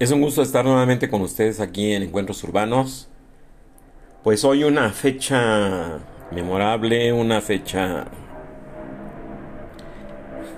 Es 0.00 0.12
un 0.12 0.20
gusto 0.20 0.42
estar 0.42 0.64
nuevamente 0.64 1.08
con 1.08 1.22
ustedes 1.22 1.58
aquí 1.58 1.90
en 1.92 2.04
Encuentros 2.04 2.44
Urbanos. 2.44 3.08
Pues 4.22 4.44
hoy 4.44 4.62
una 4.62 4.90
fecha 4.90 5.98
memorable, 6.30 7.12
una 7.12 7.40
fecha 7.40 8.06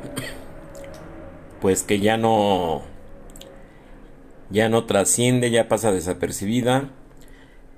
pues 1.63 1.83
que 1.83 2.01
ya 2.01 2.19
no 2.19 2.83
ya 4.51 4.69
no 4.69 4.85
trasciende, 4.85 5.51
ya 5.51 5.69
pasa 5.69 5.91
desapercibida, 5.91 6.91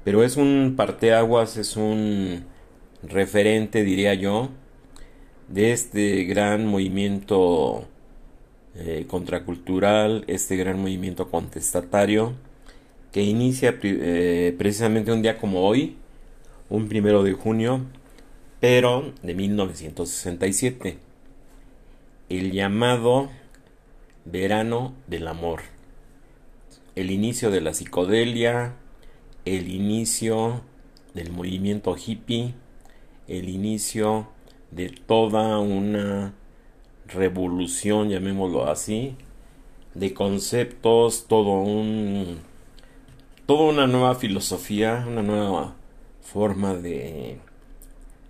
pero 0.03 0.25
es 0.25 0.37
un 0.37 0.75
parteaguas, 0.77 1.59
es 1.59 1.77
un 1.77 2.45
referente, 3.05 3.85
diría 3.85 4.15
yo, 4.15 4.49
de 5.47 5.71
este 5.73 6.25
gran 6.25 6.67
movimiento 6.67 7.87
eh, 8.75 9.07
contracultural, 9.09 10.25
este 10.29 10.57
gran 10.57 10.81
movimiento 10.81 11.31
contestatario 11.31 12.35
que 13.13 13.23
inicia 13.23 13.79
eh, 13.83 14.55
precisamente 14.57 15.13
un 15.13 15.21
día 15.21 15.39
como 15.39 15.67
hoy, 15.69 15.97
un 16.71 16.89
primero 16.89 17.23
de 17.23 17.35
junio, 17.35 17.83
pero 18.59 19.13
de 19.23 19.35
1967, 19.35 20.97
el 22.31 22.53
llamado 22.53 23.29
verano 24.25 24.95
del 25.07 25.29
amor, 25.29 25.61
el 26.97 27.11
inicio 27.11 27.51
de 27.51 27.61
la 27.61 27.75
psicodelia, 27.75 28.77
el 29.45 29.69
inicio 29.69 30.63
del 31.13 31.31
movimiento 31.33 31.95
hippie, 31.95 32.55
el 33.29 33.51
inicio 33.51 34.29
de 34.71 34.89
toda 34.89 35.59
una 35.59 36.33
revolución, 37.15 38.09
llamémoslo 38.11 38.71
así, 38.71 39.17
de 39.95 40.15
conceptos, 40.15 41.27
todo 41.29 41.51
un 41.61 42.41
toda 43.47 43.65
una 43.65 43.87
nueva 43.87 44.15
filosofía, 44.15 45.05
una 45.07 45.23
nueva 45.23 45.75
forma 46.23 46.75
de 46.75 47.39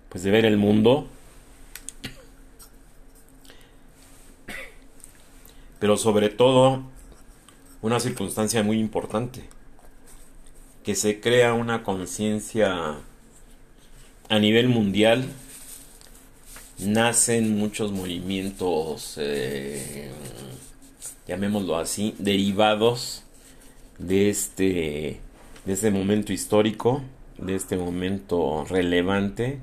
pues 0.09 0.23
de 0.23 0.31
ver 0.31 0.45
el 0.45 0.57
mundo. 0.57 1.07
Pero 5.79 5.97
sobre 5.97 6.29
todo 6.29 6.83
una 7.81 7.99
circunstancia 7.99 8.63
muy 8.63 8.79
importante, 8.79 9.43
que 10.83 10.95
se 10.95 11.19
crea 11.19 11.53
una 11.53 11.83
conciencia 11.83 12.97
a 14.29 14.39
nivel 14.39 14.69
mundial 14.69 15.29
nacen 16.85 17.57
muchos 17.57 17.91
movimientos, 17.91 19.15
eh, 19.17 20.09
llamémoslo 21.27 21.77
así, 21.77 22.15
derivados 22.19 23.23
de 23.99 24.29
este, 24.29 25.19
de 25.65 25.73
este 25.73 25.91
momento 25.91 26.33
histórico, 26.33 27.01
de 27.37 27.55
este 27.55 27.77
momento 27.77 28.65
relevante. 28.69 29.59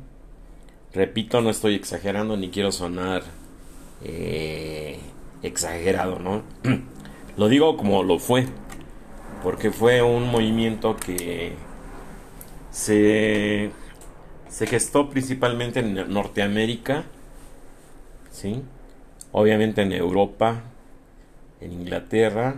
Repito, 0.92 1.40
no 1.40 1.50
estoy 1.50 1.74
exagerando 1.74 2.36
ni 2.36 2.50
quiero 2.50 2.72
sonar 2.72 3.22
eh, 4.04 4.98
exagerado, 5.42 6.18
¿no? 6.18 6.42
lo 7.36 7.48
digo 7.48 7.76
como 7.76 8.02
lo 8.02 8.18
fue, 8.18 8.46
porque 9.42 9.70
fue 9.70 10.02
un 10.02 10.30
movimiento 10.30 10.96
que 10.96 11.54
se 12.70 13.70
se 14.50 14.66
gestó 14.66 15.08
principalmente 15.08 15.80
en 15.80 16.12
Norteamérica, 16.12 17.04
¿sí? 18.30 18.62
obviamente 19.32 19.82
en 19.82 19.92
Europa, 19.92 20.64
en 21.60 21.72
Inglaterra, 21.72 22.56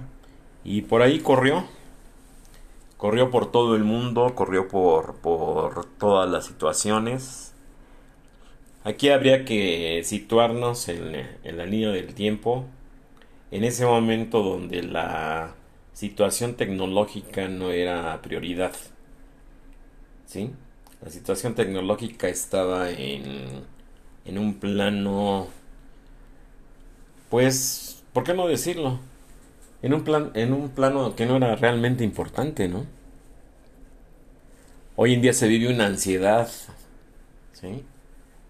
y 0.65 0.83
por 0.83 1.03
ahí 1.03 1.21
corrió. 1.21 1.65
Corrió 2.97 3.31
por 3.31 3.51
todo 3.51 3.75
el 3.77 3.85
mundo, 3.85 4.35
corrió 4.35 4.69
por, 4.69 5.17
por 5.17 5.85
todas 5.99 6.31
las 6.31 6.47
situaciones. 6.47 7.53
Aquí 8.85 9.11
habría 9.11 9.45
que 9.45 10.03
situarnos 10.05 10.89
en, 10.89 11.15
en 11.45 11.57
la 11.59 11.67
línea 11.67 11.91
del 11.91 12.15
tiempo, 12.15 12.65
en 13.51 13.65
ese 13.65 13.85
momento 13.85 14.43
donde 14.43 14.83
la 14.83 15.55
situación 15.93 16.55
tecnológica 16.55 17.49
no 17.49 17.71
era 17.71 18.23
prioridad. 18.23 18.73
¿Sí? 20.27 20.53
La 21.03 21.11
situación 21.11 21.55
tecnológica 21.55 22.29
estaba 22.29 22.91
en, 22.91 23.65
en 24.25 24.39
un 24.39 24.55
plano, 24.55 25.49
pues, 27.29 28.03
¿por 28.13 28.23
qué 28.25 28.35
no 28.35 28.47
decirlo? 28.47 29.01
En 29.83 29.95
un, 29.95 30.05
plan, 30.05 30.31
en 30.35 30.53
un 30.53 30.69
plano 30.69 31.17
que 31.17 31.27
no 31.27 31.37
era 31.37 31.57
realmente 31.57 32.05
importante, 32.05 32.69
¿no? 32.69 32.87
Hoy 34.95 35.15
en 35.15 35.23
día 35.23 35.33
se 35.33 35.49
vive 35.49 35.73
una 35.73 35.87
ansiedad, 35.87 36.49
¿sí? 37.53 37.85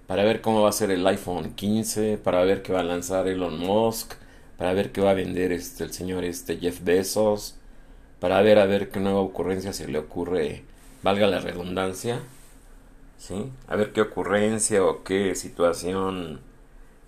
Para 0.07 0.25
ver 0.25 0.43
cómo 0.43 0.62
va 0.62 0.69
a 0.69 0.73
ser 0.73 0.91
el 0.91 1.07
iPhone 1.07 1.55
15, 1.55 2.19
para 2.19 2.45
ver 2.45 2.62
qué 2.62 2.73
va 2.75 2.81
a 2.81 2.85
lanzar 2.85 3.29
Elon 3.29 3.59
Musk, 3.59 4.12
para 4.59 4.75
ver 4.75 4.93
qué 4.93 5.01
va 5.01 5.12
a 5.12 5.15
vender 5.15 5.53
este, 5.53 5.85
el 5.85 5.93
señor 5.95 6.25
este 6.25 6.59
Jeff 6.59 6.85
Bezos, 6.85 7.57
para 8.21 8.43
ver 8.43 8.59
a 8.59 8.67
ver 8.67 8.91
qué 8.91 9.01
nueva 9.01 9.21
ocurrencia 9.21 9.73
se 9.73 9.89
le 9.89 9.99
ocurre, 9.99 10.65
valga 11.03 11.27
la 11.29 11.41
redundancia, 11.41 12.21
¿sí? 13.22 13.53
A 13.69 13.77
ver 13.77 13.93
qué 13.93 14.00
ocurrencia 14.00 14.84
o 14.84 15.05
qué 15.05 15.37
situación 15.37 16.41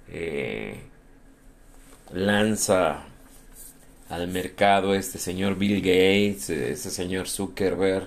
eh, 0.08 0.80
lanza 2.12 3.02
al 4.08 4.28
mercado 4.28 4.94
este 4.94 5.19
señor 5.19 5.56
Bill 5.56 5.80
Gates, 5.80 6.50
este 6.50 6.91
señor 6.91 7.28
Zuckerberg, 7.28 8.06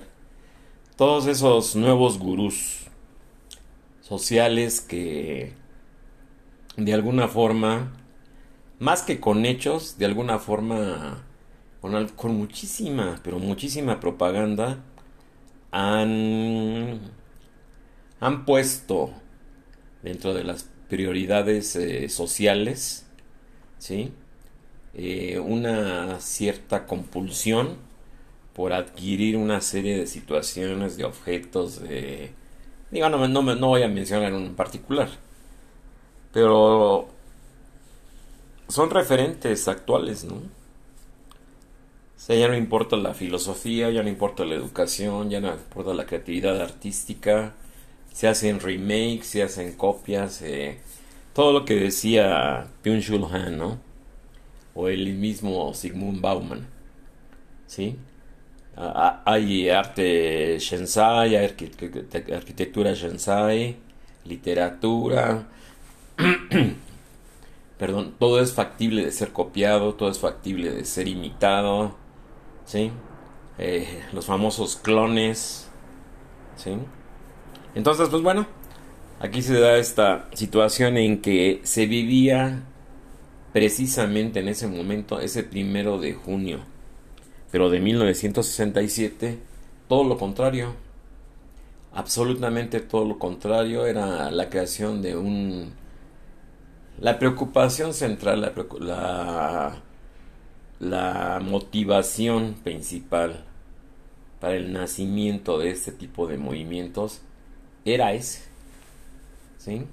todos 0.96 1.28
esos 1.28 1.76
nuevos 1.76 2.18
gurús 2.18 2.86
sociales 4.02 4.80
que 4.80 5.52
de 6.78 6.94
alguna 6.94 7.28
forma, 7.28 7.92
más 8.80 9.02
que 9.02 9.20
con 9.20 9.46
hechos, 9.46 9.98
de 9.98 10.06
alguna 10.06 10.40
forma, 10.40 11.26
con, 11.82 12.08
con 12.10 12.38
muchísima, 12.38 13.20
pero 13.22 13.38
muchísima 13.40 14.00
propaganda, 14.00 14.78
han 15.72 17.17
han 18.20 18.46
puesto 18.46 19.12
dentro 20.04 20.34
de 20.34 20.44
las 20.44 20.70
prioridades 20.90 21.76
eh, 21.76 22.10
sociales, 22.10 23.06
¿sí? 23.78 24.12
Eh, 24.94 25.40
una 25.40 26.20
cierta 26.20 26.86
compulsión 26.86 27.78
por 28.54 28.74
adquirir 28.74 29.38
una 29.38 29.62
serie 29.62 29.98
de 29.98 30.08
situaciones, 30.08 30.98
de 30.98 31.06
objetos. 31.06 31.82
Digo, 32.92 33.10
no, 33.10 33.28
no, 33.28 33.44
no 33.44 33.68
voy 33.68 33.84
a 33.84 33.88
mencionar 33.88 34.34
un 34.34 34.56
particular, 34.56 35.10
pero 36.34 37.10
son 38.68 38.90
referentes 38.90 39.68
actuales, 39.68 40.24
¿no? 40.24 40.42
Ya 42.28 42.48
no 42.50 42.58
importa 42.58 42.98
la 42.98 43.14
filosofía, 43.14 43.90
ya 43.90 44.04
no 44.04 44.10
importa 44.10 44.44
la 44.44 44.56
educación, 44.56 45.30
ya 45.30 45.40
no 45.40 45.54
importa 45.54 45.94
la 45.94 46.06
creatividad 46.06 46.60
artística, 46.60 47.54
se 48.18 48.28
hacen 48.28 48.60
remakes, 48.60 49.28
se 49.28 49.44
hacen 49.44 49.74
copias, 49.74 50.42
eh, 50.42 50.80
todo 51.36 51.54
lo 51.54 51.66
que 51.66 51.76
decía 51.76 52.66
Byung-Chul 52.84 53.32
Han, 53.32 53.60
¿no? 53.60 53.80
O 54.74 54.88
el 54.88 55.14
mismo 55.14 55.72
Sigmund 55.76 56.20
Bauman, 56.20 56.68
¿sí? 57.68 57.96
hay 58.76 59.70
arte 59.70 60.58
Shensai, 60.58 61.36
hay 61.36 61.46
arquitectura 62.34 62.94
Shensai, 62.94 63.76
literatura, 64.26 65.48
perdón, 67.78 68.16
todo 68.18 68.42
es 68.42 68.52
factible 68.52 69.06
de 69.06 69.12
ser 69.12 69.32
copiado, 69.32 69.94
todo 69.94 70.10
es 70.10 70.18
factible 70.18 70.72
de 70.72 70.86
ser 70.86 71.08
imitado, 71.08 71.96
¿sí? 72.66 72.92
Eh, 73.60 74.04
los 74.12 74.26
famosos 74.26 74.76
clones, 74.76 75.70
¿sí? 76.56 76.78
Entonces, 77.76 78.10
pues 78.10 78.24
bueno, 78.24 78.48
aquí 79.20 79.42
se 79.42 79.60
da 79.60 79.78
esta 79.78 80.28
situación 80.34 80.98
en 80.98 81.22
que 81.22 81.62
se 81.64 81.86
vivía 81.86 82.64
precisamente 83.54 84.40
en 84.40 84.50
ese 84.50 84.68
momento, 84.68 85.20
ese 85.20 85.44
primero 85.44 86.00
de 86.00 86.14
junio, 86.14 86.60
pero 87.52 87.70
de 87.70 87.80
1967, 87.80 89.40
todo 89.88 90.04
lo 90.04 90.18
contrario. 90.18 90.76
Absolutamente 91.94 92.80
todo 92.80 93.06
lo 93.06 93.18
contrario 93.18 93.88
era 93.88 94.30
la 94.32 94.50
creación 94.50 95.02
de 95.02 95.18
un... 95.18 95.74
La 97.00 97.20
preocupación 97.20 97.94
central, 97.94 98.42
la, 98.42 98.54
la, 98.80 99.82
la 100.80 101.40
motivación 101.44 102.56
principal 102.64 103.44
para 104.40 104.56
el 104.56 104.74
nacimiento 104.74 105.58
de 105.58 105.72
este 105.72 105.92
tipo 105.92 106.28
de 106.28 106.38
movimientos 106.38 107.22
era 107.94 108.14
ese. 108.14 108.44
¿Sí? 109.58 109.86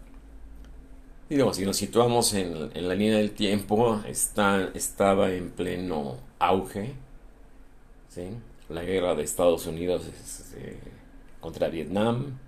Y 1.31 1.37
digo, 1.37 1.55
si 1.55 1.65
nos 1.65 1.77
situamos 1.77 2.35
en, 2.35 2.71
la 2.89 2.95
línea 2.95 3.17
del 3.17 3.33
tiempo, 3.33 4.01
está, 4.07 4.71
estaba 4.75 5.33
en 5.33 5.51
pleno 5.51 6.19
auge, 6.39 6.93
¿sí? 8.09 8.29
la 8.69 8.83
guerra 8.83 9.15
de 9.15 9.23
Estados 9.23 9.67
Unidos 9.67 10.03
este, 10.07 10.79
contra 11.41 11.69
Vietnam, 11.69 12.39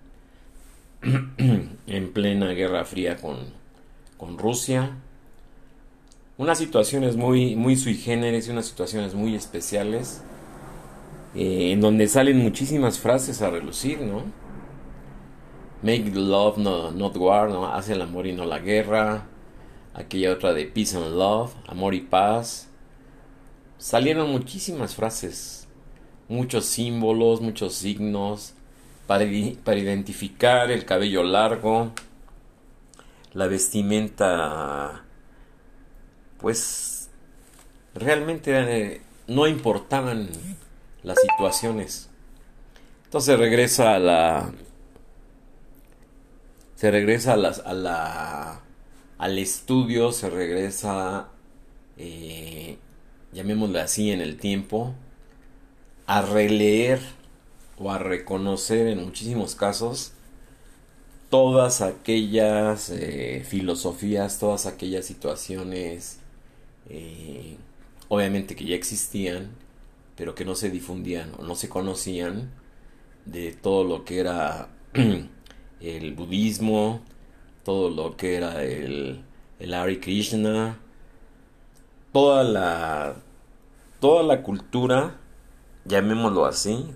en 1.03 2.13
plena 2.13 2.51
guerra 2.51 2.85
fría 2.85 3.17
con, 3.17 3.39
con 4.17 4.39
Rusia. 4.39 4.99
Unas 6.39 6.59
situaciones 6.59 7.17
muy, 7.17 7.57
muy 7.57 7.77
sui 7.77 7.95
generis 7.95 8.49
y 8.49 8.51
unas 8.51 8.67
situaciones 8.67 9.15
muy 9.15 9.35
especiales 9.35 10.23
eh, 11.35 11.73
en 11.73 11.81
donde 11.81 12.09
salen 12.09 12.39
muchísimas 12.39 12.99
frases 12.99 13.41
a 13.41 13.51
relucir, 13.51 14.01
¿no? 14.01 14.23
Make 15.83 16.11
love, 16.15 16.59
no, 16.59 16.91
not 16.91 17.17
war, 17.17 17.49
¿no? 17.49 17.67
Hace 17.67 17.93
el 17.93 18.03
amor 18.03 18.27
y 18.27 18.33
no 18.33 18.45
la 18.45 18.59
guerra. 18.59 19.27
Aquella 19.95 20.33
otra 20.33 20.53
de 20.53 20.67
peace 20.67 20.97
and 20.97 21.17
love, 21.17 21.55
amor 21.67 21.95
y 21.95 22.01
paz. 22.01 22.69
Salieron 23.79 24.31
muchísimas 24.31 24.95
frases, 24.95 25.69
muchos 26.29 26.65
símbolos, 26.65 27.41
muchos 27.41 27.75
signos 27.75 28.55
para, 29.07 29.25
para 29.65 29.79
identificar 29.79 30.71
el 30.71 30.85
cabello 30.85 31.23
largo, 31.23 31.93
la 33.33 33.47
vestimenta, 33.47 35.05
pues 36.39 37.11
realmente 37.95 38.53
eh, 38.55 39.01
no 39.27 39.47
importaban 39.47 40.29
las 41.03 41.19
situaciones. 41.21 42.11
Entonces 43.05 43.39
regresa 43.39 43.95
a 43.95 43.99
la 43.99 44.53
se 46.77 46.91
regresa 46.91 47.33
a, 47.33 47.37
las, 47.37 47.61
a 47.61 47.75
la 47.75 48.63
al 49.19 49.39
estudio, 49.39 50.13
se 50.13 50.31
regresa 50.31 51.29
eh, 51.97 52.77
llamémosle 53.33 53.81
así 53.81 54.11
en 54.11 54.21
el 54.21 54.37
tiempo 54.39 54.95
a 56.07 56.23
releer 56.23 57.01
o 57.79 57.91
a 57.91 57.99
reconocer 57.99 58.87
en 58.89 59.03
muchísimos 59.03 59.55
casos 59.55 60.13
todas 61.31 61.81
aquellas 61.81 62.91
eh, 62.91 63.45
filosofías, 63.47 64.39
todas 64.39 64.67
aquellas 64.67 65.07
situaciones, 65.07 66.19
eh, 66.89 67.57
obviamente 68.09 68.55
que 68.55 68.65
ya 68.65 68.77
existían, 68.77 69.51
pero 70.17 70.35
que 70.35 70.45
no 70.45 70.55
se 70.55 70.71
difundían 70.71 71.33
o 71.39 71.43
no 71.43 71.57
se 71.57 71.69
conocían 71.69 72.51
de 73.25 73.53
todo 73.53 73.85
lo 73.85 74.05
que 74.05 74.21
era 74.21 74.69
el 75.81 76.15
budismo, 76.15 77.01
todo 77.65 77.91
lo 77.91 78.17
que 78.17 78.37
era 78.37 78.63
el, 78.63 79.23
el 79.59 79.75
Hare 79.75 80.01
Krishna, 80.01 80.79
toda 82.13 82.45
la, 82.45 83.17
toda 84.01 84.23
la 84.23 84.43
cultura, 84.43 85.17
llamémoslo 85.85 86.47
así, 86.47 86.87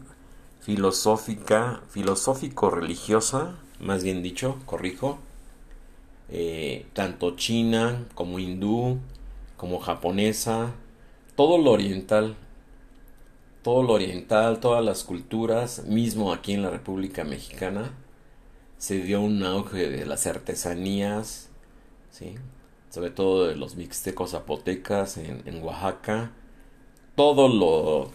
filosófica, 0.61 1.83
filosófico-religiosa, 1.91 3.57
más 3.81 4.03
bien 4.03 4.23
dicho, 4.23 4.59
corrijo, 4.67 5.19
eh, 6.29 6.87
tanto 6.93 7.37
china 7.37 8.07
como 8.15 8.39
hindú, 8.39 8.99
como 9.57 9.81
japonesa, 9.81 10.73
todo 11.37 11.59
lo 11.59 11.73
oriental, 11.73 12.37
todo 13.63 13.83
lo 13.83 13.95
oriental, 13.95 14.61
todas 14.61 14.85
las 14.85 15.05
culturas, 15.05 15.85
mismo 15.85 16.33
aquí 16.33 16.53
en 16.53 16.63
la 16.63 16.71
República 16.71 17.25
Mexicana, 17.25 17.93
se 18.81 18.99
dio 19.03 19.21
un 19.21 19.45
auge 19.45 19.91
de 19.91 20.07
las 20.07 20.27
artesanías, 20.27 21.51
¿sí? 22.11 22.37
sobre 22.89 23.11
todo 23.11 23.47
de 23.47 23.55
los 23.55 23.77
mixtecos 23.77 24.31
zapotecas 24.31 25.19
en, 25.19 25.43
en 25.45 25.63
Oaxaca, 25.63 26.33
todo 27.15 27.49
lo 27.49 28.11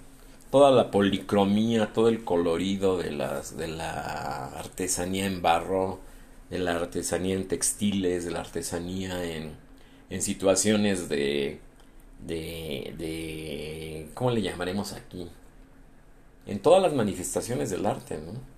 toda 0.50 0.72
la 0.72 0.90
policromía, 0.90 1.94
todo 1.94 2.08
el 2.10 2.24
colorido 2.24 2.98
de, 2.98 3.12
las, 3.12 3.58
de 3.58 3.68
la 3.68 4.48
artesanía 4.58 5.28
en 5.28 5.44
barro, 5.44 6.00
de 6.50 6.58
la 6.58 6.78
artesanía 6.78 7.36
en 7.36 7.48
textiles, 7.48 8.26
de 8.26 8.32
la 8.32 8.40
artesanía 8.40 9.24
en, 9.24 9.52
en 10.10 10.22
situaciones 10.24 11.10
de, 11.10 11.60
de, 12.26 12.96
de, 12.98 14.10
¿cómo 14.16 14.32
le 14.32 14.42
llamaremos 14.42 14.94
aquí? 14.94 15.30
En 16.48 16.60
todas 16.60 16.82
las 16.82 16.94
manifestaciones 16.94 17.70
del 17.70 17.86
arte, 17.86 18.18
¿no? 18.18 18.55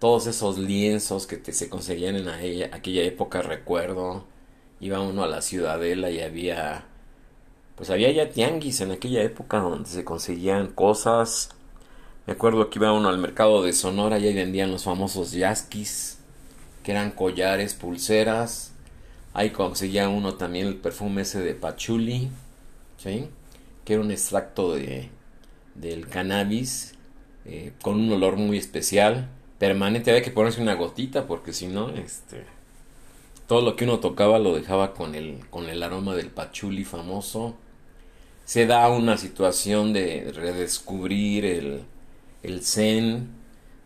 Todos 0.00 0.26
esos 0.26 0.58
lienzos 0.58 1.28
que 1.28 1.36
te, 1.36 1.52
se 1.52 1.68
conseguían 1.68 2.16
en 2.16 2.28
aquella 2.28 3.02
época, 3.04 3.42
recuerdo, 3.42 4.24
iba 4.80 5.00
uno 5.00 5.22
a 5.22 5.28
la 5.28 5.42
ciudadela 5.42 6.10
y 6.10 6.20
había 6.20 6.86
pues 7.80 7.88
había 7.88 8.12
ya 8.12 8.28
tianguis 8.28 8.82
en 8.82 8.90
aquella 8.90 9.22
época 9.22 9.58
donde 9.58 9.88
se 9.88 10.04
conseguían 10.04 10.66
cosas. 10.66 11.48
Me 12.26 12.34
acuerdo 12.34 12.68
que 12.68 12.78
iba 12.78 12.92
uno 12.92 13.08
al 13.08 13.16
mercado 13.16 13.62
de 13.62 13.72
Sonora 13.72 14.18
y 14.18 14.26
ahí 14.26 14.34
vendían 14.34 14.70
los 14.70 14.84
famosos 14.84 15.32
yasquis, 15.32 16.18
que 16.82 16.92
eran 16.92 17.10
collares, 17.10 17.72
pulseras. 17.72 18.72
Ahí 19.32 19.48
conseguía 19.48 20.10
uno 20.10 20.34
también 20.34 20.66
el 20.66 20.76
perfume 20.76 21.22
ese 21.22 21.40
de 21.40 21.54
patchouli, 21.54 22.28
¿sí? 22.98 23.30
que 23.86 23.94
era 23.94 24.02
un 24.02 24.10
extracto 24.10 24.74
de, 24.74 25.08
del 25.74 26.06
cannabis 26.06 26.96
eh, 27.46 27.72
con 27.80 27.98
un 27.98 28.12
olor 28.12 28.36
muy 28.36 28.58
especial, 28.58 29.30
permanente. 29.60 30.10
Había 30.10 30.24
que 30.24 30.32
ponerse 30.32 30.60
una 30.60 30.74
gotita 30.74 31.28
porque 31.28 31.52
si 31.52 31.68
no, 31.68 31.90
este, 31.90 32.44
todo 33.46 33.60
lo 33.60 33.76
que 33.76 33.84
uno 33.84 34.00
tocaba 34.00 34.40
lo 34.40 34.56
dejaba 34.56 34.94
con 34.94 35.14
el, 35.14 35.38
con 35.50 35.68
el 35.68 35.84
aroma 35.84 36.16
del 36.16 36.30
patchouli 36.30 36.84
famoso 36.84 37.54
se 38.50 38.66
da 38.66 38.90
una 38.90 39.16
situación 39.16 39.92
de 39.92 40.32
redescubrir 40.34 41.44
el, 41.44 41.84
el 42.42 42.64
zen, 42.64 43.28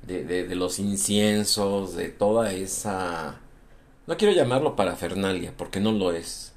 de, 0.06 0.24
de, 0.24 0.54
los 0.54 0.78
inciensos, 0.78 1.94
de 1.94 2.08
toda 2.08 2.50
esa... 2.50 3.40
No 4.06 4.16
quiero 4.16 4.32
llamarlo 4.32 4.74
parafernalia, 4.74 5.52
porque 5.54 5.80
no 5.80 5.92
lo 5.92 6.12
es, 6.12 6.54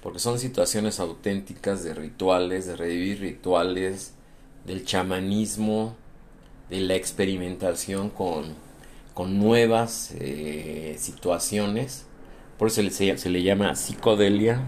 porque 0.00 0.20
son 0.20 0.38
situaciones 0.38 1.00
auténticas 1.00 1.82
de 1.82 1.92
rituales, 1.92 2.66
de 2.66 2.76
revivir 2.76 3.18
rituales, 3.18 4.14
del 4.64 4.84
chamanismo, 4.84 5.96
de 6.70 6.80
la 6.80 6.94
experimentación 6.94 8.10
con, 8.10 8.54
con 9.12 9.38
nuevas 9.38 10.12
eh, 10.18 10.96
situaciones, 10.98 12.06
por 12.58 12.68
eso 12.68 12.82
se, 12.90 13.18
se 13.18 13.28
le 13.28 13.42
llama 13.42 13.74
psicodelia, 13.74 14.62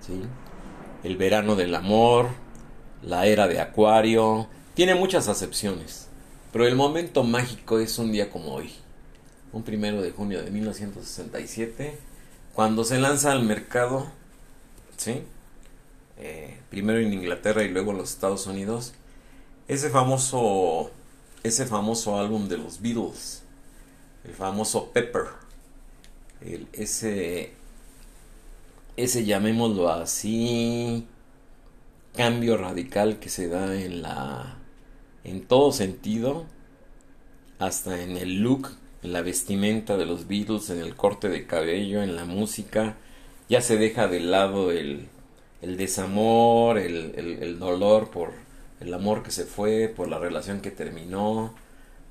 ¿sí? 0.00 0.22
el 1.02 1.16
verano 1.16 1.56
del 1.56 1.74
amor, 1.74 2.28
la 3.02 3.26
era 3.26 3.48
de 3.48 3.60
Acuario, 3.60 4.48
tiene 4.74 4.94
muchas 4.94 5.28
acepciones, 5.28 6.08
pero 6.52 6.66
el 6.66 6.76
momento 6.76 7.24
mágico 7.24 7.78
es 7.78 7.98
un 7.98 8.12
día 8.12 8.30
como 8.30 8.54
hoy, 8.54 8.72
un 9.52 9.62
primero 9.62 10.00
de 10.00 10.12
junio 10.12 10.42
de 10.42 10.50
1967, 10.50 11.98
cuando 12.54 12.84
se 12.84 12.98
lanza 12.98 13.32
al 13.32 13.42
mercado, 13.42 14.06
¿sí? 14.96 15.22
Eh, 16.18 16.58
primero 16.70 16.98
en 16.98 17.12
Inglaterra 17.12 17.62
y 17.62 17.68
luego 17.68 17.90
en 17.90 17.98
los 17.98 18.10
Estados 18.10 18.46
Unidos, 18.46 18.94
ese 19.68 19.90
famoso, 19.90 20.90
ese 21.42 21.66
famoso 21.66 22.18
álbum 22.18 22.48
de 22.48 22.58
los 22.58 22.80
Beatles, 22.80 23.42
el 24.24 24.32
famoso 24.34 24.90
Pepper, 24.92 25.26
el, 26.40 26.66
ese 26.72 27.52
ese 28.96 29.24
llamémoslo 29.24 29.90
así 29.90 31.06
cambio 32.14 32.56
radical 32.56 33.18
que 33.18 33.28
se 33.28 33.48
da 33.48 33.78
en 33.78 34.02
la 34.02 34.56
en 35.24 35.46
todo 35.46 35.72
sentido 35.72 36.46
hasta 37.58 38.02
en 38.02 38.16
el 38.16 38.40
look 38.40 38.70
en 39.02 39.12
la 39.12 39.20
vestimenta 39.20 39.96
de 39.96 40.06
los 40.06 40.26
Beatles 40.26 40.70
en 40.70 40.78
el 40.80 40.96
corte 40.96 41.28
de 41.28 41.46
cabello 41.46 42.02
en 42.02 42.16
la 42.16 42.24
música 42.24 42.96
ya 43.48 43.60
se 43.60 43.76
deja 43.76 44.08
de 44.08 44.20
lado 44.20 44.72
el, 44.72 45.08
el 45.60 45.76
desamor 45.76 46.78
el, 46.78 47.14
el, 47.16 47.58
dolor 47.58 48.10
por 48.10 48.32
el 48.80 48.92
amor 48.94 49.22
que 49.22 49.30
se 49.30 49.44
fue 49.44 49.92
por 49.94 50.08
la 50.08 50.18
relación 50.18 50.60
que 50.60 50.70
terminó 50.70 51.54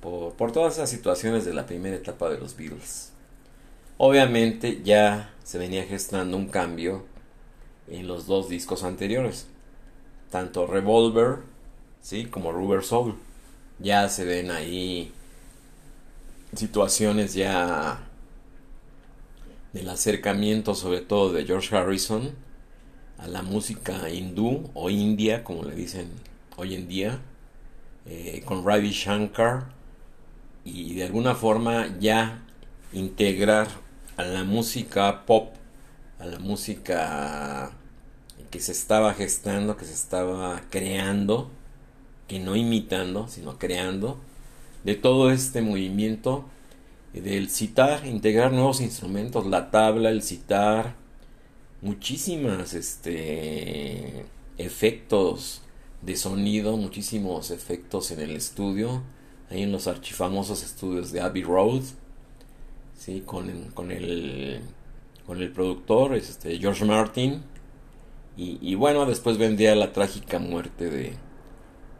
por, 0.00 0.34
por 0.34 0.52
todas 0.52 0.74
esas 0.74 0.90
situaciones 0.90 1.44
de 1.44 1.54
la 1.54 1.66
primera 1.66 1.96
etapa 1.96 2.28
de 2.28 2.38
los 2.38 2.56
Beatles 2.56 3.12
Obviamente 3.98 4.82
ya 4.84 5.32
se 5.42 5.58
venía 5.58 5.84
gestando 5.84 6.36
un 6.36 6.48
cambio 6.48 7.06
en 7.88 8.06
los 8.06 8.26
dos 8.26 8.48
discos 8.48 8.84
anteriores. 8.84 9.46
Tanto 10.30 10.66
Revolver, 10.66 11.38
¿sí? 12.02 12.26
Como 12.26 12.52
Rubber 12.52 12.82
Soul. 12.82 13.14
Ya 13.78 14.08
se 14.10 14.24
ven 14.24 14.50
ahí 14.50 15.12
situaciones 16.54 17.34
ya 17.34 18.00
del 19.72 19.88
acercamiento 19.88 20.74
sobre 20.74 21.00
todo 21.00 21.32
de 21.32 21.44
George 21.44 21.74
Harrison 21.76 22.30
a 23.18 23.26
la 23.26 23.42
música 23.42 24.08
hindú 24.08 24.70
o 24.72 24.88
india 24.88 25.44
como 25.44 25.64
le 25.64 25.74
dicen 25.74 26.08
hoy 26.56 26.74
en 26.74 26.88
día 26.88 27.20
eh, 28.06 28.42
con 28.44 28.64
Ravi 28.64 28.90
Shankar 28.90 29.66
y 30.64 30.94
de 30.94 31.04
alguna 31.04 31.34
forma 31.34 31.96
ya 32.00 32.42
integrar 32.92 33.68
a 34.16 34.24
la 34.24 34.44
música 34.44 35.26
pop, 35.26 35.54
a 36.18 36.24
la 36.26 36.38
música 36.38 37.72
que 38.50 38.60
se 38.60 38.72
estaba 38.72 39.12
gestando, 39.12 39.76
que 39.76 39.84
se 39.84 39.92
estaba 39.92 40.62
creando, 40.70 41.50
que 42.26 42.38
no 42.38 42.56
imitando, 42.56 43.28
sino 43.28 43.58
creando, 43.58 44.18
de 44.84 44.94
todo 44.94 45.30
este 45.30 45.60
movimiento 45.60 46.44
del 47.12 47.50
citar, 47.50 48.06
integrar 48.06 48.52
nuevos 48.52 48.80
instrumentos, 48.80 49.46
la 49.46 49.70
tabla, 49.70 50.10
el 50.10 50.22
citar, 50.22 50.94
muchísimas 51.82 52.72
este 52.74 54.24
efectos 54.58 55.62
de 56.06 56.16
sonido, 56.16 56.76
muchísimos 56.76 57.50
efectos 57.50 58.12
en 58.12 58.20
el 58.20 58.36
estudio, 58.36 59.02
ahí 59.50 59.62
en 59.64 59.72
los 59.72 59.88
archifamosos 59.88 60.62
estudios 60.62 61.10
de 61.10 61.20
Abbey 61.20 61.42
Road, 61.42 61.82
¿sí? 62.96 63.24
con, 63.26 63.50
el, 63.50 64.60
con 65.26 65.42
el 65.42 65.52
productor 65.52 66.14
este, 66.14 66.58
George 66.58 66.84
Martin. 66.84 67.42
Y, 68.38 68.74
bueno, 68.74 69.06
después 69.06 69.38
vendría 69.38 69.74
la 69.74 69.94
trágica 69.94 70.38
muerte 70.38 70.90
de, 70.90 71.14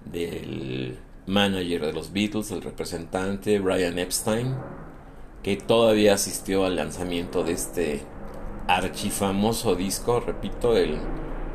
del 0.05 0.99
manager 1.27 1.87
de 1.87 1.93
los 1.95 2.13
Beatles, 2.13 2.51
el 2.51 2.61
representante 2.61 3.59
Brian 3.59 3.99
Epstein, 3.99 4.55
que 5.43 5.57
todavía 5.57 6.13
asistió 6.13 6.67
al 6.67 6.77
lanzamiento 6.77 7.43
de 7.43 7.53
este 7.53 8.03
archifamoso 8.69 9.77
disco, 9.77 10.21
repito, 10.21 10.77
el 10.77 10.99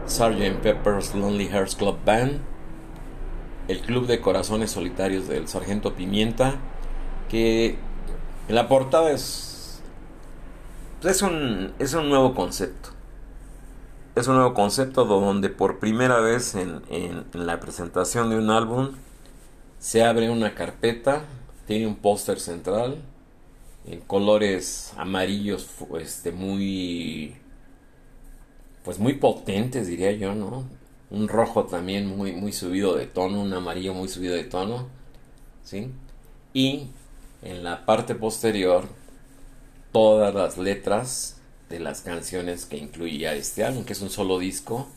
Sgt. 0.07 0.61
Pepper's 0.61 1.15
Lonely 1.15 1.47
Hearts 1.47 1.75
Club 1.75 1.97
Band, 2.05 2.41
el 3.67 3.81
Club 3.81 4.07
de 4.07 4.19
Corazones 4.19 4.71
Solitarios 4.71 5.27
del 5.27 5.47
Sargento 5.47 5.95
Pimienta, 5.95 6.55
que 7.29 7.77
la 8.49 8.67
portada 8.67 9.11
es, 9.11 9.81
es, 11.03 11.21
un, 11.21 11.73
es 11.79 11.93
un 11.93 12.09
nuevo 12.09 12.35
concepto. 12.35 12.89
Es 14.15 14.27
un 14.27 14.35
nuevo 14.35 14.53
concepto 14.53 15.05
donde 15.05 15.49
por 15.49 15.79
primera 15.79 16.19
vez 16.19 16.55
en, 16.55 16.81
en, 16.89 17.25
la 17.33 17.61
presentación 17.61 18.29
de 18.29 18.37
un 18.37 18.49
álbum 18.49 18.91
se 19.79 20.03
abre 20.03 20.29
una 20.29 20.53
carpeta, 20.53 21.23
tiene 21.65 21.87
un 21.87 21.95
póster 21.95 22.39
central 22.39 22.97
en 23.85 24.01
colores 24.01 24.93
amarillos 24.97 25.69
este, 25.99 26.33
muy 26.33 27.37
pues 28.83 28.99
muy 28.99 29.13
potentes, 29.13 29.87
diría 29.87 30.11
yo, 30.11 30.33
¿no? 30.33 30.63
Un 31.09 31.27
rojo 31.27 31.65
también 31.65 32.07
muy, 32.07 32.31
muy 32.33 32.53
subido 32.53 32.95
de 32.95 33.05
tono, 33.05 33.41
un 33.41 33.53
amarillo 33.53 33.93
muy 33.93 34.07
subido 34.07 34.35
de 34.35 34.43
tono, 34.43 34.87
¿sí? 35.63 35.91
Y 36.53 36.87
en 37.41 37.63
la 37.63 37.85
parte 37.85 38.15
posterior, 38.15 38.85
todas 39.91 40.33
las 40.33 40.57
letras 40.57 41.37
de 41.69 41.79
las 41.79 42.01
canciones 42.01 42.65
que 42.65 42.77
incluía 42.77 43.33
este 43.33 43.63
álbum, 43.63 43.83
que 43.83 43.93
es 43.93 44.01
un 44.01 44.09
solo 44.09 44.39
disco, 44.39 44.87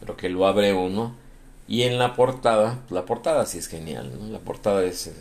pero 0.00 0.16
que 0.16 0.28
lo 0.28 0.46
abre 0.46 0.72
uno. 0.72 1.14
Y 1.66 1.82
en 1.82 1.98
la 1.98 2.14
portada, 2.14 2.80
la 2.90 3.04
portada 3.04 3.46
sí 3.46 3.58
es 3.58 3.68
genial, 3.68 4.12
¿no? 4.18 4.28
La 4.28 4.38
portada 4.38 4.84
es 4.84 5.08
eh, 5.08 5.14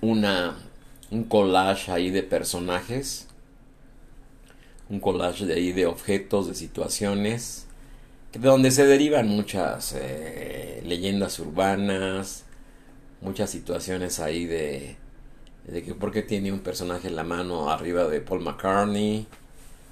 una, 0.00 0.56
un 1.10 1.24
collage 1.24 1.90
ahí 1.90 2.10
de 2.10 2.22
personajes 2.22 3.27
un 4.90 5.00
collage 5.00 5.46
de 5.46 5.54
ahí 5.54 5.72
de 5.72 5.86
objetos, 5.86 6.46
de 6.46 6.54
situaciones, 6.54 7.66
de 8.32 8.48
donde 8.48 8.70
se 8.70 8.86
derivan 8.86 9.28
muchas 9.28 9.94
eh, 9.96 10.82
leyendas 10.84 11.38
urbanas, 11.38 12.44
muchas 13.20 13.50
situaciones 13.50 14.20
ahí 14.20 14.46
de, 14.46 14.96
de 15.66 15.82
que 15.82 15.94
por 15.94 16.12
qué 16.12 16.22
tiene 16.22 16.52
un 16.52 16.60
personaje 16.60 17.08
en 17.08 17.16
la 17.16 17.24
mano 17.24 17.70
arriba 17.70 18.04
de 18.04 18.20
Paul 18.20 18.40
McCartney, 18.40 19.26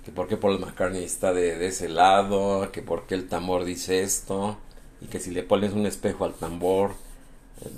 que 0.05 0.13
por 0.13 0.29
qué 0.29 0.37
Paul 0.37 0.61
McCartney 0.61 1.05
está 1.05 1.33
de, 1.33 1.57
de 1.57 1.67
ese 1.67 1.89
lado, 1.89 2.71
que 2.73 2.83
por 2.83 3.07
qué 3.07 3.15
el 3.15 3.29
tambor 3.29 3.65
dice 3.65 4.03
esto, 4.03 4.59
y 5.01 5.07
que 5.07 5.21
si 5.21 5.31
le 5.31 5.43
pones 5.43 5.73
un 5.73 5.87
espejo 5.87 6.25
al 6.25 6.35
tambor, 6.35 6.95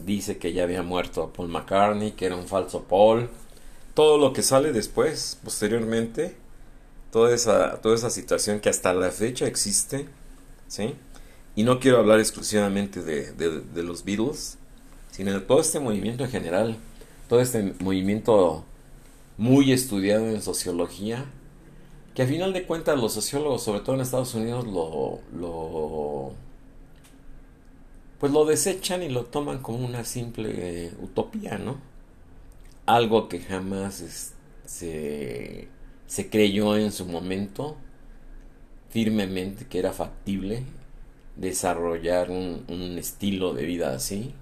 dice 0.05 0.39
que 0.39 0.53
ya 0.53 0.65
había 0.65 0.83
muerto 0.83 1.33
Paul 1.33 1.49
McCartney, 1.49 2.13
que 2.13 2.27
era 2.27 2.37
un 2.37 2.47
falso 2.47 2.85
Paul. 2.85 3.29
Todo 3.95 4.19
lo 4.19 4.33
que 4.33 4.43
sale 4.43 4.73
después, 4.73 5.39
posteriormente, 5.43 6.37
toda 7.11 7.35
esa, 7.35 7.81
toda 7.81 7.95
esa 7.95 8.11
situación 8.11 8.61
que 8.61 8.69
hasta 8.69 8.93
la 8.93 9.11
fecha 9.11 9.47
existe, 9.47 10.09
¿sí? 10.67 10.95
Y 11.57 11.63
no 11.65 11.81
quiero 11.81 11.99
hablar 11.99 12.21
exclusivamente 12.21 13.03
de, 13.03 13.33
de, 13.33 13.83
los 13.83 14.05
Beatles, 14.05 14.59
sino 15.11 15.33
de 15.33 15.41
todo 15.41 15.61
este 15.61 15.81
movimiento 15.81 16.25
en 16.25 16.31
general, 16.31 16.77
todo 17.29 17.41
este 17.41 17.75
movimiento 17.81 18.65
muy 19.37 19.73
estudiado 19.73 20.29
en 20.29 20.41
sociología, 20.43 21.25
que 22.15 22.23
a 22.23 22.27
final 22.27 22.53
de 22.53 22.65
cuentas 22.65 22.99
los 22.99 23.13
sociólogos, 23.13 23.63
sobre 23.63 23.81
todo 23.81 23.97
en 23.97 24.03
Estados 24.03 24.35
Unidos, 24.35 24.67
lo, 24.67 25.21
lo 25.35 26.33
pues 28.21 28.33
lo 28.33 28.45
desechan 28.45 29.03
y 29.03 29.09
lo 29.09 29.25
toman 29.25 29.59
como 29.59 29.85
una 29.85 30.05
simple 30.05 30.93
utopía, 31.01 31.59
¿no? 31.59 31.81
Algo 32.87 33.29
que 33.29 33.41
jamás 33.41 34.33
se 34.65 35.69
se 36.09 36.31
creyó 36.31 36.77
en 36.77 36.91
su 36.91 37.07
momento 37.07 37.77
firmemente 38.89 39.67
que 39.67 39.79
era 39.79 39.93
factible 39.93 40.65
desarrollar 41.37 42.31
un, 42.31 42.65
estilo 42.99 43.55
de 43.55 43.65
vida 43.65 43.95
así, 43.95 44.35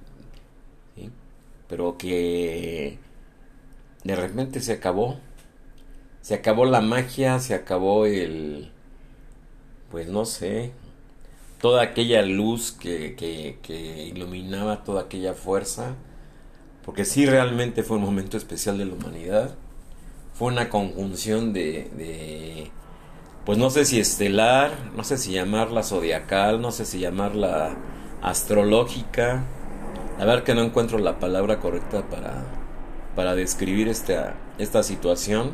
pero 1.68 1.99
que 1.99 2.99
de 4.04 4.16
repente 4.16 4.61
se 4.61 4.73
acabó, 4.73 5.18
se 6.23 6.35
acabó 6.35 6.64
la 6.64 6.80
magia, 6.80 7.40
se 7.40 7.54
acabó 7.54 8.06
el, 8.06 8.70
pues 9.90 10.08
no 10.08 10.25
sé, 10.25 10.70
toda 11.61 11.82
aquella 11.82 12.23
luz 12.23 12.70
que, 12.70 13.16
que, 13.16 13.58
que 13.62 14.04
iluminaba 14.04 14.85
toda 14.85 15.02
aquella 15.02 15.35
fuerza, 15.35 15.96
porque 16.85 17.04
sí 17.04 17.26
realmente 17.26 17.82
fue 17.82 17.96
un 17.96 18.04
momento 18.04 18.37
especial 18.37 18.78
de 18.78 18.87
la 18.87 18.94
humanidad 18.94 19.56
fue 20.38 20.48
una 20.48 20.68
conjunción 20.68 21.54
de, 21.54 22.70
pues 23.46 23.56
no 23.56 23.70
sé 23.70 23.86
si 23.86 23.98
estelar, 23.98 24.70
no 24.94 25.02
sé 25.02 25.16
si 25.16 25.32
llamarla 25.32 25.82
zodiacal, 25.82 26.60
no 26.60 26.72
sé 26.72 26.84
si 26.84 26.98
llamarla 26.98 27.76
astrológica. 28.22 29.44
A 30.18 30.24
ver 30.26 30.44
que 30.44 30.54
no 30.54 30.62
encuentro 30.62 30.98
la 30.98 31.18
palabra 31.18 31.58
correcta 31.60 32.02
para, 32.10 32.44
para 33.14 33.34
describir 33.34 33.88
esta, 33.88 34.34
esta 34.58 34.82
situación. 34.82 35.52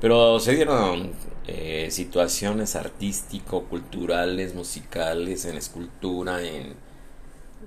Pero 0.00 0.38
se 0.38 0.54
dieron 0.54 1.12
eh, 1.46 1.88
situaciones 1.90 2.76
artístico, 2.76 3.64
culturales, 3.64 4.54
musicales, 4.54 5.46
en 5.46 5.56
escultura, 5.56 6.42
en... 6.42 6.74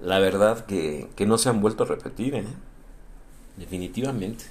La 0.04 0.20
verdad 0.20 0.66
que, 0.66 1.10
que 1.16 1.26
no 1.26 1.38
se 1.38 1.50
han 1.50 1.62
vuelto 1.62 1.84
a 1.84 1.88
repetir, 1.88 2.36
¿eh? 2.36 2.46
Definitivamente. 3.58 4.46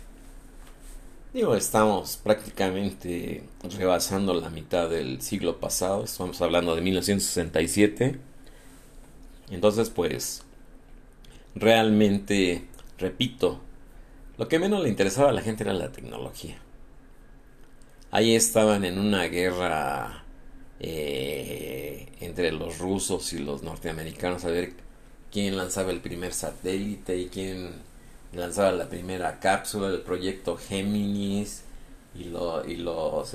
Digo, 1.32 1.54
estamos 1.54 2.16
prácticamente 2.16 3.44
rebasando 3.78 4.34
la 4.34 4.50
mitad 4.50 4.90
del 4.90 5.22
siglo 5.22 5.60
pasado, 5.60 6.02
estamos 6.02 6.40
hablando 6.42 6.74
de 6.74 6.82
1967. 6.82 8.18
Entonces, 9.50 9.90
pues, 9.90 10.42
realmente, 11.54 12.66
repito, 12.98 13.60
lo 14.38 14.48
que 14.48 14.58
menos 14.58 14.82
le 14.82 14.88
interesaba 14.88 15.30
a 15.30 15.32
la 15.32 15.42
gente 15.42 15.62
era 15.62 15.72
la 15.72 15.92
tecnología. 15.92 16.58
Ahí 18.10 18.34
estaban 18.34 18.84
en 18.84 18.98
una 18.98 19.24
guerra 19.26 20.24
eh, 20.80 22.08
entre 22.20 22.50
los 22.50 22.78
rusos 22.78 23.32
y 23.34 23.38
los 23.38 23.62
norteamericanos 23.62 24.44
a 24.44 24.50
ver 24.50 24.72
quién 25.30 25.56
lanzaba 25.56 25.92
el 25.92 26.00
primer 26.00 26.32
satélite 26.34 27.16
y 27.16 27.28
quién 27.28 27.70
lanzaba 28.32 28.72
la 28.72 28.88
primera 28.88 29.40
cápsula 29.40 29.90
del 29.90 30.02
proyecto 30.02 30.56
Géminis 30.56 31.64
y, 32.14 32.24
lo, 32.24 32.64
y 32.66 32.76
los 32.76 33.34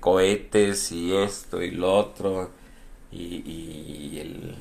cohetes 0.00 0.92
y 0.92 1.14
esto 1.14 1.62
y 1.62 1.70
lo 1.70 1.94
otro 1.94 2.50
y, 3.10 4.18
el, 4.18 4.54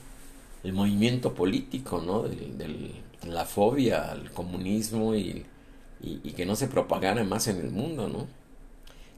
el, 0.64 0.74
movimiento 0.74 1.34
político, 1.34 2.02
¿no? 2.02 2.24
Del, 2.24 2.94
la 3.24 3.46
fobia 3.46 4.12
al 4.12 4.32
comunismo 4.32 5.16
y, 5.16 5.46
y, 6.02 6.32
que 6.32 6.46
no 6.46 6.56
se 6.56 6.68
propagara 6.68 7.24
más 7.24 7.48
en 7.48 7.58
el 7.58 7.72
mundo, 7.72 8.08
¿no? 8.08 8.28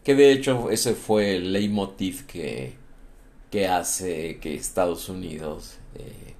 Que 0.03 0.15
de 0.15 0.31
hecho 0.31 0.71
ese 0.71 0.95
fue 0.95 1.35
el 1.35 1.53
leitmotiv 1.53 2.25
que, 2.25 2.73
que 3.51 3.67
hace 3.67 4.39
que 4.39 4.55
Estados 4.55 5.09
Unidos 5.09 5.77
eh, 5.95 6.33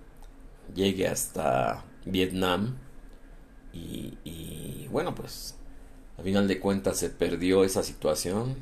llegue 0.73 1.07
hasta 1.07 1.83
Vietnam 2.05 2.77
y, 3.73 4.87
bueno, 4.91 5.13
pues 5.15 5.55
a 6.17 6.23
final 6.23 6.47
de 6.47 6.59
cuentas 6.59 6.97
se 6.97 7.09
perdió 7.09 7.63
esa 7.63 7.83
situación. 7.83 8.55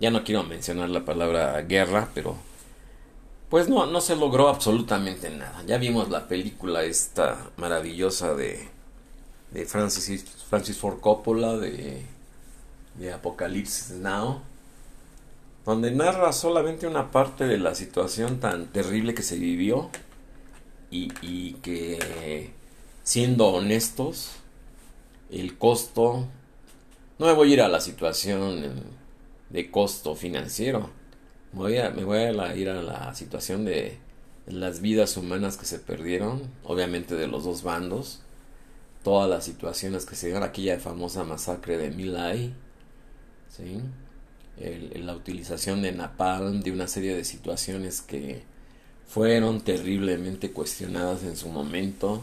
Ya 0.00 0.10
no 0.10 0.24
quiero 0.24 0.44
mencionar 0.44 0.88
la 0.88 1.04
palabra 1.04 1.60
guerra, 1.62 2.08
pero 2.14 2.36
pues 3.50 3.68
no, 3.68 3.86
no 3.86 4.00
se 4.00 4.16
logró 4.16 4.48
absolutamente 4.48 5.28
nada. 5.28 5.62
Ya 5.66 5.76
vimos 5.76 6.08
la 6.08 6.28
película 6.28 6.84
esta 6.84 7.50
maravillosa 7.56 8.34
de, 8.34 8.68
de 9.50 9.66
Francis, 9.66 10.24
Francis 10.48 10.78
Ford 10.78 11.00
Coppola, 11.00 11.56
de, 11.56 12.06
de 12.98 13.12
Apocalypse 13.12 13.94
Now, 13.96 14.40
donde 15.66 15.90
narra 15.90 16.32
solamente 16.32 16.86
una 16.86 17.10
parte 17.10 17.44
de 17.44 17.58
la 17.58 17.74
situación 17.74 18.40
tan 18.40 18.66
terrible 18.66 19.14
que 19.14 19.22
se 19.22 19.36
vivió 19.36 19.90
y, 20.90 21.12
y 21.22 21.54
que, 21.54 22.52
siendo 23.02 23.48
honestos, 23.48 24.32
el 25.30 25.56
costo, 25.58 26.26
no 27.18 27.26
me 27.26 27.32
voy 27.32 27.50
a 27.50 27.54
ir 27.54 27.60
a 27.62 27.68
la 27.68 27.80
situación 27.80 28.72
de 29.50 29.70
costo 29.70 30.14
financiero, 30.14 30.90
me 31.52 31.58
voy 31.58 31.78
a, 31.78 31.90
me 31.90 32.04
voy 32.04 32.18
a 32.18 32.56
ir 32.56 32.68
a 32.68 32.82
la 32.82 33.14
situación 33.14 33.64
de 33.64 33.98
las 34.46 34.80
vidas 34.80 35.16
humanas 35.16 35.56
que 35.56 35.66
se 35.66 35.78
perdieron, 35.78 36.42
obviamente 36.64 37.14
de 37.14 37.26
los 37.26 37.44
dos 37.44 37.62
bandos, 37.62 38.20
todas 39.02 39.28
las 39.28 39.44
situaciones 39.44 40.06
que 40.06 40.16
se 40.16 40.26
dieron, 40.26 40.42
aquella 40.42 40.78
famosa 40.78 41.24
masacre 41.24 41.78
de 41.78 41.90
Milay, 41.90 42.52
¿sí? 43.48 43.80
la 44.94 45.14
utilización 45.14 45.82
de 45.82 45.92
napalm, 45.92 46.60
de 46.60 46.72
una 46.72 46.86
serie 46.86 47.14
de 47.14 47.24
situaciones 47.24 48.02
que 48.02 48.42
fueron 49.08 49.62
terriblemente 49.62 50.52
cuestionadas 50.52 51.22
en 51.24 51.36
su 51.36 51.48
momento, 51.48 52.22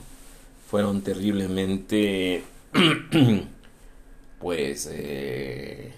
fueron 0.68 1.02
terriblemente, 1.02 2.44
pues, 4.40 4.90
eh, 4.92 5.94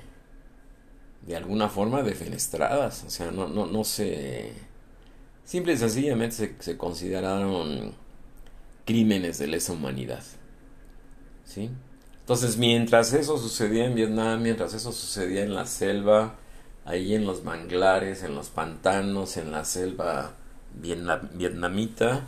de 1.26 1.36
alguna 1.36 1.70
forma 1.70 2.04
defenestradas, 2.04 3.04
o 3.04 3.10
sea, 3.10 3.32
no, 3.32 3.48
no, 3.48 3.66
no 3.66 3.84
se, 3.84 4.54
simple 5.44 5.74
y 5.74 5.78
sencillamente 5.78 6.56
se, 6.60 6.78
consideraron 6.78 7.96
crímenes 8.86 9.40
de 9.40 9.48
lesa 9.48 9.74
humanidad, 9.74 10.24
¿sí? 11.46 11.72
Entonces, 12.20 12.58
mientras 12.58 13.14
eso 13.14 13.40
sucedía 13.40 13.86
en 13.86 13.96
Vietnam, 13.96 14.44
mientras 14.44 14.76
eso 14.76 14.92
sucedía 14.92 15.42
en 15.42 15.56
la 15.56 15.66
selva, 15.66 16.36
ahí 16.86 17.16
en 17.16 17.26
los 17.26 17.44
manglares, 17.44 18.22
en 18.22 18.36
los 18.36 18.50
pantanos, 18.50 19.36
en 19.38 19.52
la 19.52 19.66
selva 19.66 20.36
vietnamita, 20.76 22.24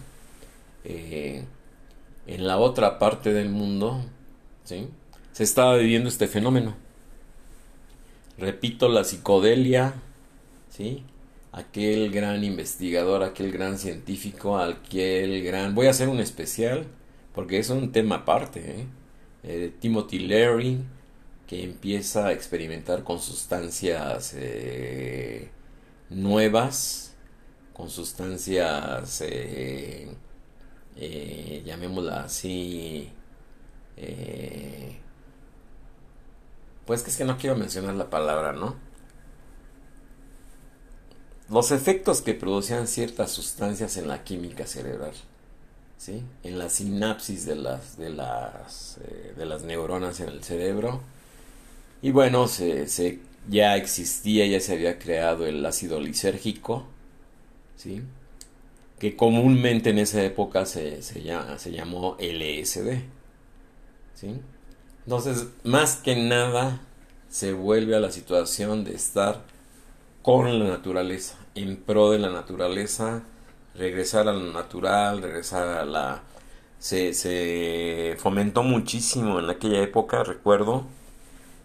eh, 0.84 1.46
en 2.32 2.48
la 2.48 2.58
otra 2.58 2.98
parte 2.98 3.34
del 3.34 3.50
mundo, 3.50 4.02
¿sí? 4.64 4.88
se 5.34 5.44
estaba 5.44 5.76
viviendo 5.76 6.08
este 6.08 6.28
fenómeno. 6.28 6.76
Repito, 8.38 8.88
la 8.88 9.04
psicodelia, 9.04 9.96
¿sí? 10.70 11.04
aquel 11.52 12.10
gran 12.10 12.42
investigador, 12.46 13.24
aquel 13.24 13.52
gran 13.52 13.78
científico, 13.78 14.58
aquel 14.58 15.44
gran... 15.44 15.76
Voy 15.76 15.88
a 15.88 15.90
hacer 15.90 16.08
un 16.08 16.22
especial, 16.22 16.88
porque 17.36 17.60
es 17.60 17.70
un 17.70 17.92
tema 17.92 18.18
aparte, 18.18 18.60
¿eh? 18.60 18.86
Eh, 19.44 19.74
Timothy 19.80 20.20
Leary, 20.20 20.80
que 21.48 21.64
empieza 21.64 22.28
a 22.28 22.32
experimentar 22.32 23.04
con 23.04 23.20
sustancias 23.20 24.34
eh, 24.38 25.50
nuevas, 26.10 27.14
con 27.74 27.90
sustancias, 27.90 29.22
eh, 30.98 31.64
llamémosla 31.66 32.24
así, 32.24 33.12
pues 36.86 37.04
que 37.04 37.12
es 37.12 37.18
que 37.18 37.26
no 37.26 37.38
quiero 37.38 37.56
mencionar 37.56 37.96
la 37.96 38.10
palabra, 38.10 38.54
¿no? 38.54 38.76
Los 41.50 41.72
efectos 41.72 42.22
que 42.22 42.34
producían 42.34 42.88
ciertas 42.88 43.32
sustancias 43.32 43.98
en 43.98 44.08
la 44.08 44.24
química 44.24 44.66
cerebral 44.66 45.14
en 46.08 46.58
la 46.58 46.70
sinapsis 46.70 47.46
de 47.46 47.56
las, 47.56 47.98
de, 47.98 48.10
las, 48.10 48.98
eh, 49.04 49.34
de 49.38 49.46
las 49.46 49.64
neuronas 49.64 50.20
en 50.20 50.30
el 50.30 50.44
cerebro. 50.44 51.02
Y 52.02 52.12
bueno, 52.12 52.48
se, 52.48 52.88
se, 52.88 53.20
ya 53.48 53.76
existía, 53.78 54.48
ya 54.48 54.60
se 54.60 54.74
había 54.74 54.98
creado 54.98 55.46
el 55.46 55.64
ácido 55.66 56.00
lisérgico, 56.00 56.88
¿sí? 57.78 58.02
Que 59.02 59.16
comúnmente 59.16 59.90
en 59.90 59.98
esa 59.98 60.24
época 60.24 60.68
se, 60.68 61.02
se, 61.02 61.24
se 61.58 61.72
llamó 61.72 62.18
LSD. 62.20 63.00
¿sí? 64.14 64.40
Entonces, 65.06 65.48
más 65.64 65.96
que 65.96 66.16
nada, 66.16 66.82
se 67.28 67.52
vuelve 67.52 67.96
a 67.96 68.00
la 68.00 68.12
situación 68.12 68.84
de 68.84 68.94
estar 68.94 69.42
con 70.22 70.60
la 70.60 70.66
naturaleza, 70.66 71.36
en 71.56 71.78
pro 71.78 72.12
de 72.12 72.20
la 72.20 72.30
naturaleza, 72.30 73.24
regresar 73.74 74.28
a 74.28 74.34
lo 74.34 74.54
natural, 74.54 75.24
regresar 75.24 75.68
a 75.80 75.84
la... 75.84 76.22
Se, 76.78 77.16
se 77.16 78.18
fomentó 78.20 78.62
muchísimo 78.62 79.40
en 79.40 79.50
aquella 79.50 79.82
época, 79.82 80.24
recuerdo, 80.24 80.86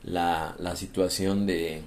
la, 0.02 0.56
la 0.58 0.74
situación 0.74 1.44
de, 1.44 1.82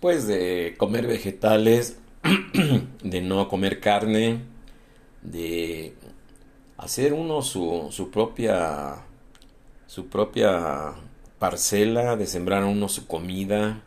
pues, 0.00 0.26
de 0.26 0.74
comer 0.76 1.06
vegetales, 1.06 1.96
de 3.02 3.22
no 3.22 3.48
comer 3.48 3.80
carne, 3.80 4.54
de 5.30 5.94
hacer 6.76 7.12
uno 7.12 7.42
su, 7.42 7.88
su 7.90 8.10
propia 8.10 9.02
su 9.86 10.08
propia 10.08 10.94
parcela, 11.38 12.16
de 12.16 12.26
sembrar 12.26 12.64
uno 12.64 12.88
su 12.88 13.06
comida. 13.06 13.82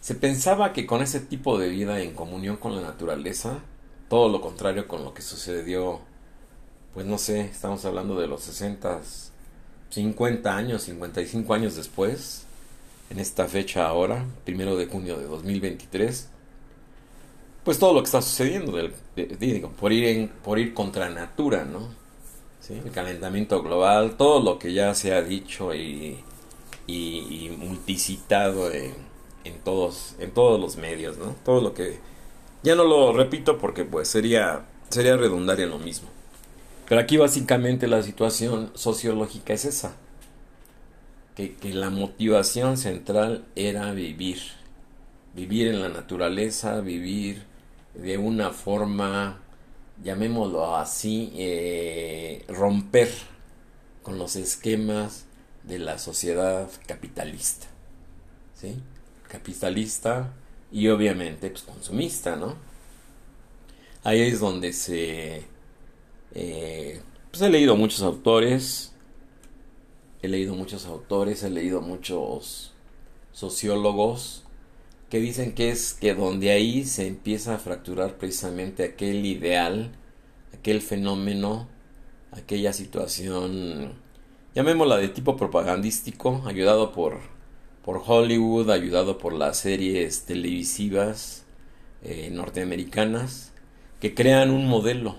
Se 0.00 0.14
pensaba 0.14 0.72
que 0.72 0.86
con 0.86 1.02
ese 1.02 1.20
tipo 1.20 1.58
de 1.58 1.68
vida 1.68 2.00
en 2.00 2.14
comunión 2.14 2.56
con 2.56 2.74
la 2.74 2.82
naturaleza, 2.82 3.58
todo 4.08 4.28
lo 4.28 4.40
contrario 4.40 4.88
con 4.88 5.04
lo 5.04 5.14
que 5.14 5.22
sucedió, 5.22 6.00
pues 6.94 7.06
no 7.06 7.18
sé, 7.18 7.40
estamos 7.40 7.84
hablando 7.84 8.18
de 8.18 8.26
los 8.26 8.42
60, 8.42 9.00
50 9.90 10.56
años, 10.56 10.82
55 10.82 11.54
años 11.54 11.76
después, 11.76 12.44
en 13.10 13.18
esta 13.18 13.46
fecha 13.46 13.86
ahora, 13.86 14.24
primero 14.44 14.76
de 14.76 14.86
junio 14.86 15.18
de 15.18 15.26
2023, 15.26 16.28
pues 17.66 17.80
todo 17.80 17.94
lo 17.94 18.00
que 18.00 18.06
está 18.06 18.22
sucediendo, 18.22 18.78
digo, 19.40 19.70
por, 19.70 19.92
ir 19.92 20.30
por 20.44 20.60
ir 20.60 20.72
contra 20.72 21.10
natura, 21.10 21.64
¿no? 21.64 21.88
El 22.70 22.92
calentamiento 22.92 23.60
global, 23.60 24.16
todo 24.16 24.40
lo 24.40 24.56
que 24.56 24.72
ya 24.72 24.94
se 24.94 25.12
ha 25.12 25.20
dicho 25.20 25.74
y, 25.74 26.16
y, 26.86 27.50
multicitado 27.58 28.70
en, 28.70 28.94
en, 29.42 29.58
todos, 29.64 30.14
en 30.20 30.30
todos 30.30 30.60
los 30.60 30.76
medios, 30.76 31.18
¿no? 31.18 31.34
Todo 31.44 31.60
lo 31.60 31.74
que 31.74 31.98
ya 32.62 32.76
no 32.76 32.84
lo 32.84 33.12
repito 33.12 33.58
porque 33.58 33.84
pues 33.84 34.06
sería, 34.06 34.64
sería 34.88 35.16
redundar 35.16 35.60
en 35.60 35.70
lo 35.70 35.80
mismo. 35.80 36.08
Pero 36.88 37.00
aquí 37.00 37.16
básicamente 37.16 37.88
la 37.88 38.04
situación 38.04 38.70
sociológica 38.74 39.54
es 39.54 39.64
esa. 39.64 39.96
Que, 41.34 41.56
que 41.56 41.74
la 41.74 41.90
motivación 41.90 42.76
central 42.76 43.44
era 43.56 43.90
vivir. 43.90 44.38
Vivir 45.34 45.66
en 45.66 45.82
la 45.82 45.88
naturaleza, 45.88 46.80
vivir 46.80 47.55
de 47.96 48.18
una 48.18 48.50
forma, 48.50 49.40
llamémoslo 50.02 50.76
así, 50.76 51.32
eh, 51.34 52.44
romper 52.48 53.10
con 54.02 54.18
los 54.18 54.36
esquemas 54.36 55.26
de 55.62 55.78
la 55.78 55.98
sociedad 55.98 56.70
capitalista. 56.86 57.66
¿Sí? 58.54 58.76
Capitalista 59.28 60.32
y 60.70 60.88
obviamente 60.88 61.50
pues 61.50 61.62
consumista, 61.62 62.36
¿no? 62.36 62.56
Ahí 64.04 64.20
es 64.22 64.40
donde 64.40 64.72
se... 64.72 65.42
Eh, 66.34 67.02
pues 67.30 67.42
he 67.42 67.50
leído 67.50 67.76
muchos 67.76 68.02
autores, 68.02 68.92
he 70.22 70.28
leído 70.28 70.54
muchos 70.54 70.86
autores, 70.86 71.42
he 71.42 71.50
leído 71.50 71.80
muchos 71.80 72.72
sociólogos 73.32 74.45
que 75.10 75.20
dicen 75.20 75.52
que 75.54 75.70
es 75.70 75.94
que 75.94 76.14
donde 76.14 76.50
ahí 76.50 76.84
se 76.84 77.06
empieza 77.06 77.54
a 77.54 77.58
fracturar 77.58 78.16
precisamente 78.18 78.84
aquel 78.84 79.24
ideal, 79.26 79.92
aquel 80.52 80.80
fenómeno, 80.82 81.68
aquella 82.32 82.72
situación, 82.72 83.92
llamémosla 84.54 84.96
de 84.98 85.08
tipo 85.08 85.36
propagandístico, 85.36 86.42
ayudado 86.46 86.92
por 86.92 87.36
por 87.86 88.02
Hollywood, 88.04 88.68
ayudado 88.70 89.16
por 89.16 89.32
las 89.32 89.58
series 89.58 90.24
televisivas 90.24 91.44
eh, 92.02 92.30
norteamericanas, 92.32 93.52
que 94.00 94.12
crean 94.12 94.50
un 94.50 94.66
modelo, 94.66 95.14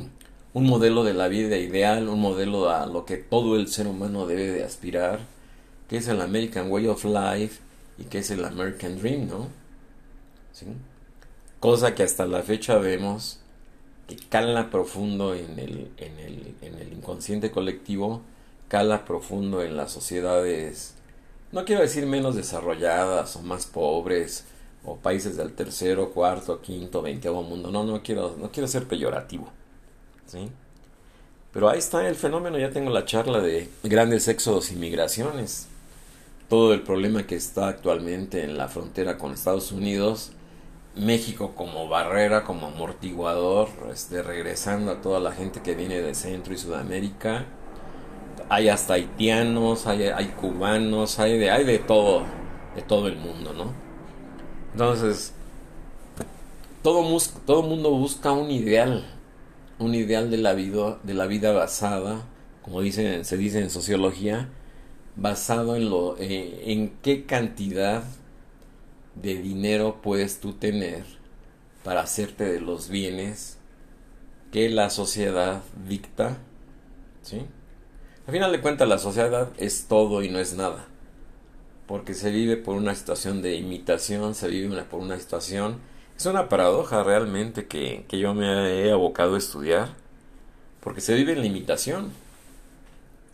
un 0.54 0.64
modelo 0.64 1.04
de 1.04 1.12
la 1.12 1.28
vida 1.28 1.58
ideal, 1.58 2.08
un 2.08 2.18
modelo 2.18 2.70
a 2.70 2.86
lo 2.86 3.04
que 3.04 3.18
todo 3.18 3.56
el 3.56 3.68
ser 3.68 3.86
humano 3.86 4.26
debe 4.26 4.50
de 4.50 4.64
aspirar, 4.64 5.20
que 5.90 5.98
es 5.98 6.08
el 6.08 6.22
American 6.22 6.70
Way 6.70 6.86
of 6.86 7.04
Life 7.04 7.60
y 7.98 8.04
que 8.04 8.18
es 8.18 8.30
el 8.30 8.44
American 8.44 8.98
Dream, 8.98 9.28
¿no? 9.28 9.48
¿Sí? 10.52 10.66
Cosa 11.60 11.94
que 11.94 12.02
hasta 12.02 12.26
la 12.26 12.42
fecha 12.42 12.78
vemos 12.78 13.40
que 14.06 14.16
cala 14.16 14.70
profundo 14.70 15.34
en 15.34 15.58
el, 15.58 15.90
en 15.96 16.18
el, 16.18 16.54
en 16.62 16.74
el 16.78 16.92
inconsciente 16.92 17.50
colectivo, 17.50 18.22
cala 18.68 19.04
profundo 19.04 19.62
en 19.62 19.76
las 19.76 19.90
sociedades 19.90 20.96
no 21.52 21.64
quiero 21.64 21.82
decir 21.82 22.06
menos 22.06 22.34
desarrolladas 22.34 23.36
o 23.36 23.42
más 23.42 23.66
pobres 23.66 24.44
o 24.84 24.96
países 24.96 25.36
del 25.36 25.52
tercero, 25.52 26.10
cuarto, 26.10 26.60
quinto, 26.60 27.02
veinteavo 27.02 27.42
mundo. 27.42 27.70
No, 27.70 27.84
no 27.84 28.02
quiero, 28.02 28.36
no 28.38 28.50
quiero 28.50 28.68
ser 28.68 28.86
peyorativo. 28.86 29.48
¿sí? 30.26 30.50
Pero 31.52 31.68
ahí 31.68 31.78
está 31.78 32.06
el 32.06 32.14
fenómeno, 32.14 32.58
ya 32.58 32.70
tengo 32.70 32.90
la 32.90 33.04
charla 33.04 33.40
de 33.40 33.68
grandes 33.82 34.28
éxodos 34.28 34.70
y 34.72 34.76
migraciones. 34.76 35.68
Todo 36.48 36.72
el 36.72 36.82
problema 36.82 37.26
que 37.26 37.36
está 37.36 37.68
actualmente 37.68 38.44
en 38.44 38.56
la 38.56 38.68
frontera 38.68 39.18
con 39.18 39.32
Estados 39.32 39.72
Unidos, 39.72 40.32
México 40.94 41.52
como 41.54 41.88
barrera, 41.88 42.44
como 42.44 42.68
amortiguador, 42.68 43.68
este, 43.92 44.22
regresando 44.22 44.92
a 44.92 45.00
toda 45.00 45.20
la 45.20 45.32
gente 45.32 45.60
que 45.60 45.74
viene 45.74 46.00
de 46.00 46.14
Centro 46.14 46.54
y 46.54 46.58
Sudamérica. 46.58 47.44
Hay 48.48 48.68
hasta 48.68 48.94
haitianos, 48.94 49.86
hay, 49.86 50.04
hay 50.04 50.28
cubanos, 50.28 51.18
hay 51.18 51.38
de, 51.38 51.50
hay 51.50 51.64
de 51.64 51.78
todo, 51.78 52.22
de 52.76 52.82
todo 52.82 53.08
el 53.08 53.16
mundo, 53.16 53.52
¿no? 53.52 53.72
Entonces, 54.72 55.34
todo, 56.82 57.18
todo 57.44 57.62
mundo 57.62 57.90
busca 57.90 58.30
un 58.32 58.50
ideal, 58.50 59.04
un 59.78 59.94
ideal 59.94 60.30
de 60.30 60.36
la 60.38 60.54
vida, 60.54 60.98
de 61.02 61.14
la 61.14 61.26
vida 61.26 61.52
basada, 61.52 62.22
como 62.62 62.80
dice, 62.80 63.24
se 63.24 63.36
dice 63.36 63.60
en 63.60 63.70
sociología, 63.70 64.48
basado 65.16 65.76
en 65.76 65.90
lo, 65.90 66.16
eh, 66.18 66.72
en 66.72 66.90
qué 67.02 67.24
cantidad 67.24 68.04
de 69.14 69.36
dinero 69.36 70.00
puedes 70.02 70.40
tú 70.40 70.52
tener 70.52 71.04
para 71.82 72.02
hacerte 72.02 72.44
de 72.44 72.60
los 72.60 72.88
bienes 72.88 73.58
que 74.52 74.68
la 74.68 74.90
sociedad 74.90 75.62
dicta, 75.88 76.38
¿sí? 77.22 77.46
Al 78.26 78.32
final 78.32 78.52
de 78.52 78.60
cuentas 78.60 78.88
la 78.88 78.98
sociedad 78.98 79.50
es 79.56 79.86
todo 79.88 80.22
y 80.22 80.28
no 80.28 80.38
es 80.38 80.54
nada, 80.54 80.86
porque 81.86 82.12
se 82.12 82.30
vive 82.30 82.56
por 82.56 82.76
una 82.76 82.94
situación 82.94 83.40
de 83.40 83.54
imitación, 83.54 84.34
se 84.34 84.48
vive 84.48 84.82
por 84.82 85.00
una 85.00 85.18
situación, 85.18 85.78
es 86.16 86.26
una 86.26 86.48
paradoja 86.48 87.02
realmente 87.04 87.66
que, 87.66 88.04
que 88.08 88.18
yo 88.18 88.34
me 88.34 88.84
he 88.84 88.90
abocado 88.90 89.36
a 89.36 89.38
estudiar, 89.38 89.94
porque 90.80 91.00
se 91.00 91.14
vive 91.14 91.32
en 91.32 91.40
la 91.40 91.46
imitación. 91.46 92.10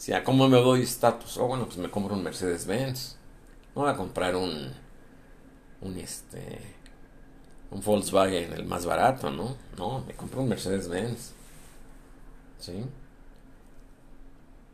O 0.03 0.05
sea, 0.05 0.25
¿cómo 0.25 0.49
me 0.49 0.61
doy 0.61 0.83
estatus? 0.83 1.37
Oh, 1.39 1.47
bueno, 1.47 1.67
pues 1.67 1.79
me 1.79 1.89
compro 1.89 2.17
un 2.17 2.25
Mercedes-Benz. 2.25 3.17
No 3.73 3.83
voy 3.83 3.91
a 3.93 3.97
comprar 3.97 4.35
un, 4.35 4.73
un 5.81 5.97
este 5.97 6.59
un 7.71 7.81
Volkswagen 7.81 8.53
el 8.53 8.65
más 8.65 8.85
barato, 8.85 9.31
¿no? 9.31 9.57
No, 9.79 10.01
me 10.05 10.15
compro 10.15 10.43
un 10.43 10.49
Mercedes-Benz. 10.49 11.35
¿Sí? 12.59 12.85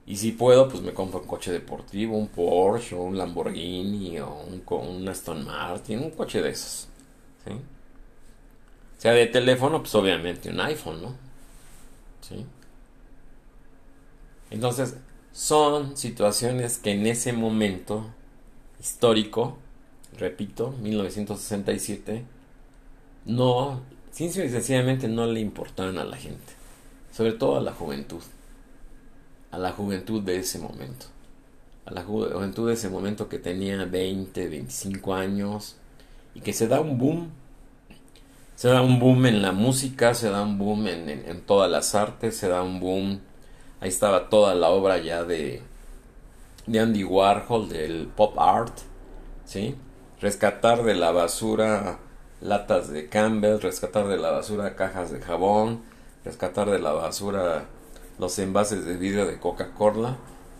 Y 0.06 0.16
si 0.16 0.32
puedo, 0.32 0.66
pues 0.66 0.82
me 0.82 0.94
compro 0.94 1.20
un 1.20 1.26
coche 1.26 1.52
deportivo, 1.52 2.16
un 2.16 2.28
Porsche, 2.28 2.96
o 2.96 3.02
un 3.02 3.18
Lamborghini, 3.18 4.18
o 4.20 4.32
un, 4.32 4.62
un 4.66 5.08
Aston 5.10 5.44
Martin, 5.44 6.04
un 6.04 6.10
coche 6.12 6.40
de 6.40 6.48
esos. 6.52 6.88
¿Sí? 7.44 7.52
Sea, 8.96 9.12
de 9.12 9.26
teléfono, 9.26 9.80
pues 9.80 9.94
obviamente 9.94 10.48
un 10.48 10.60
iPhone, 10.60 11.02
¿no? 11.02 11.14
¿Sí? 12.22 12.46
Entonces, 14.50 14.96
son 15.38 15.96
situaciones 15.96 16.78
que 16.78 16.90
en 16.90 17.06
ese 17.06 17.32
momento 17.32 18.04
histórico 18.80 19.56
repito, 20.18 20.74
1967, 20.82 22.24
no, 23.26 23.80
sencillamente 24.10 25.08
no 25.08 25.26
le 25.26 25.40
importaban 25.40 25.98
a 25.98 26.04
la 26.04 26.16
gente, 26.16 26.52
sobre 27.12 27.32
todo 27.32 27.56
a 27.56 27.60
la 27.60 27.72
juventud, 27.72 28.22
a 29.50 29.58
la 29.58 29.72
juventud 29.72 30.22
de 30.22 30.38
ese 30.38 30.58
momento, 30.58 31.06
a 31.86 31.92
la 31.92 32.02
juventud 32.02 32.68
de 32.68 32.74
ese 32.74 32.88
momento 32.88 33.28
que 33.28 33.38
tenía 33.38 33.84
20, 33.84 34.48
25 34.48 35.14
años 35.14 35.76
y 36.34 36.40
que 36.40 36.52
se 36.52 36.66
da 36.68 36.80
un 36.80 36.98
boom, 36.98 37.30
se 38.56 38.68
da 38.68 38.82
un 38.82 38.98
boom 38.98 39.26
en 39.26 39.40
la 39.40 39.52
música, 39.52 40.14
se 40.14 40.30
da 40.30 40.42
un 40.42 40.58
boom 40.58 40.88
en, 40.88 41.08
en 41.08 41.40
todas 41.42 41.70
las 41.70 41.94
artes, 41.94 42.36
se 42.36 42.48
da 42.48 42.62
un 42.62 42.80
boom, 42.80 43.20
ahí 43.80 43.88
estaba 43.88 44.28
toda 44.28 44.54
la 44.54 44.68
obra 44.68 44.98
ya 44.98 45.24
de, 45.24 45.62
de 46.66 46.80
Andy 46.80 47.04
Warhol, 47.04 47.68
del 47.68 48.08
pop 48.08 48.38
art, 48.38 48.76
¿sí? 49.44 49.76
rescatar 50.20 50.82
de 50.82 50.94
la 50.94 51.12
basura 51.12 51.98
latas 52.40 52.88
de 52.90 53.08
Campbell, 53.08 53.60
rescatar 53.60 54.06
de 54.08 54.16
la 54.16 54.30
basura 54.30 54.76
cajas 54.76 55.10
de 55.10 55.20
jabón, 55.20 55.82
rescatar 56.24 56.70
de 56.70 56.78
la 56.78 56.92
basura 56.92 57.66
los 58.18 58.38
envases 58.38 58.84
de 58.84 58.96
vidrio 58.96 59.26
de 59.26 59.38
Coca-Cola 59.38 60.16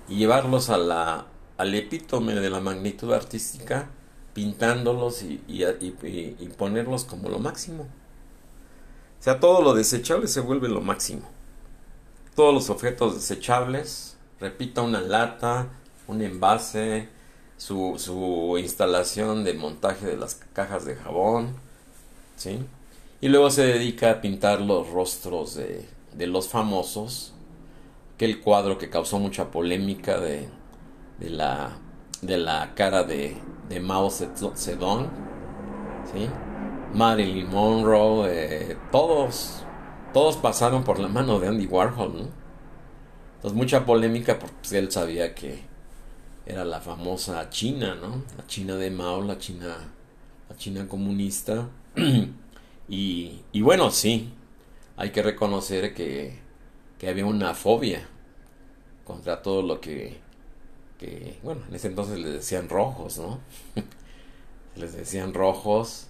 y 0.09 0.17
llevarlos 0.17 0.71
a 0.71 0.79
la, 0.79 1.27
al 1.57 1.75
epítome 1.75 2.35
de 2.35 2.51
la 2.51 2.61
magnitud 2.61 3.13
artística, 3.13 3.91
pintándolos 4.33 5.23
y, 5.23 5.43
y, 5.49 6.53
ponerlos 6.57 7.05
como 7.05 7.29
lo 7.29 7.39
máximo. 7.39 7.83
O 7.83 9.23
sea, 9.23 9.41
todo 9.41 9.63
lo 9.63 9.75
desechable 9.75 10.29
se 10.29 10.41
vuelve 10.41 10.69
lo 10.69 10.81
máximo. 10.81 11.23
Todos 12.38 12.55
los 12.55 12.70
objetos 12.70 13.16
desechables, 13.16 14.16
repita 14.38 14.83
una 14.83 15.01
lata, 15.01 15.70
un 16.07 16.22
envase, 16.22 17.09
su, 17.57 17.94
su 17.98 18.57
instalación 18.59 19.42
de 19.42 19.55
montaje 19.55 20.07
de 20.07 20.16
las 20.16 20.37
cajas 20.53 20.85
de 20.85 20.94
jabón, 20.94 21.57
¿sí? 22.37 22.61
Y 23.20 23.27
luego 23.27 23.51
se 23.51 23.66
dedica 23.66 24.12
a 24.12 24.20
pintar 24.20 24.61
los 24.61 24.88
rostros 24.90 25.57
de, 25.57 25.85
de 26.14 26.27
los 26.29 26.48
famosos, 26.48 27.35
que 28.16 28.27
el 28.27 28.40
cuadro 28.40 28.79
que 28.79 28.88
causó 28.88 29.18
mucha 29.18 29.51
polémica 29.51 30.20
de, 30.20 30.48
de, 31.18 31.31
la, 31.31 31.77
de 32.22 32.38
la 32.38 32.72
cara 32.77 33.03
de, 33.03 33.37
de 33.68 33.81
Mao 33.81 34.12
Zedong, 34.12 35.09
¿sí? 36.14 36.29
Marilyn 36.94 37.51
Monroe, 37.51 38.29
eh, 38.31 38.77
todos, 38.92 39.64
todos 40.12 40.37
pasaron 40.37 40.85
por 40.85 40.99
la 40.99 41.09
mano 41.09 41.38
de 41.40 41.49
Andy 41.49 41.66
Warhol, 41.66 42.14
¿no? 42.14 42.29
Entonces 43.37 43.57
mucha 43.57 43.87
polémica 43.87 44.38
porque 44.38 44.57
pues, 44.61 44.73
él 44.73 44.90
sabía 44.90 45.35
que 45.35 45.62
era 46.44 46.64
la 46.64 46.81
famosa 46.81 47.49
China, 47.51 47.94
¿no? 47.94 48.25
La 48.37 48.47
China 48.47 48.77
de 48.77 48.90
Mao, 48.90 49.23
la 49.23 49.38
China, 49.38 49.77
la 50.49 50.57
China 50.57 50.88
comunista. 50.88 51.68
y, 52.88 53.42
y, 53.53 53.61
bueno, 53.61 53.90
sí, 53.90 54.33
hay 54.97 55.11
que 55.11 55.23
reconocer 55.23 55.94
que, 55.94 56.38
que, 56.99 57.09
había 57.09 57.27
una 57.27 57.55
fobia 57.55 58.09
contra 59.05 59.42
todo 59.42 59.62
lo 59.62 59.81
que, 59.81 60.18
que, 60.99 61.38
bueno, 61.42 61.61
en 61.68 61.75
ese 61.75 61.88
entonces 61.88 62.18
les 62.18 62.33
decían 62.33 62.68
rojos, 62.68 63.18
¿no? 63.18 63.40
les 64.77 64.94
decían 64.94 65.35
rojos. 65.35 66.07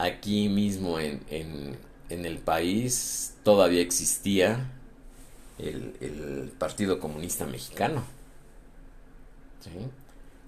Aquí 0.00 0.48
mismo 0.48 1.00
en, 1.00 1.24
en, 1.28 1.76
en 2.08 2.24
el 2.24 2.38
país 2.38 3.34
todavía 3.42 3.80
existía 3.80 4.70
el, 5.58 5.94
el 6.00 6.52
Partido 6.58 7.00
Comunista 7.00 7.46
Mexicano 7.46 8.04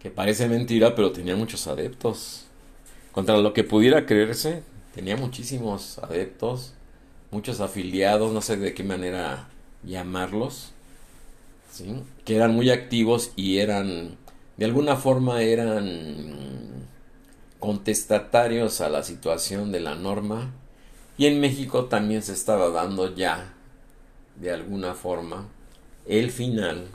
que 0.00 0.10
parece 0.10 0.48
mentira, 0.48 0.94
pero 0.94 1.12
tenía 1.12 1.36
muchos 1.36 1.66
adeptos. 1.66 2.46
Contra 3.12 3.36
lo 3.36 3.52
que 3.52 3.64
pudiera 3.64 4.06
creerse, 4.06 4.62
tenía 4.94 5.16
muchísimos 5.16 5.98
adeptos, 5.98 6.72
muchos 7.30 7.60
afiliados, 7.60 8.32
no 8.32 8.40
sé 8.40 8.56
de 8.56 8.72
qué 8.72 8.84
manera 8.84 9.48
llamarlos, 9.82 10.72
¿sí? 11.70 12.02
que 12.24 12.36
eran 12.36 12.54
muy 12.54 12.70
activos 12.70 13.32
y 13.36 13.58
eran, 13.58 14.16
de 14.56 14.64
alguna 14.64 14.96
forma 14.96 15.42
eran 15.42 16.86
contestatarios 17.58 18.80
a 18.80 18.88
la 18.88 19.02
situación 19.02 19.70
de 19.72 19.80
la 19.80 19.96
norma. 19.96 20.52
Y 21.20 21.26
en 21.26 21.38
México 21.38 21.84
también 21.84 22.22
se 22.22 22.32
estaba 22.32 22.70
dando 22.70 23.14
ya, 23.14 23.52
de 24.36 24.52
alguna 24.52 24.94
forma, 24.94 25.48
el 26.06 26.30
final 26.30 26.86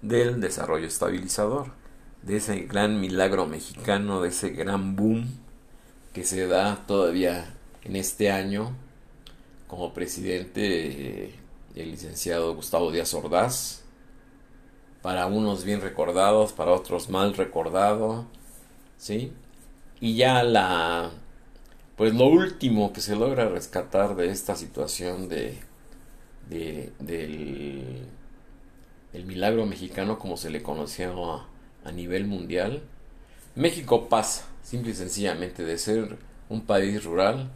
del 0.00 0.40
desarrollo 0.40 0.86
estabilizador, 0.86 1.72
de 2.22 2.36
ese 2.36 2.60
gran 2.66 3.00
milagro 3.00 3.46
mexicano, 3.46 4.22
de 4.22 4.28
ese 4.28 4.50
gran 4.50 4.94
boom 4.94 5.26
que 6.12 6.22
se 6.22 6.46
da 6.46 6.86
todavía 6.86 7.52
en 7.82 7.96
este 7.96 8.30
año 8.30 8.76
como 9.66 9.92
presidente 9.92 11.24
eh, 11.24 11.34
el 11.74 11.90
licenciado 11.90 12.54
Gustavo 12.54 12.92
Díaz 12.92 13.12
Ordaz, 13.12 13.82
para 15.02 15.26
unos 15.26 15.64
bien 15.64 15.80
recordados, 15.80 16.52
para 16.52 16.70
otros 16.70 17.10
mal 17.10 17.34
recordados, 17.34 18.24
¿sí? 18.98 19.32
Y 20.00 20.14
ya 20.14 20.44
la, 20.44 21.10
pues 21.98 22.14
lo 22.14 22.26
último 22.26 22.92
que 22.92 23.00
se 23.02 23.16
logra 23.16 23.48
rescatar 23.48 24.16
de 24.16 24.30
esta 24.30 24.56
situación 24.56 25.28
de, 25.28 25.58
de 26.48 26.92
del 27.00 28.06
el 29.12 29.24
milagro 29.24 29.66
mexicano 29.66 30.18
como 30.18 30.36
se 30.36 30.50
le 30.50 30.62
conoció 30.62 31.44
a, 31.84 31.92
nivel 31.92 32.26
mundial, 32.26 32.82
México 33.54 34.10
pasa 34.10 34.44
simple 34.62 34.90
y 34.90 34.94
sencillamente 34.94 35.64
de 35.64 35.78
ser 35.78 36.18
un 36.50 36.66
país 36.66 37.02
rural 37.02 37.50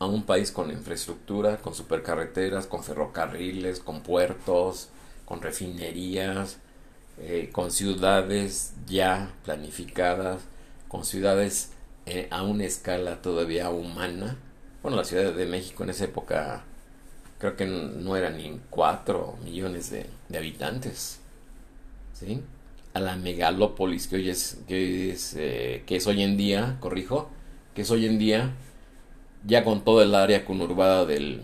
a 0.00 0.06
un 0.06 0.24
país 0.24 0.50
con 0.50 0.72
infraestructura, 0.72 1.58
con 1.58 1.72
supercarreteras, 1.72 2.66
con 2.66 2.82
ferrocarriles, 2.82 3.78
con 3.78 4.02
puertos, 4.02 4.88
con 5.24 5.40
refinerías, 5.40 6.58
eh, 7.20 7.48
con 7.52 7.70
ciudades 7.70 8.74
ya 8.88 9.32
planificadas, 9.44 10.42
con 10.88 11.04
ciudades 11.04 11.70
eh, 12.06 12.28
a 12.30 12.42
una 12.42 12.64
escala 12.64 13.20
todavía 13.22 13.70
humana. 13.70 14.36
Bueno, 14.82 14.96
la 14.96 15.04
Ciudad 15.04 15.32
de 15.32 15.46
México 15.46 15.84
en 15.84 15.90
esa 15.90 16.04
época 16.04 16.64
creo 17.38 17.56
que 17.56 17.66
no 17.66 18.16
eran 18.16 18.38
ni 18.38 18.60
4 18.70 19.38
millones 19.44 19.90
de, 19.90 20.06
habitantes. 20.36 21.20
¿sí? 22.14 22.42
a 22.94 23.00
la 23.00 23.16
megalópolis 23.16 24.06
que 24.06 24.16
hoy 24.16 24.30
es, 24.30 24.58
que 24.66 25.10
es, 25.10 25.34
eh, 25.36 25.82
que 25.84 25.96
es 25.96 26.06
hoy 26.06 26.22
en 26.22 26.38
día, 26.38 26.78
corrijo, 26.80 27.28
que 27.74 27.82
es 27.82 27.90
hoy 27.90 28.06
en 28.06 28.18
día, 28.18 28.54
ya 29.46 29.64
con 29.64 29.84
toda 29.84 30.02
el 30.02 30.14
área 30.14 30.46
conurbada 30.46 31.04
del, 31.04 31.42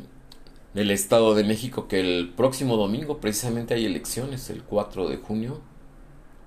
del 0.73 0.91
Estado 0.91 1.35
de 1.35 1.45
México, 1.45 1.89
que 1.89 2.01
el 2.01 2.33
próximo 2.35 2.79
domingo 2.79 3.19
precisamente 3.19 3.75
hay 3.75 3.85
elecciones, 3.85 4.49
el 4.49 4.63
4 4.63 5.11
de 5.11 5.19
junio, 5.19 5.61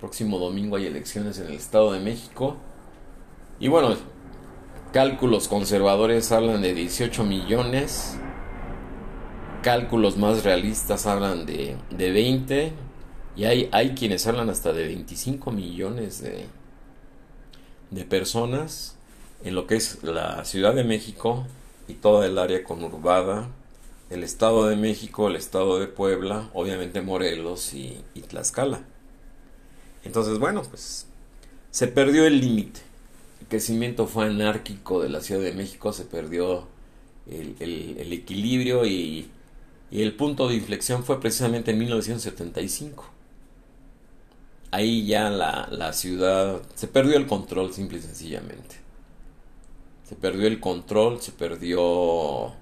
próximo 0.00 0.38
domingo 0.38 0.74
hay 0.74 0.86
elecciones 0.86 1.38
en 1.38 1.46
el 1.46 1.54
Estado 1.54 1.92
de 1.92 2.00
México, 2.00 2.56
y 3.58 3.68
bueno, 3.68 3.96
cálculos 4.92 5.48
conservadores 5.48 6.32
hablan 6.32 6.62
de 6.62 6.74
18 6.74 7.24
millones, 7.24 8.16
cálculos 9.62 10.16
más 10.16 10.44
realistas 10.44 11.06
hablan 11.06 11.46
de, 11.46 11.76
de 11.90 12.10
20, 12.12 12.72
y 13.36 13.44
hay, 13.44 13.68
hay 13.72 13.90
quienes 13.90 14.26
hablan 14.26 14.48
hasta 14.48 14.72
de 14.72 14.86
25 14.86 15.50
millones 15.52 16.22
de, 16.22 16.46
de 17.90 18.04
personas 18.04 18.96
en 19.44 19.54
lo 19.54 19.66
que 19.66 19.76
es 19.76 20.02
la 20.02 20.44
Ciudad 20.44 20.74
de 20.74 20.84
México 20.84 21.46
y 21.88 21.94
toda 21.94 22.26
el 22.26 22.38
área 22.38 22.64
conurbada, 22.64 23.48
el 24.10 24.22
Estado 24.22 24.66
de 24.66 24.76
México, 24.76 25.28
el 25.28 25.36
Estado 25.36 25.78
de 25.78 25.86
Puebla, 25.86 26.50
obviamente 26.54 27.00
Morelos 27.00 27.74
y, 27.74 28.02
Tlaxcala. 28.28 28.82
Entonces, 30.04 30.38
bueno, 30.38 30.62
pues 30.62 31.06
se 31.70 31.88
perdió 31.88 32.26
el 32.26 32.40
límite. 32.40 32.80
El 33.46 33.50
crecimiento 33.50 34.06
fue 34.06 34.26
anárquico 34.26 35.02
de 35.02 35.08
la 35.08 35.20
Ciudad 35.20 35.40
de 35.40 35.52
México, 35.52 35.92
se 35.92 36.04
perdió 36.04 36.66
el, 37.30 38.12
equilibrio 38.12 38.84
y, 38.84 39.30
y 39.90 40.02
el 40.02 40.14
punto 40.14 40.48
de 40.48 40.56
inflexión 40.56 41.04
fue 41.04 41.20
precisamente 41.20 41.70
en 41.70 41.78
1975 41.78 43.16
ahí 44.76 45.06
ya 45.06 45.30
la, 45.30 45.68
la, 45.70 45.92
ciudad 45.92 46.60
se 46.74 46.86
perdió 46.88 47.16
el 47.16 47.26
control 47.26 47.72
simple 47.72 47.98
y 47.98 48.02
sencillamente. 48.02 48.76
Se 50.04 50.14
perdió 50.14 50.46
el 50.46 50.60
control, 50.60 51.20
se 51.20 51.32
perdió 51.32 52.52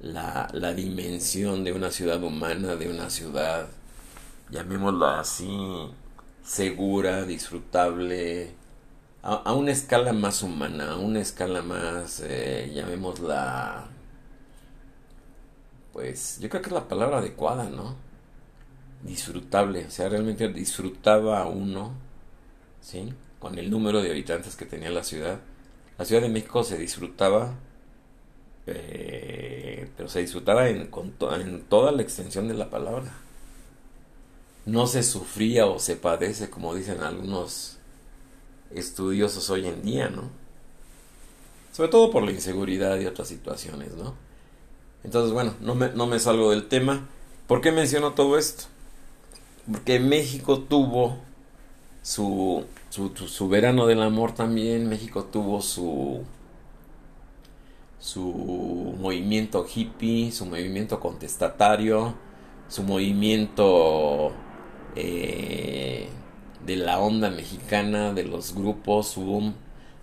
la, 0.00 0.48
la 0.52 0.72
dimensión 0.72 1.64
de 1.64 1.72
una 1.72 1.90
ciudad 1.90 2.22
humana, 2.22 2.76
de 2.76 2.88
una 2.88 3.10
ciudad, 3.10 3.68
llamémosla 4.50 5.20
así, 5.20 5.90
segura, 6.44 7.24
disfrutable, 7.24 8.52
a, 9.22 9.52
una 9.54 9.72
escala 9.72 10.12
más 10.12 10.42
humana, 10.42 10.92
a 10.92 10.96
una 10.96 11.20
escala 11.20 11.62
más, 11.62 12.22
eh, 12.24 12.70
llamémosla, 12.74 13.88
pues 15.92 16.38
yo 16.40 16.48
creo 16.48 16.62
que 16.62 16.68
es 16.68 16.74
la 16.74 16.88
palabra 16.88 17.18
adecuada, 17.18 17.68
¿no? 17.68 18.10
disfrutable, 19.02 19.86
o 19.86 19.90
sea, 19.90 20.08
realmente 20.08 20.48
disfrutaba 20.48 21.46
uno, 21.46 21.92
¿sí? 22.80 23.12
Con 23.38 23.58
el 23.58 23.70
número 23.70 24.02
de 24.02 24.10
habitantes 24.10 24.56
que 24.56 24.66
tenía 24.66 24.90
la 24.90 25.04
ciudad. 25.04 25.40
La 25.98 26.04
Ciudad 26.04 26.22
de 26.22 26.28
México 26.28 26.64
se 26.64 26.78
disfrutaba, 26.78 27.54
eh, 28.66 29.90
pero 29.96 30.08
se 30.08 30.20
disfrutaba 30.20 30.68
en, 30.68 30.90
en 30.90 31.62
toda 31.62 31.92
la 31.92 32.02
extensión 32.02 32.48
de 32.48 32.54
la 32.54 32.70
palabra. 32.70 33.12
No 34.66 34.86
se 34.86 35.02
sufría 35.02 35.66
o 35.66 35.78
se 35.78 35.96
padece, 35.96 36.50
como 36.50 36.74
dicen 36.74 37.00
algunos 37.00 37.79
estudiosos 38.74 39.48
hoy 39.50 39.66
en 39.66 39.82
día, 39.82 40.08
¿no? 40.08 40.30
Sobre 41.72 41.88
todo 41.88 42.10
por 42.10 42.22
la 42.22 42.32
inseguridad 42.32 42.98
y 42.98 43.06
otras 43.06 43.28
situaciones, 43.28 43.94
¿no? 43.94 44.14
Entonces, 45.04 45.32
bueno, 45.32 45.54
no 45.60 45.74
me, 45.74 45.88
no 45.90 46.06
me 46.06 46.18
salgo 46.18 46.50
del 46.50 46.68
tema. 46.68 47.08
¿Por 47.46 47.60
qué 47.60 47.72
menciono 47.72 48.12
todo 48.12 48.38
esto? 48.38 48.64
Porque 49.70 49.98
México 50.00 50.60
tuvo 50.60 51.18
su, 52.02 52.64
su, 52.90 53.48
verano 53.48 53.86
del 53.86 54.02
amor 54.02 54.32
también, 54.32 54.88
México 54.88 55.24
tuvo 55.24 55.60
su, 55.60 56.22
su 57.98 58.94
movimiento 58.98 59.66
hippie, 59.72 60.32
su 60.32 60.46
movimiento 60.46 60.98
contestatario, 60.98 62.14
su 62.68 62.82
movimiento 62.82 64.32
eh, 64.96 66.08
de 66.66 66.76
la 66.76 66.98
onda 66.98 67.30
mexicana, 67.30 68.12
de 68.12 68.24
los 68.24 68.54
grupos, 68.54 69.08
su 69.08 69.22
boom, 69.22 69.54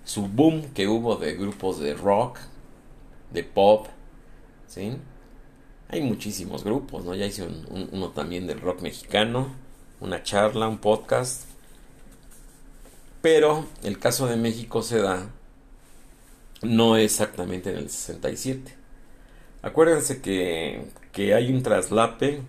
su 0.03 0.27
boom 0.27 0.73
que 0.73 0.87
hubo 0.87 1.15
de 1.15 1.35
grupos 1.35 1.79
de 1.79 1.93
rock, 1.93 2.39
de 3.31 3.43
pop, 3.43 3.87
¿sí? 4.67 4.97
Hay 5.89 6.01
muchísimos 6.01 6.63
grupos, 6.63 7.05
¿no? 7.05 7.15
Ya 7.15 7.25
hice 7.25 7.47
uno 7.91 8.09
también 8.09 8.47
del 8.47 8.59
rock 8.59 8.81
mexicano, 8.81 9.47
una 9.99 10.23
charla, 10.23 10.67
un 10.67 10.79
podcast. 10.79 11.43
Pero 13.21 13.65
el 13.83 13.99
caso 13.99 14.27
de 14.27 14.35
México 14.35 14.81
se 14.83 15.01
da 15.01 15.29
no 16.61 16.97
exactamente 16.97 17.69
en 17.69 17.77
el 17.77 17.89
67. 17.89 18.75
Acuérdense 19.61 20.21
que, 20.21 20.85
que 21.11 21.33
hay 21.33 21.51
un 21.51 21.63
traslape 21.63 22.41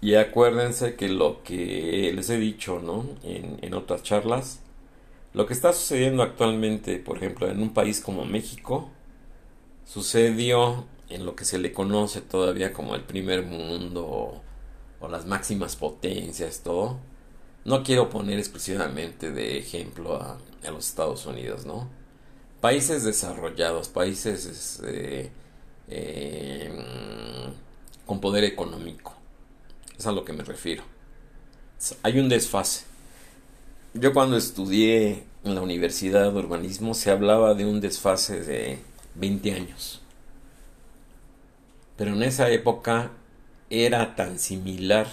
y 0.00 0.14
acuérdense 0.14 0.94
que 0.96 1.08
lo 1.08 1.42
que 1.42 2.12
les 2.14 2.30
he 2.30 2.38
dicho 2.38 2.80
¿no? 2.80 3.06
en, 3.22 3.58
en 3.62 3.74
otras 3.74 4.02
charlas, 4.02 4.60
lo 5.34 5.46
que 5.46 5.52
está 5.52 5.72
sucediendo 5.72 6.22
actualmente, 6.22 6.98
por 6.98 7.18
ejemplo, 7.18 7.48
en 7.48 7.60
un 7.60 7.74
país 7.74 8.00
como 8.00 8.24
México, 8.24 8.90
sucedió 9.84 10.86
en 11.08 11.24
lo 11.24 11.34
que 11.34 11.44
se 11.44 11.58
le 11.58 11.72
conoce 11.72 12.20
todavía 12.20 12.72
como 12.72 12.94
el 12.94 13.02
primer 13.02 13.44
mundo 13.44 14.42
o, 15.00 15.08
las 15.08 15.26
máximas 15.26 15.76
potencias, 15.76 16.62
todo. 16.62 16.98
No 17.64 17.82
quiero 17.82 18.10
poner 18.10 18.38
exclusivamente 18.38 19.30
de 19.30 19.58
ejemplo 19.58 20.16
a, 20.16 20.38
los 20.70 20.88
Estados 20.88 21.24
Unidos, 21.26 21.64
¿no? 21.66 21.88
Países 22.60 23.04
desarrollados, 23.04 23.88
países 23.88 24.44
este, 24.44 25.30
em, 25.88 26.74
con 28.06 28.20
poder 28.20 28.44
económico. 28.44 29.14
Es 29.98 30.06
a 30.06 30.12
lo 30.12 30.24
que 30.24 30.32
me 30.32 30.44
refiero. 30.44 30.84
Hay 32.02 32.18
un 32.18 32.28
desfase. 32.28 32.84
Yo 33.94 34.12
cuando 34.12 34.36
estudié 34.36 35.24
en 35.44 35.54
la 35.54 35.62
Universidad 35.62 36.30
de 36.30 36.38
Urbanismo 36.38 36.94
se 36.94 37.10
hablaba 37.10 37.54
de 37.54 37.64
un 37.66 37.80
desfase 37.80 38.40
de 38.40 38.78
20 39.16 39.52
años. 39.52 40.00
Pero 41.96 42.12
en 42.12 42.22
esa 42.22 42.48
época 42.50 43.10
era 43.70 44.14
tan 44.14 44.38
similar 44.38 45.08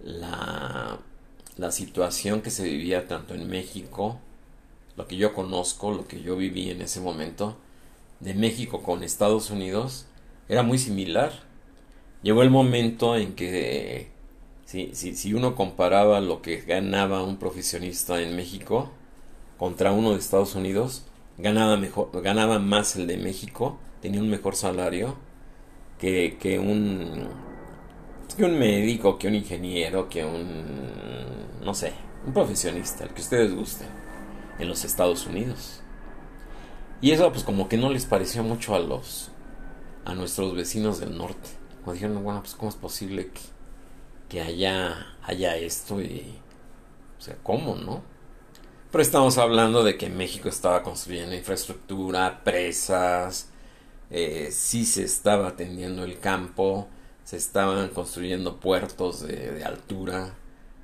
la, 0.00 0.98
la 1.56 1.70
situación 1.72 2.42
que 2.42 2.50
se 2.50 2.64
vivía 2.64 3.08
tanto 3.08 3.34
en 3.34 3.48
México, 3.48 4.20
lo 4.96 5.08
que 5.08 5.16
yo 5.16 5.34
conozco, 5.34 5.90
lo 5.90 6.06
que 6.06 6.22
yo 6.22 6.36
viví 6.36 6.70
en 6.70 6.82
ese 6.82 7.00
momento, 7.00 7.56
de 8.20 8.34
México 8.34 8.82
con 8.82 9.02
Estados 9.02 9.50
Unidos, 9.50 10.06
era 10.48 10.62
muy 10.62 10.78
similar. 10.78 11.45
Llegó 12.22 12.42
el 12.42 12.50
momento 12.50 13.16
en 13.16 13.34
que 13.34 14.08
si, 14.64 14.90
si, 14.94 15.14
si 15.14 15.32
uno 15.32 15.54
comparaba 15.54 16.20
lo 16.20 16.42
que 16.42 16.56
ganaba 16.58 17.22
un 17.22 17.36
profesionista 17.38 18.20
en 18.20 18.34
México 18.36 18.90
contra 19.58 19.92
uno 19.92 20.12
de 20.12 20.18
Estados 20.18 20.54
Unidos, 20.54 21.04
ganaba, 21.38 21.76
mejor, 21.76 22.10
ganaba 22.22 22.58
más 22.58 22.96
el 22.96 23.06
de 23.06 23.16
México, 23.16 23.78
tenía 24.02 24.20
un 24.20 24.28
mejor 24.28 24.56
salario 24.56 25.16
que, 25.98 26.36
que 26.40 26.58
un 26.58 27.28
que 28.36 28.44
un 28.44 28.58
médico, 28.58 29.18
que 29.18 29.28
un 29.28 29.34
ingeniero, 29.34 30.10
que 30.10 30.24
un 30.24 31.56
no 31.64 31.74
sé, 31.74 31.92
un 32.26 32.32
profesionista, 32.32 33.04
el 33.04 33.10
que 33.10 33.22
ustedes 33.22 33.54
gusten, 33.54 33.88
en 34.58 34.68
los 34.68 34.84
Estados 34.84 35.26
Unidos. 35.26 35.80
Y 37.00 37.12
eso 37.12 37.30
pues 37.30 37.44
como 37.44 37.68
que 37.68 37.76
no 37.76 37.90
les 37.90 38.04
pareció 38.04 38.42
mucho 38.42 38.74
a 38.74 38.78
los 38.78 39.30
a 40.04 40.14
nuestros 40.14 40.54
vecinos 40.54 41.00
del 41.00 41.16
norte. 41.16 41.55
Cuando 41.86 41.92
dijeron, 41.92 42.24
bueno, 42.24 42.40
pues 42.40 42.56
cómo 42.56 42.68
es 42.68 42.74
posible 42.74 43.28
que, 43.28 43.40
que 44.28 44.40
haya, 44.40 45.14
haya 45.22 45.54
esto 45.56 46.00
y 46.00 46.34
o 47.16 47.20
sea, 47.22 47.36
¿cómo, 47.44 47.76
no? 47.76 48.02
Pero 48.90 49.02
estamos 49.02 49.38
hablando 49.38 49.84
de 49.84 49.96
que 49.96 50.08
México 50.08 50.48
estaba 50.48 50.82
construyendo 50.82 51.36
infraestructura, 51.36 52.42
presas, 52.42 53.50
eh, 54.10 54.48
sí 54.50 54.84
se 54.84 55.04
estaba 55.04 55.46
atendiendo 55.46 56.02
el 56.02 56.18
campo, 56.18 56.88
se 57.22 57.36
estaban 57.36 57.90
construyendo 57.90 58.58
puertos 58.58 59.24
de, 59.24 59.62
altura, 59.62 60.34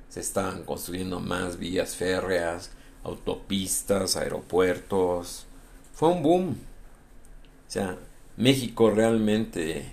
se 0.07 0.21
estaban 0.21 0.63
construyendo 0.63 1.19
más 1.19 1.57
vías 1.57 1.97
férreas, 1.97 2.71
autopistas, 3.03 4.15
aeropuertos. 4.15 5.47
Fue 5.91 6.07
un 6.07 6.23
boom. 6.23 6.49
O 7.67 7.71
sea, 7.73 7.97
México 8.37 8.89
realmente, 8.89 9.91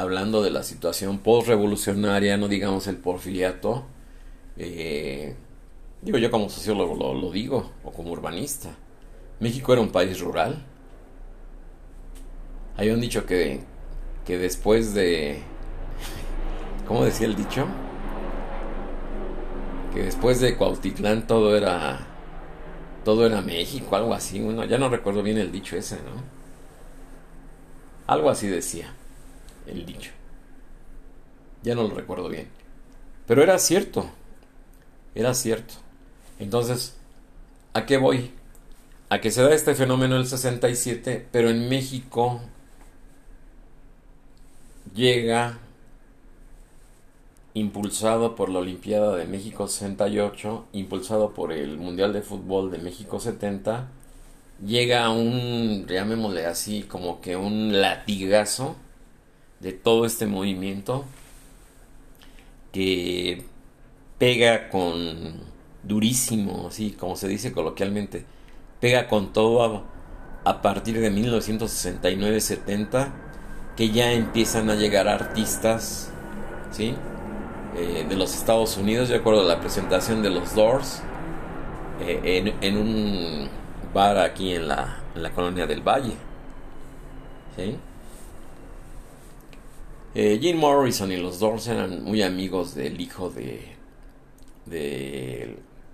hablando 0.00 0.42
de 0.42 0.50
la 0.50 0.62
situación 0.62 1.18
post-revolucionaria, 1.18 2.36
no 2.36 2.48
digamos 2.48 2.86
el 2.86 2.96
porfiriato, 2.96 3.84
eh, 4.56 5.34
digo 6.02 6.18
yo 6.18 6.30
como 6.30 6.48
sociólogo 6.48 7.14
lo 7.14 7.30
digo, 7.30 7.70
o 7.84 7.92
como 7.92 8.12
urbanista, 8.12 8.70
México 9.40 9.72
era 9.72 9.82
un 9.82 9.90
país 9.90 10.20
rural 10.20 10.64
hay 12.80 12.88
un 12.88 13.00
dicho 13.00 13.26
que, 13.26 13.60
después 14.26 14.94
de... 14.94 15.42
¿Cómo 16.88 17.04
decía 17.04 17.26
el 17.26 17.36
dicho? 17.36 17.66
que 19.92 20.04
después 20.04 20.40
de 20.40 20.56
Cuautitlán 20.56 21.26
todo 21.26 21.56
era 21.56 21.98
todo 23.04 23.26
era 23.26 23.42
México, 23.42 23.96
algo 23.96 24.14
así, 24.14 24.40
bueno, 24.40 24.64
ya 24.64 24.78
no 24.78 24.88
recuerdo 24.88 25.22
bien 25.22 25.36
el 25.36 25.50
dicho 25.50 25.76
ese, 25.76 25.96
¿no? 25.96 26.22
Algo 28.06 28.30
así 28.30 28.46
decía 28.46 28.94
el 29.70 29.86
dicho. 29.86 30.10
Ya 31.62 31.74
no 31.74 31.82
lo 31.82 31.94
recuerdo 31.94 32.28
bien. 32.28 32.48
Pero 33.26 33.42
era 33.42 33.58
cierto. 33.58 34.10
Era 35.14 35.34
cierto. 35.34 35.74
Entonces, 36.38 36.96
¿a 37.74 37.86
qué 37.86 37.96
voy? 37.96 38.32
A 39.08 39.20
que 39.20 39.30
se 39.30 39.42
da 39.42 39.52
este 39.52 39.74
fenómeno 39.74 40.16
del 40.16 40.26
67, 40.26 41.28
pero 41.30 41.50
en 41.50 41.68
México 41.68 42.40
llega 44.94 45.58
impulsado 47.54 48.36
por 48.36 48.48
la 48.48 48.60
Olimpiada 48.60 49.16
de 49.16 49.26
México 49.26 49.66
68, 49.66 50.66
impulsado 50.72 51.34
por 51.34 51.52
el 51.52 51.76
Mundial 51.76 52.12
de 52.12 52.22
Fútbol 52.22 52.70
de 52.70 52.78
México 52.78 53.18
70, 53.18 53.88
llega 54.64 55.10
un, 55.10 55.86
llamémosle 55.86 56.46
así, 56.46 56.82
como 56.84 57.20
que 57.20 57.36
un 57.36 57.80
latigazo 57.80 58.76
de 59.60 59.72
todo 59.72 60.06
este 60.06 60.26
movimiento 60.26 61.04
que 62.72 63.44
pega 64.18 64.68
con 64.70 65.50
durísimo, 65.82 66.68
así 66.68 66.92
como 66.92 67.16
se 67.16 67.28
dice 67.28 67.52
coloquialmente, 67.52 68.24
pega 68.80 69.08
con 69.08 69.32
todo 69.32 69.84
a, 70.44 70.62
partir 70.62 70.98
de 71.00 71.12
1969-70, 71.12 73.08
que 73.76 73.90
ya 73.90 74.12
empiezan 74.12 74.70
a 74.70 74.74
llegar 74.74 75.08
artistas, 75.08 76.10
¿sí? 76.70 76.94
Eh, 77.76 78.04
de 78.08 78.16
los 78.16 78.34
Estados 78.34 78.76
Unidos. 78.76 79.08
Yo 79.08 79.16
recuerdo 79.16 79.44
la 79.44 79.60
presentación 79.60 80.22
de 80.22 80.30
los 80.30 80.54
Doors 80.54 81.02
eh, 82.00 82.54
en, 82.60 82.76
un 82.76 83.48
bar 83.94 84.18
aquí 84.18 84.54
en 84.54 84.68
la, 84.68 84.98
en 85.14 85.22
la 85.22 85.30
colonia 85.30 85.66
del 85.66 85.80
Valle. 85.80 86.14
¿sí? 87.56 87.76
Eh, 90.14 90.38
Jim 90.40 90.56
Morrison 90.58 91.12
y 91.12 91.16
los 91.16 91.38
Doors 91.38 91.68
eran 91.68 92.02
muy 92.02 92.22
amigos 92.22 92.74
del 92.74 93.00
hijo 93.00 93.30
de 93.30 93.76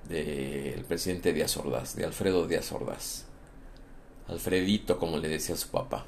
del 0.08 0.84
presidente 0.84 1.32
Díaz 1.32 1.56
Ordaz, 1.56 1.96
de 1.96 2.04
Alfredo 2.04 2.46
Díaz 2.46 2.70
Ordaz. 2.72 3.26
Alfredito, 4.28 4.98
como 4.98 5.18
le 5.18 5.28
decía 5.28 5.56
su 5.56 5.68
papá. 5.68 6.04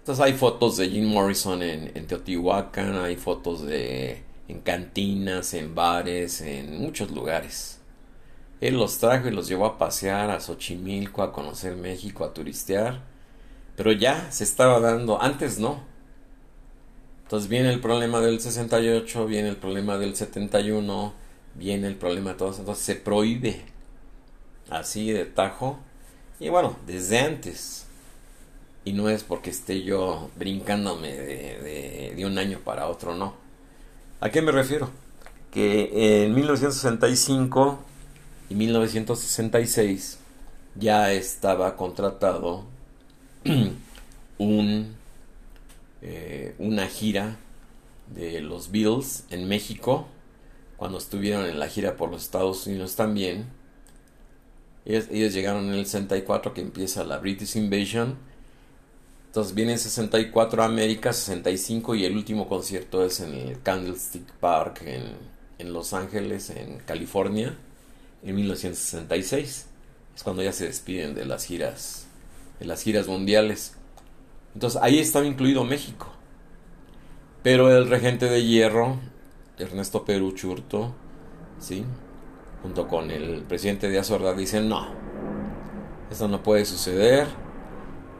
Entonces 0.00 0.24
hay 0.24 0.34
fotos 0.34 0.76
de 0.76 0.88
Jim 0.90 1.06
Morrison 1.06 1.62
en, 1.62 1.90
en 1.94 2.06
Teotihuacán, 2.06 2.96
hay 2.96 3.16
fotos 3.16 3.62
de 3.62 4.22
en 4.48 4.60
cantinas, 4.60 5.54
en 5.54 5.74
bares, 5.74 6.40
en 6.42 6.78
muchos 6.78 7.10
lugares. 7.10 7.80
Él 8.60 8.76
los 8.76 8.98
trajo 8.98 9.28
y 9.28 9.32
los 9.32 9.48
llevó 9.48 9.66
a 9.66 9.78
pasear 9.78 10.30
a 10.30 10.40
Xochimilco, 10.40 11.22
a 11.22 11.32
conocer 11.32 11.76
México, 11.76 12.24
a 12.24 12.34
turistear. 12.34 13.02
Pero 13.76 13.92
ya 13.92 14.30
se 14.30 14.44
estaba 14.44 14.80
dando, 14.80 15.20
antes 15.20 15.58
no. 15.58 15.93
Entonces 17.24 17.48
viene 17.48 17.72
el 17.72 17.80
problema 17.80 18.20
del 18.20 18.40
68, 18.40 19.26
viene 19.26 19.48
el 19.48 19.56
problema 19.56 19.98
del 19.98 20.14
71, 20.14 21.12
viene 21.54 21.88
el 21.88 21.96
problema 21.96 22.30
de 22.30 22.36
todos. 22.36 22.58
Entonces 22.58 22.84
se 22.84 22.94
prohíbe 22.94 23.62
así 24.70 25.10
de 25.10 25.24
tajo. 25.24 25.78
Y 26.38 26.48
bueno, 26.48 26.76
desde 26.86 27.18
antes. 27.18 27.86
Y 28.84 28.92
no 28.92 29.08
es 29.08 29.24
porque 29.24 29.50
esté 29.50 29.82
yo 29.82 30.30
brincándome 30.36 31.10
de, 31.10 32.12
de 32.14 32.26
un 32.26 32.38
año 32.38 32.60
para 32.62 32.86
otro, 32.88 33.14
no. 33.14 33.34
¿A 34.20 34.30
qué 34.30 34.42
me 34.42 34.52
refiero? 34.52 34.90
Que 35.50 36.24
en 36.24 36.34
1965 36.34 37.78
y 38.50 38.54
1966 38.54 40.18
ya 40.76 41.12
estaba 41.12 41.76
contratado 41.76 42.64
un, 44.38 44.94
eh, 46.04 46.54
una 46.58 46.86
gira 46.86 47.38
de 48.14 48.40
los 48.40 48.70
Bills 48.70 49.24
en 49.30 49.48
México, 49.48 50.06
cuando 50.76 50.98
estuvieron 50.98 51.46
en 51.46 51.58
la 51.58 51.68
gira 51.68 51.96
por 51.96 52.10
los 52.10 52.22
Estados 52.22 52.66
Unidos 52.66 52.94
también. 52.94 53.46
Ellos, 54.84 55.06
ellos 55.10 55.32
llegaron 55.32 55.66
en 55.66 55.74
el 55.74 55.86
64 55.86 56.54
que 56.54 56.60
empieza 56.60 57.02
la 57.04 57.18
British 57.18 57.56
Invasion 57.56 58.16
entonces 59.34 59.56
viene 59.56 59.76
64 59.76 60.62
a 60.62 60.66
América, 60.66 61.12
65 61.12 61.96
y 61.96 62.04
el 62.04 62.14
último 62.14 62.48
concierto 62.48 63.04
es 63.04 63.18
en 63.18 63.34
el 63.34 63.60
Candlestick 63.62 64.30
Park 64.34 64.82
en, 64.86 65.02
en 65.58 65.72
Los 65.72 65.92
Ángeles, 65.92 66.50
en 66.50 66.78
California, 66.78 67.58
en 68.22 68.36
1966. 68.36 69.66
Es 70.14 70.22
cuando 70.22 70.40
ya 70.40 70.52
se 70.52 70.66
despiden 70.66 71.16
de 71.16 71.24
las 71.24 71.46
giras, 71.46 72.06
de 72.60 72.66
las 72.66 72.82
giras 72.82 73.08
mundiales. 73.08 73.74
Entonces 74.54 74.80
ahí 74.82 74.98
estaba 74.98 75.26
incluido 75.26 75.64
México. 75.64 76.08
Pero 77.42 77.76
el 77.76 77.88
regente 77.88 78.26
de 78.26 78.44
hierro, 78.44 78.96
Ernesto 79.58 80.04
Peruchurto, 80.04 80.94
¿sí? 81.58 81.84
junto 82.62 82.88
con 82.88 83.10
el 83.10 83.42
presidente 83.42 83.90
de 83.90 83.98
Azorda, 83.98 84.32
dicen 84.32 84.68
no, 84.70 84.86
eso 86.10 86.28
no 86.28 86.42
puede 86.42 86.64
suceder 86.64 87.26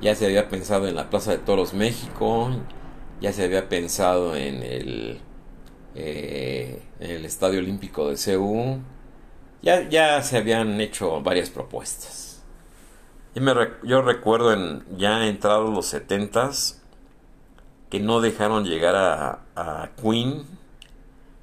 ya 0.01 0.15
se 0.15 0.27
había 0.27 0.49
pensado 0.49 0.87
en 0.87 0.95
la 0.95 1.09
Plaza 1.09 1.33
de 1.33 1.39
Toros 1.39 1.73
México, 1.75 2.51
ya 3.21 3.33
se 3.33 3.45
había 3.45 3.69
pensado 3.69 4.37
en 4.37 4.63
el, 4.63 5.21
eh, 5.95 6.83
Estadio 7.01 7.61
Olímpico 7.61 8.11
de 8.11 8.17
Seúl, 8.19 8.81
ya, 9.63 9.89
ya 9.89 10.23
se 10.23 10.37
habían 10.37 10.79
hecho 10.81 11.23
varias 11.23 11.49
propuestas. 11.49 12.24
Yo, 13.35 13.43
me, 13.43 13.53
yo 13.83 14.03
recuerdo 14.03 14.53
en, 14.53 14.85
ya 14.97 15.27
entrados 15.27 15.73
los 15.75 15.87
setentas 15.87 16.81
que 17.91 18.01
no 18.01 18.21
dejaron 18.21 18.65
llegar 18.65 18.97
a, 18.97 19.41
a 19.57 19.91
Queen 20.01 20.45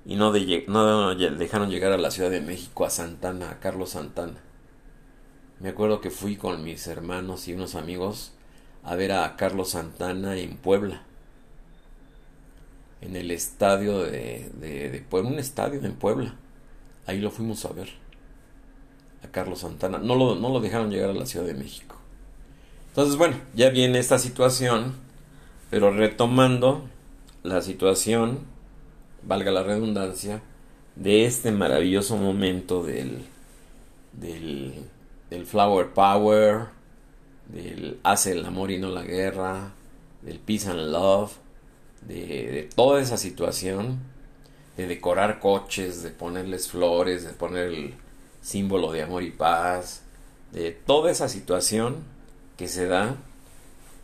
y 0.06 0.16
no, 0.16 0.32
de, 0.32 0.66
dejaron 1.38 1.70
llegar 1.70 1.92
a 1.92 1.98
la 1.98 2.12
Ciudad 2.12 2.32
de 2.32 2.42
México 2.42 2.86
a 2.86 2.90
Santana, 2.90 3.52
a 3.52 3.60
Carlos 3.60 3.92
Santana. 3.92 4.40
Me 5.60 5.70
acuerdo 5.70 6.02
que 6.02 6.10
fui 6.10 6.38
con 6.38 6.64
mis 6.64 6.88
hermanos 6.88 7.48
y 7.48 7.54
unos 7.54 7.76
amigos 7.76 8.34
a 8.84 8.96
ver 8.96 9.12
a 9.12 9.36
Carlos 9.36 9.70
Santana 9.72 10.36
en 10.38 10.58
Puebla. 10.58 11.04
En 13.02 13.16
el 13.16 13.32
estadio 13.32 14.00
de, 14.00 14.52
de, 14.60 15.06
Puebla, 15.08 15.30
un 15.30 15.40
estadio 15.40 15.80
en 15.84 15.94
Puebla. 15.94 16.36
Ahí 17.06 17.20
lo 17.20 17.30
fuimos 17.30 17.64
a 17.66 17.74
ver. 17.74 17.90
A 19.24 19.28
Carlos 19.28 19.60
Santana. 19.60 19.98
No 19.98 20.16
lo, 20.16 20.36
no 20.36 20.50
lo 20.50 20.60
dejaron 20.60 20.90
llegar 20.90 21.10
a 21.10 21.14
la 21.14 21.26
Ciudad 21.26 21.46
de 21.46 21.54
México. 21.54 21.96
Entonces, 22.90 23.16
bueno, 23.16 23.38
ya 23.56 23.70
viene 23.70 24.00
esta 24.00 24.20
situación. 24.20 24.94
Pero 25.70 25.92
retomando 25.92 26.84
la 27.44 27.62
situación, 27.62 28.40
valga 29.24 29.52
la 29.52 29.64
redundancia, 29.64 30.42
de 30.96 31.26
este 31.26 31.52
maravilloso 31.52 32.18
momento 32.18 32.84
del, 32.84 33.24
del, 34.12 34.74
del 35.30 35.46
Flower 35.46 35.94
Power, 35.94 36.66
del 37.48 38.00
hace 38.04 38.34
el 38.34 38.46
amor 38.46 38.72
y 38.72 38.80
no 38.80 38.90
la 38.90 39.04
guerra, 39.04 39.72
del 40.22 40.40
peace 40.40 40.70
and 40.70 40.92
love, 40.92 41.32
de, 42.08 42.70
toda 42.76 43.02
esa 43.02 43.18
situación, 43.18 44.00
de 44.78 44.88
decorar 44.88 45.40
coches, 45.40 46.04
de 46.04 46.10
ponerles 46.10 46.70
flores, 46.70 47.24
de 47.24 47.32
poner 47.32 47.68
el 47.68 47.94
símbolo 48.42 48.92
de 48.92 49.04
amor 49.04 49.24
y 49.24 49.32
paz, 49.32 50.04
de 50.52 50.72
toda 50.72 51.12
esa 51.12 51.30
situación 51.30 51.98
que 52.58 52.68
se 52.68 52.88
da 52.88 53.16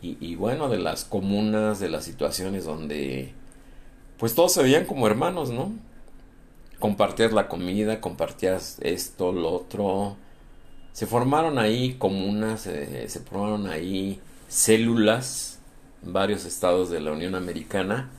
y, 0.00 0.16
y, 0.20 0.36
bueno, 0.36 0.68
de 0.68 0.78
las 0.78 1.04
comunas, 1.04 1.80
de 1.80 1.88
las 1.88 2.04
situaciones 2.04 2.64
donde 2.64 3.34
pues 4.18 4.34
todos 4.34 4.52
se 4.52 4.62
veían 4.62 4.84
como 4.84 5.06
hermanos, 5.06 5.50
¿no? 5.50 5.72
Compartías 6.78 7.32
la 7.32 7.48
comida, 7.48 8.00
compartías 8.00 8.78
esto, 8.80 9.32
lo 9.32 9.50
otro, 9.52 10.16
se 10.92 11.06
formaron 11.06 11.58
ahí 11.58 11.94
comunas, 11.94 12.62
se 12.62 13.20
formaron 13.20 13.66
ahí 13.66 14.20
células 14.48 15.58
varios 16.02 16.44
estados 16.44 16.90
de 16.90 17.00
la 17.00 17.12
Unión 17.12 17.34
Americana 17.34 18.10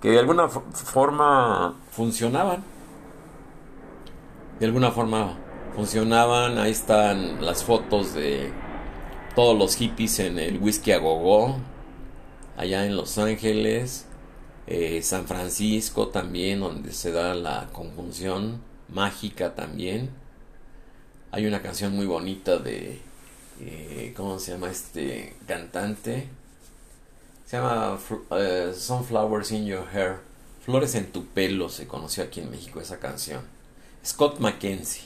que 0.00 0.10
de 0.10 0.18
alguna 0.18 0.48
forma 0.48 1.74
funcionaban. 1.90 2.64
De 4.60 4.66
alguna 4.66 4.90
forma 4.90 5.38
funcionaban. 5.74 6.58
Ahí 6.58 6.70
están 6.72 7.42
las 7.42 7.64
fotos 7.64 8.12
de 8.12 8.52
todos 9.34 9.58
los 9.58 9.74
hippies 9.76 10.18
en 10.18 10.38
el 10.38 10.58
Whisky 10.58 10.92
a 10.92 10.98
Gogo, 10.98 11.56
allá 12.58 12.84
en 12.84 12.94
Los 12.94 13.16
Ángeles, 13.16 14.04
eh, 14.66 15.00
San 15.02 15.26
Francisco 15.26 16.08
también, 16.08 16.60
donde 16.60 16.92
se 16.92 17.10
da 17.10 17.34
la 17.34 17.70
conjunción 17.72 18.60
mágica 18.90 19.54
también. 19.54 20.10
Hay 21.30 21.46
una 21.46 21.62
canción 21.62 21.96
muy 21.96 22.04
bonita 22.04 22.58
de, 22.58 23.00
eh, 23.60 24.12
¿cómo 24.14 24.38
se 24.38 24.52
llama 24.52 24.70
este 24.70 25.36
cantante? 25.46 26.28
Se 27.46 27.56
llama 27.56 27.94
uh, 27.94 28.74
Sunflowers 28.74 29.52
in 29.52 29.64
Your 29.64 29.86
Hair. 29.90 30.18
Flores 30.66 30.94
en 30.96 31.10
tu 31.10 31.24
pelo 31.24 31.70
se 31.70 31.86
conoció 31.86 32.24
aquí 32.24 32.40
en 32.40 32.50
México 32.50 32.78
esa 32.78 32.98
canción. 32.98 33.59
Scott 34.04 34.38
Mackenzie. 34.38 35.02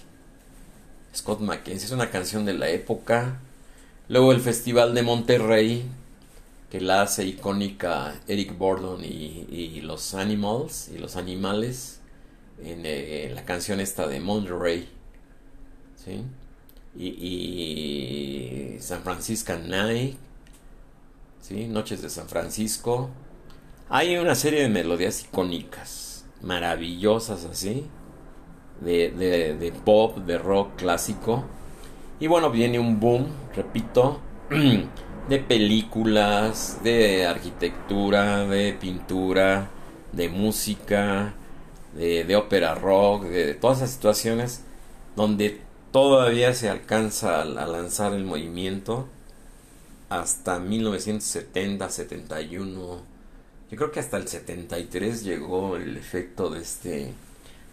Scott 1.14 1.40
Mackenzie 1.40 1.86
es 1.86 1.92
una 1.92 2.10
canción 2.10 2.44
de 2.44 2.54
la 2.54 2.68
época. 2.68 3.40
Luego 4.08 4.32
el 4.32 4.40
Festival 4.40 4.94
de 4.94 5.02
Monterrey, 5.02 5.84
que 6.70 6.80
la 6.80 7.02
hace 7.02 7.24
icónica 7.24 8.14
Eric 8.28 8.56
Bordon 8.56 9.02
y, 9.04 9.80
los 9.80 10.14
Animals, 10.14 10.90
y 10.94 10.98
los 10.98 11.16
animales, 11.16 11.98
en, 12.62 12.82
eh, 12.84 13.32
la 13.34 13.44
canción 13.44 13.80
esta 13.80 14.06
de 14.06 14.20
Monterrey. 14.20 14.88
¿sí? 15.96 16.22
Y, 16.96 18.76
San 18.80 19.02
Francisco 19.02 19.56
Night, 19.56 20.16
¿sí? 21.40 21.66
Noches 21.66 22.00
de 22.00 22.10
San 22.10 22.28
Francisco. 22.28 23.10
Hay 23.88 24.16
una 24.16 24.36
serie 24.36 24.62
de 24.62 24.68
melodías 24.68 25.22
icónicas, 25.24 26.26
maravillosas 26.42 27.44
así, 27.44 27.86
de, 28.80 29.56
de 29.58 29.72
pop, 29.72 30.18
de 30.18 30.38
rock 30.38 30.76
clásico. 30.76 31.44
Y 32.20 32.26
bueno, 32.26 32.50
viene 32.50 32.78
un 32.78 33.00
boom, 33.00 33.26
repito, 33.54 34.20
de 35.28 35.38
películas, 35.38 36.80
de 36.82 37.26
arquitectura, 37.26 38.46
de 38.46 38.72
pintura, 38.74 39.70
de 40.12 40.28
música, 40.28 41.34
de, 41.94 42.36
ópera 42.36 42.74
rock, 42.74 43.24
de, 43.24 43.54
todas 43.54 43.78
esas 43.78 43.90
situaciones 43.90 44.62
donde 45.16 45.60
todavía 45.92 46.54
se 46.54 46.68
alcanza 46.68 47.40
a, 47.40 47.44
lanzar 47.44 48.12
el 48.12 48.24
movimiento 48.24 49.08
hasta 50.08 50.58
1970, 50.58 51.88
71. 51.88 53.14
Yo 53.70 53.76
creo 53.76 53.90
que 53.90 54.00
hasta 54.00 54.18
el 54.18 54.28
73 54.28 55.24
llegó 55.24 55.76
el 55.76 55.96
efecto 55.96 56.50
de 56.50 56.60
este, 56.60 56.88
de 56.90 57.14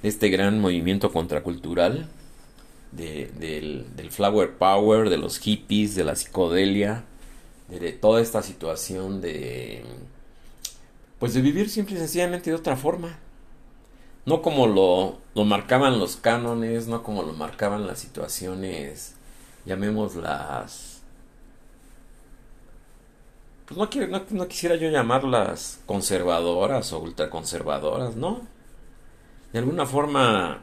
este 0.04 0.30
gran 0.30 0.60
movimiento 0.60 1.12
contracultural, 1.12 2.10
del, 2.92 3.86
flower 4.10 4.58
power, 4.58 5.10
de 5.10 5.18
los 5.18 5.40
hippies, 5.40 5.96
de 5.96 6.04
la 6.04 6.16
psicodelia, 6.16 7.06
de 7.70 7.94
toda 7.94 8.22
esta 8.22 8.42
situación 8.42 9.22
de 9.22 9.84
pues 11.22 11.36
de 11.36 11.42
vivir 11.42 11.70
simple 11.70 11.96
y 11.96 12.00
sencillamente 12.00 12.50
de 12.50 12.56
otra 12.56 12.76
forma. 12.76 13.16
No 14.26 14.42
como 14.42 14.66
lo, 14.66 15.20
lo 15.36 15.46
marcaban 15.46 16.00
los 16.00 16.16
cánones, 16.16 16.88
no 16.88 17.04
como 17.04 17.22
lo 17.22 17.34
marcaban 17.34 17.86
las 17.86 18.00
situaciones, 18.00 19.14
llamémoslas... 19.66 21.02
Pues 23.68 23.78
no, 23.78 23.88
quiero, 23.90 24.08
no, 24.08 24.24
no 24.32 24.48
quisiera 24.48 24.76
yo 24.76 24.90
llamarlas 24.90 25.80
conservadoras 25.86 26.92
o 26.92 27.00
ultraconservadoras, 27.00 28.16
¿no? 28.16 28.42
De 29.54 29.60
alguna 29.60 29.86
forma 29.86 30.62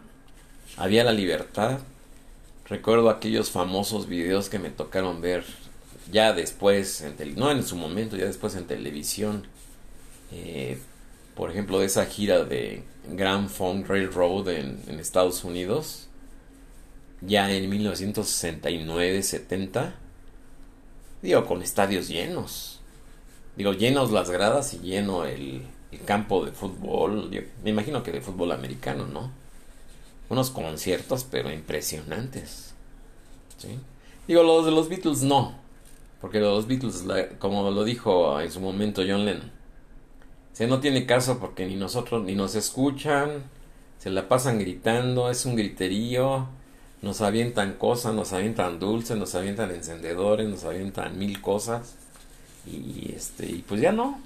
había 0.76 1.04
la 1.04 1.12
libertad. 1.12 1.78
Recuerdo 2.68 3.10
aquellos 3.10 3.50
famosos 3.50 4.08
videos 4.08 4.48
que 4.48 4.58
me 4.58 4.70
tocaron 4.70 5.20
ver 5.20 5.44
ya 6.10 6.32
después, 6.32 7.02
en 7.02 7.16
no 7.36 7.50
en 7.50 7.62
su 7.62 7.76
momento, 7.76 8.16
ya 8.16 8.24
después 8.24 8.54
en 8.54 8.66
televisión, 8.66 9.46
eh, 10.32 10.78
por 11.34 11.50
ejemplo, 11.50 11.80
de 11.80 11.86
esa 11.86 12.06
gira 12.06 12.44
de 12.44 12.82
Grand 13.10 13.48
Funk 13.48 13.88
Railroad 13.88 14.48
en, 14.48 14.82
en 14.86 15.00
Estados 15.00 15.44
Unidos, 15.44 16.08
ya 17.20 17.50
en 17.50 17.70
1969-70, 17.70 19.92
digo, 21.22 21.46
con 21.46 21.62
estadios 21.62 22.08
llenos, 22.08 22.80
digo, 23.56 23.72
llenos 23.72 24.12
las 24.12 24.30
gradas 24.30 24.74
y 24.74 24.78
lleno 24.78 25.24
el, 25.26 25.62
el 25.92 26.00
campo 26.04 26.44
de 26.44 26.52
fútbol, 26.52 27.30
me 27.64 27.70
imagino 27.70 28.02
que 28.02 28.12
de 28.12 28.20
fútbol 28.20 28.52
americano, 28.52 29.06
¿no? 29.06 29.30
Unos 30.28 30.50
conciertos, 30.50 31.26
pero 31.30 31.50
impresionantes. 31.50 32.74
¿sí? 33.56 33.78
Digo, 34.26 34.42
los 34.42 34.66
de 34.66 34.72
los 34.72 34.88
Beatles 34.88 35.22
no, 35.22 35.54
porque 36.20 36.40
los 36.40 36.66
Beatles, 36.66 37.04
como 37.38 37.70
lo 37.70 37.84
dijo 37.84 38.40
en 38.40 38.50
su 38.50 38.60
momento 38.60 39.02
John 39.06 39.24
Lennon, 39.24 39.50
se 40.52 40.66
no 40.66 40.80
tiene 40.80 41.06
caso 41.06 41.38
porque 41.38 41.66
ni 41.66 41.76
nosotros 41.76 42.24
ni 42.24 42.34
nos 42.34 42.54
escuchan, 42.54 43.44
se 43.98 44.10
la 44.10 44.28
pasan 44.28 44.58
gritando, 44.58 45.30
es 45.30 45.46
un 45.46 45.56
griterío, 45.56 46.48
nos 47.00 47.20
avientan 47.20 47.74
cosas, 47.74 48.14
nos 48.14 48.32
avientan 48.32 48.78
dulces, 48.78 49.16
nos 49.16 49.34
avientan 49.34 49.70
encendedores, 49.70 50.48
nos 50.48 50.64
avientan 50.64 51.18
mil 51.18 51.40
cosas 51.40 51.94
y 52.66 53.12
este 53.14 53.46
y 53.46 53.64
pues 53.66 53.80
ya 53.80 53.92
no, 53.92 54.20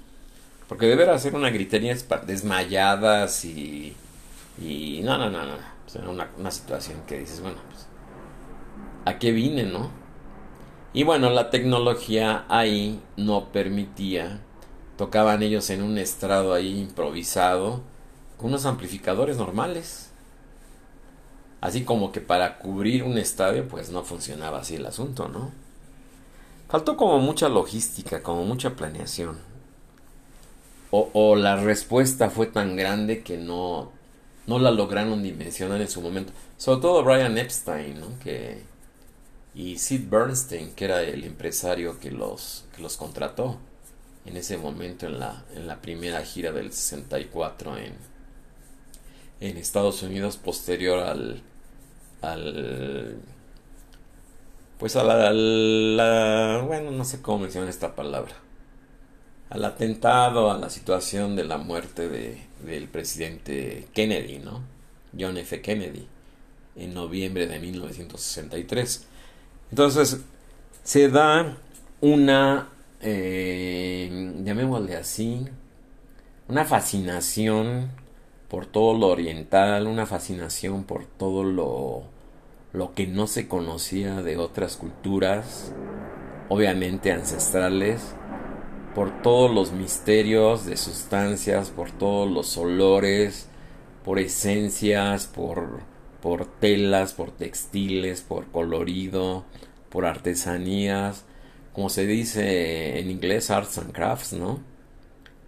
porque 0.73 0.87
debe 0.87 1.09
hacer 1.09 1.35
una 1.35 1.49
gritería 1.49 1.95
desmayadas 2.25 3.45
y 3.45 3.95
y 4.61 5.01
no 5.03 5.17
no 5.17 5.29
no 5.29 5.43
no, 5.45 6.11
una, 6.11 6.29
una 6.37 6.51
situación 6.51 7.01
que 7.07 7.19
dices 7.19 7.41
bueno 7.41 7.57
pues 7.69 7.87
a 9.05 9.19
qué 9.19 9.31
vine 9.31 9.63
no 9.63 10.03
y 10.95 11.03
bueno, 11.03 11.31
la 11.31 11.49
tecnología 11.49 12.45
ahí 12.49 13.01
no 13.17 13.51
permitía, 13.51 14.41
tocaban 14.95 15.41
ellos 15.41 15.71
en 15.71 15.81
un 15.81 15.97
estrado 15.97 16.53
ahí 16.53 16.79
improvisado, 16.79 17.81
con 18.37 18.49
unos 18.49 18.67
amplificadores 18.67 19.37
normales. 19.37 20.11
Así 21.61 21.83
como 21.83 22.11
que 22.11 22.21
para 22.21 22.59
cubrir 22.59 23.03
un 23.03 23.17
estadio, 23.17 23.67
pues 23.67 23.89
no 23.89 24.03
funcionaba 24.03 24.59
así 24.59 24.75
el 24.75 24.85
asunto, 24.85 25.27
¿no? 25.29 25.51
Faltó 26.69 26.95
como 26.95 27.17
mucha 27.17 27.49
logística, 27.49 28.21
como 28.21 28.45
mucha 28.45 28.75
planeación. 28.75 29.39
O, 30.95 31.09
o 31.13 31.35
la 31.35 31.55
respuesta 31.55 32.29
fue 32.29 32.45
tan 32.45 32.75
grande 32.75 33.23
que 33.23 33.37
no, 33.37 33.91
no 34.45 34.59
la 34.59 34.69
lograron 34.69 35.23
dimensionar 35.23 35.81
en 35.81 35.87
su 35.87 36.01
momento. 36.01 36.33
Sobre 36.57 36.81
todo 36.81 37.03
Brian 37.03 37.37
Epstein, 37.37 37.99
¿no? 37.99 38.19
Que 38.19 38.61
y 39.55 39.77
Sid 39.77 40.09
Bernstein, 40.09 40.71
que 40.73 40.85
era 40.85 41.01
el 41.03 41.23
empresario 41.23 41.99
que 41.99 42.11
los, 42.11 42.65
que 42.75 42.81
los 42.81 42.97
contrató 42.97 43.57
en 44.25 44.37
ese 44.37 44.57
momento 44.57 45.05
en 45.05 45.19
la, 45.19 45.43
en 45.55 45.67
la 45.67 45.81
primera 45.81 46.23
gira 46.23 46.51
del 46.51 46.71
64 46.71 47.77
en, 47.77 47.93
en 49.41 49.57
Estados 49.57 50.01
Unidos, 50.01 50.37
posterior 50.37 50.99
al, 50.99 51.41
al 52.21 53.17
pues 54.79 54.95
a 54.95 55.03
la, 55.03 56.61
bueno, 56.65 56.91
no 56.91 57.05
sé 57.05 57.21
cómo 57.21 57.39
mencionar 57.39 57.69
esta 57.69 57.95
palabra, 57.95 58.33
al 59.53 59.65
atentado, 59.65 60.49
a 60.49 60.57
la 60.57 60.71
situación 60.71 61.35
de 61.35 61.43
la 61.43 61.59
muerte 61.59 62.09
de, 62.09 62.41
del 62.65 62.87
presidente 62.87 63.87
Kennedy, 63.93 64.39
¿no? 64.39 64.61
John 65.17 65.37
F. 65.37 65.61
Kennedy, 65.61 66.07
en 66.75 66.95
noviembre 66.95 67.45
de 67.45 67.59
1963. 67.59 69.05
Entonces, 69.69 70.21
se 70.83 71.07
da 71.07 71.55
una, 72.01 72.69
eh, 72.99 74.33
llamémosle 74.43 74.95
así, 74.95 75.45
una 76.47 76.65
fascinación 76.65 77.91
por 78.47 78.65
todo 78.65 78.97
lo 78.97 79.07
oriental, 79.09 79.85
una 79.85 80.07
fascinación 80.07 80.83
por 80.83 81.05
todo 81.05 81.43
lo, 81.43 82.05
lo 82.73 82.95
que 82.95 83.05
no 83.05 83.27
se 83.27 83.47
conocía 83.47 84.23
de 84.23 84.35
otras 84.37 84.77
culturas, 84.77 85.71
obviamente 86.49 87.11
ancestrales, 87.11 88.15
por 88.95 89.21
todos 89.21 89.53
los 89.53 89.71
misterios 89.71 90.65
de 90.65 90.77
sustancias, 90.77 91.69
por 91.69 91.91
todos 91.91 92.29
los 92.29 92.57
olores, 92.57 93.47
por 94.03 94.19
esencias, 94.19 95.27
por 95.27 95.81
por 96.23 96.45
telas, 96.45 97.11
por 97.11 97.31
textiles, 97.31 98.21
por 98.21 98.49
colorido, 98.49 99.43
por 99.89 100.05
artesanías, 100.05 101.25
como 101.73 101.89
se 101.89 102.07
dice 102.07 102.97
en 102.97 103.11
inglés, 103.11 103.51
arts 103.51 103.77
and 103.77 103.91
crafts, 103.91 104.31
¿no? 104.31 104.61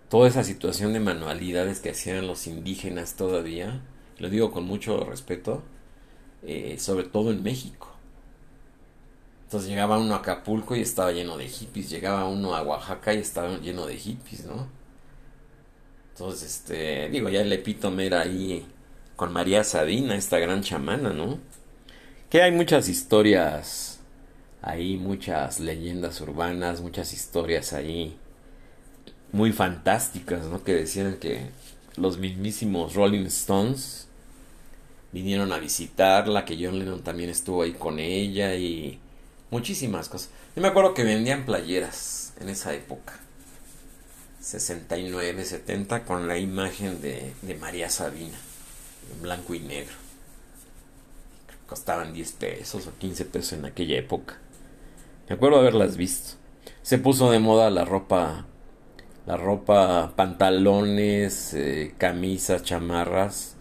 Toda 0.09 0.27
esa 0.27 0.43
situación 0.43 0.91
de 0.91 0.99
manualidades 0.99 1.79
que 1.79 1.91
hacían 1.91 2.27
los 2.27 2.45
indígenas 2.45 3.15
todavía, 3.15 3.83
lo 4.19 4.29
digo 4.29 4.51
con 4.51 4.65
mucho 4.65 5.05
respeto, 5.05 5.63
eh, 6.43 6.75
sobre 6.77 7.05
todo 7.05 7.31
en 7.31 7.41
México. 7.41 7.94
Entonces 9.55 9.71
llegaba 9.71 9.97
uno 9.97 10.15
a 10.15 10.17
Acapulco 10.17 10.75
y 10.75 10.81
estaba 10.81 11.13
lleno 11.13 11.37
de 11.37 11.47
hippies, 11.47 11.89
llegaba 11.89 12.27
uno 12.27 12.55
a 12.55 12.61
Oaxaca 12.61 13.13
y 13.13 13.19
estaba 13.19 13.57
lleno 13.59 13.85
de 13.85 13.95
hippies, 13.95 14.43
¿no? 14.43 14.67
Entonces, 16.11 16.55
este, 16.57 17.07
digo, 17.07 17.29
ya 17.29 17.39
el 17.39 17.53
epítome 17.53 18.05
era 18.05 18.19
ahí 18.19 18.65
con 19.15 19.31
María 19.31 19.63
Sabina, 19.63 20.17
esta 20.17 20.39
gran 20.39 20.61
chamana, 20.61 21.11
¿no? 21.11 21.39
Que 22.29 22.41
hay 22.41 22.51
muchas 22.51 22.89
historias 22.89 24.01
ahí, 24.61 24.97
muchas 24.97 25.61
leyendas 25.61 26.19
urbanas, 26.19 26.81
muchas 26.81 27.13
historias 27.13 27.71
ahí 27.71 28.17
muy 29.31 29.53
fantásticas, 29.53 30.47
¿no? 30.47 30.65
Que 30.65 30.73
decían 30.73 31.15
que 31.15 31.49
los 31.95 32.17
mismísimos 32.17 32.93
Rolling 32.93 33.27
Stones 33.27 34.09
vinieron 35.13 35.53
a 35.53 35.59
visitarla, 35.59 36.43
que 36.43 36.57
John 36.61 36.77
Lennon 36.77 37.03
también 37.03 37.29
estuvo 37.29 37.61
ahí 37.61 37.71
con 37.71 37.99
ella 37.99 38.53
y 38.55 38.99
muchísimas 39.51 40.09
cosas. 40.09 40.29
Yo 40.55 40.61
me 40.61 40.67
acuerdo 40.67 40.93
que 40.93 41.03
vendían 41.03 41.45
playeras 41.45 42.33
en 42.39 42.49
esa 42.49 42.73
época. 42.73 43.13
69, 44.39 45.43
70 45.43 46.05
con 46.05 46.27
la 46.27 46.37
imagen 46.37 47.01
de, 47.01 47.33
de 47.41 47.55
María 47.55 47.89
Sabina 47.89 48.37
en 49.13 49.21
blanco 49.21 49.53
y 49.55 49.59
negro. 49.59 49.93
costaban 51.67 52.13
10 52.13 52.31
pesos 52.33 52.87
o 52.87 52.93
15 52.97 53.25
pesos 53.25 53.53
en 53.53 53.65
aquella 53.65 53.97
época. 53.97 54.37
Me 55.27 55.35
acuerdo 55.35 55.57
haberlas 55.57 55.97
visto. 55.97 56.35
Se 56.83 56.99
puso 56.99 57.31
de 57.31 57.39
moda 57.39 57.71
la 57.71 57.85
ropa, 57.85 58.45
la 59.25 59.37
ropa, 59.37 60.13
pantalones, 60.15 61.53
eh, 61.55 61.95
camisas, 61.97 62.63
chamarras 62.63 63.55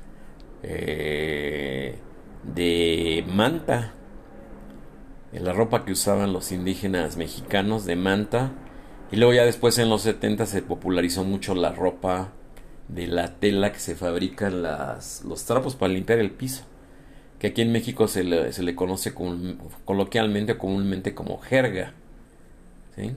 eh, 0.63 1.97
de 2.43 3.25
manta. 3.29 3.95
La 5.41 5.53
ropa 5.53 5.85
que 5.85 5.93
usaban 5.93 6.33
los 6.33 6.53
indígenas 6.53 7.17
mexicanos 7.17 7.85
de 7.85 7.97
manta. 7.97 8.53
Y 9.11 9.17
luego 9.17 9.35
ya 9.35 9.45
después 9.45 9.79
en 9.79 9.89
los 9.89 10.03
70 10.03 10.47
se 10.47 10.63
popularizó 10.63 11.25
mucho 11.25 11.55
la 11.55 11.73
ropa 11.73 12.33
de 12.89 13.07
la 13.07 13.35
tela 13.35 13.73
que 13.73 13.79
se 13.79 13.95
fabrican 13.95 14.63
las, 14.63 15.25
los 15.25 15.45
trapos 15.45 15.77
para 15.77 15.93
limpiar 15.93 16.19
el 16.19 16.31
piso 16.31 16.65
que 17.45 17.49
aquí 17.49 17.61
en 17.61 17.73
México 17.73 18.09
se 18.09 18.25
le, 18.25 18.55
se 18.55 18.63
le 18.63 18.75
conoce 18.75 19.13
coloquialmente 19.85 20.57
comúnmente 20.57 21.15
como 21.15 21.39
jerga, 21.39 21.93
¿sí? 22.97 23.13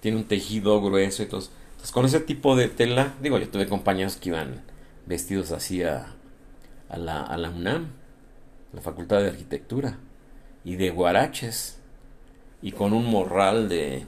tiene 0.00 0.18
un 0.18 0.24
tejido 0.24 0.80
grueso 0.82 1.22
y 1.22 1.26
todo. 1.26 1.40
Entonces, 1.40 1.90
con 1.90 2.04
ese 2.04 2.20
tipo 2.20 2.54
de 2.54 2.68
tela, 2.68 3.14
digo, 3.22 3.38
yo 3.38 3.48
tuve 3.48 3.66
compañeros 3.66 4.16
que 4.16 4.28
iban 4.28 4.62
vestidos 5.06 5.52
así 5.52 5.82
a, 5.82 6.14
a, 6.90 6.98
la, 6.98 7.22
a 7.22 7.38
la 7.38 7.48
UNAM, 7.48 7.92
la 8.74 8.82
Facultad 8.82 9.20
de 9.22 9.28
Arquitectura, 9.28 9.98
y 10.66 10.74
de 10.74 10.90
guaraches, 10.90 11.78
y 12.60 12.72
con 12.72 12.92
un 12.92 13.06
morral 13.06 13.70
de, 13.70 14.04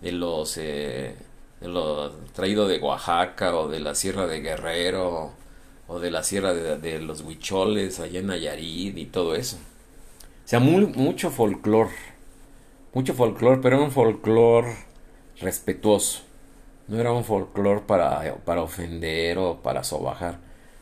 de 0.00 0.12
los... 0.12 0.56
Eh, 0.56 1.14
de 1.60 1.68
lo 1.68 2.10
traído 2.34 2.66
de 2.66 2.80
Oaxaca 2.80 3.54
o 3.54 3.68
de 3.68 3.78
la 3.78 3.94
Sierra 3.94 4.26
de 4.26 4.40
Guerrero 4.40 5.30
o 5.86 6.00
de 6.00 6.10
la 6.10 6.22
sierra 6.22 6.54
de, 6.54 6.98
los 7.00 7.20
huicholes 7.20 8.00
allá 8.00 8.20
en 8.20 8.26
Nayarit 8.28 8.96
y 8.96 9.06
todo 9.06 9.34
eso. 9.34 9.56
O 9.56 10.48
sea, 10.48 10.58
mucho 10.58 11.30
folclor, 11.30 11.88
mucho 12.94 13.14
folclor, 13.14 13.60
pero 13.60 13.84
un 13.84 13.92
folclor 13.92 14.64
respetuoso. 15.40 16.22
No 16.88 16.98
era 16.98 17.12
un 17.12 17.24
folclor 17.24 17.82
para, 17.82 18.36
para 18.44 18.62
ofender 18.62 19.38
o 19.38 19.62
para 19.62 19.84
sobajar, 19.84 20.38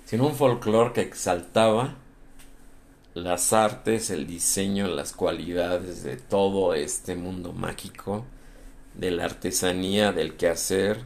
sino 0.06 0.26
un 0.26 0.34
folclor 0.34 0.92
que 0.92 1.02
exaltaba 1.02 1.96
las 3.14 3.52
artes, 3.52 4.10
el 4.10 4.26
diseño, 4.26 4.86
las 4.88 5.12
cualidades 5.12 6.02
de 6.04 6.16
todo 6.16 6.74
este 6.74 7.16
mundo 7.16 7.52
mágico, 7.52 8.24
de 8.94 9.10
la 9.10 9.24
artesanía, 9.24 10.12
del 10.12 10.36
quehacer, 10.36 11.04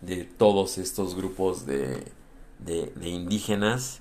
de 0.00 0.24
todos 0.24 0.78
estos 0.78 1.14
grupos 1.14 1.66
de, 1.66 2.04
de, 2.58 3.08
indígenas 3.08 4.00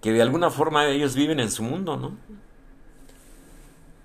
que 0.00 0.12
de 0.12 0.22
alguna 0.22 0.50
forma 0.50 0.86
ellos 0.88 1.14
viven 1.14 1.40
en 1.40 1.50
su 1.50 1.62
mundo, 1.62 1.96
¿no? 1.96 2.16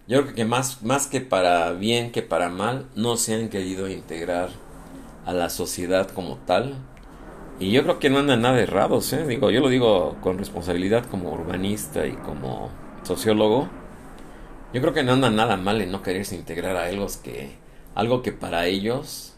Yo 0.07 0.24
creo 0.24 0.34
que 0.34 0.45
más, 0.45 0.82
más 0.82 1.07
que 1.07 1.22
para 1.22 1.72
bien 1.74 2.11
que 2.11 2.22
para 2.22 2.49
mal, 2.49 2.88
no 2.95 3.17
se 3.17 3.36
han 3.36 3.49
querido 3.49 3.88
integrar 3.88 4.49
a 5.26 5.34
la 5.34 5.49
sociedad 5.49 6.09
como 6.09 6.38
tal. 6.38 6.76
Y 7.60 7.72
yo 7.72 7.84
creo 7.84 7.99
que 7.99 8.10
no 8.10 8.20
andan 8.20 8.41
nada 8.41 8.62
errados, 8.62 9.12
¿eh? 9.12 9.26
Digo, 9.26 9.51
yo 9.51 9.60
lo 9.60 9.68
digo 9.68 10.16
con 10.22 10.38
responsabilidad 10.38 11.05
como 11.05 11.34
urbanista 11.34 12.07
y 12.07 12.14
como 12.14 12.70
sociólogo. 13.03 13.68
Yo 14.74 14.82
creo 14.82 14.93
que 14.93 15.03
no 15.03 15.14
andan 15.14 15.36
nada 15.36 15.57
mal 15.57 15.82
en 15.82 15.91
no 15.91 16.01
quererse 16.01 16.36
integrar 16.36 16.78
a 16.78 16.86
algo 16.86 17.07
que, 17.22 17.57
algo 17.95 18.22
que 18.22 18.32
para 18.32 18.68
ellos 18.68 19.36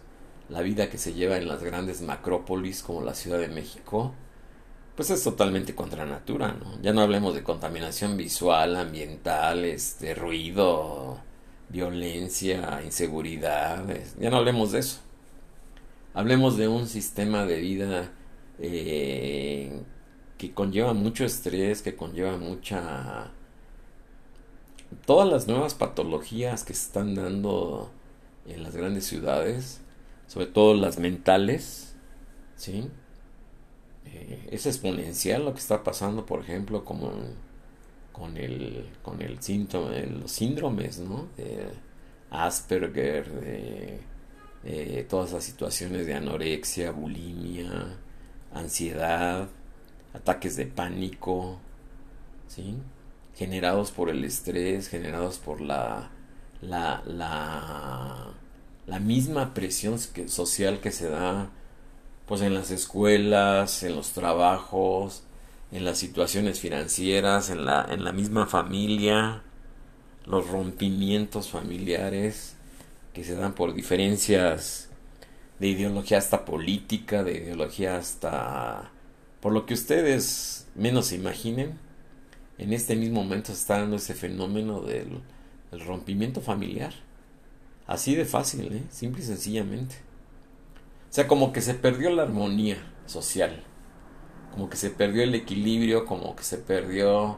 la 0.50 0.62
vida 0.62 0.90
que 0.90 0.98
se 0.98 1.14
lleva 1.14 1.38
en 1.38 1.48
las 1.48 1.64
grandes 1.64 2.02
macrópolis 2.02 2.84
como 2.84 3.02
la 3.02 3.16
Ciudad 3.16 3.40
de 3.40 3.48
México, 3.48 4.14
pues 4.96 5.10
es 5.10 5.24
totalmente 5.24 5.74
contra 5.74 6.06
natura, 6.06 6.54
¿no? 6.54 6.80
Ya 6.82 6.94
no 6.94 7.02
hablemos 7.02 7.34
de 7.34 7.44
contaminación 7.44 8.18
visual, 8.18 8.76
ambiental, 8.76 9.66
este, 9.66 10.14
ruido, 10.14 11.20
violencia, 11.70 12.82
inseguridad, 12.84 13.86
ya 14.20 14.30
no 14.30 14.38
hablemos 14.38 14.74
de 14.74 14.80
eso. 14.80 15.00
Hablemos 16.14 16.58
de 16.58 16.68
un 16.68 16.88
sistema 16.88 17.46
de 17.46 17.62
vida 17.62 18.12
eh, 18.60 19.82
que 20.38 20.54
conlleva 20.54 20.94
mucho 20.94 21.24
estrés, 21.24 21.82
que 21.82 21.96
conlleva 21.96 22.38
mucha... 22.38 23.32
Todas 25.06 25.30
las 25.30 25.48
nuevas 25.48 25.74
patologías 25.74 26.66
que 26.66 26.74
se 26.74 26.88
están 26.88 27.16
dando 27.16 27.92
en 28.46 28.62
las 28.62 28.76
grandes 28.76 29.06
ciudades, 29.06 29.80
sobre 30.28 30.48
todo 30.48 30.74
las 30.74 31.00
mentales, 31.00 31.96
¿sí? 32.58 32.90
Eh, 34.06 34.50
es 34.52 34.66
exponencial 34.66 35.46
lo 35.46 35.54
que 35.54 35.60
está 35.60 35.84
pasando, 35.84 36.26
por 36.26 36.42
ejemplo, 36.42 36.84
como 36.84 37.14
con 38.12 38.36
el, 38.36 38.90
con 39.02 39.22
el 39.22 39.42
síntoma, 39.42 39.92
los 39.92 40.32
síndromes, 40.32 41.00
¿no? 41.00 41.28
De 41.38 41.68
Asperger, 42.30 43.32
de, 43.32 44.00
todas 45.10 45.32
las 45.34 45.44
situaciones 45.44 46.06
de 46.06 46.14
anorexia, 46.14 46.92
bulimia, 46.92 47.98
ansiedad, 48.54 49.50
ataques 50.14 50.56
de 50.56 50.68
pánico, 50.68 51.60
¿sí? 52.48 52.78
Generados 53.36 53.92
por 53.92 54.10
el 54.10 54.24
estrés, 54.26 54.88
generados 54.90 55.40
por 55.40 55.62
la, 55.62 56.12
la, 56.62 57.02
la 57.06 58.34
la 58.88 59.00
misma 59.00 59.54
presión 59.54 59.98
social 60.00 60.80
que 60.80 60.92
se 60.92 61.10
da 61.10 61.50
pues 62.26 62.42
en 62.42 62.54
las 62.54 62.72
escuelas, 62.72 63.84
en 63.84 63.96
los 63.96 64.12
trabajos, 64.12 65.24
en 65.72 65.86
las 65.86 65.98
situaciones 65.98 66.60
financieras, 66.60 67.50
en 67.50 67.66
la, 67.66 67.86
en 67.90 68.04
la 68.04 68.14
misma 68.14 68.48
familia, 68.48 69.44
los 70.26 70.48
rompimientos 70.50 71.50
familiares 71.50 72.56
que 73.14 73.24
se 73.24 73.36
dan 73.36 73.54
por 73.54 73.74
diferencias 73.74 74.90
de 75.60 75.68
ideología 75.68 76.18
hasta 76.18 76.46
política, 76.46 77.24
de 77.24 77.34
ideología 77.34 77.98
hasta 77.98 78.92
por 79.42 79.52
lo 79.54 79.66
que 79.66 79.74
ustedes 79.74 80.68
menos 80.76 81.08
se 81.08 81.16
imaginen. 81.16 81.78
En 82.58 82.74
este 82.74 82.96
mismo 82.96 83.24
momento 83.24 83.48
se 83.48 83.54
está 83.54 83.80
dando 83.80 83.96
ese 83.96 84.14
fenómeno 84.14 84.82
del 84.82 85.22
rompimiento 85.86 86.42
familiar. 86.42 86.94
Así 87.88 88.16
de 88.16 88.26
fácil, 88.26 88.74
¿eh? 88.74 88.84
simple 88.90 89.22
y 89.22 89.26
sencillamente. 89.26 89.96
O 91.10 91.14
sea, 91.14 91.28
como 91.28 91.52
que 91.52 91.62
se 91.62 91.74
perdió 91.74 92.10
la 92.12 92.24
armonía 92.24 92.78
social, 93.06 93.64
como 94.52 94.70
que 94.70 94.78
se 94.78 94.92
perdió 94.92 95.24
el 95.24 95.36
equilibrio, 95.36 96.06
como 96.06 96.36
que 96.36 96.44
se 96.44 96.58
perdió... 96.58 97.38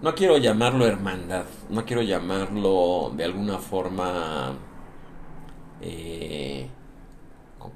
No 0.00 0.14
quiero 0.14 0.38
llamarlo 0.38 0.86
hermandad, 0.86 1.44
no 1.68 1.84
quiero 1.84 2.02
llamarlo 2.02 3.12
de 3.16 3.24
alguna 3.24 3.58
forma... 3.58 4.56
Eh, 5.82 6.68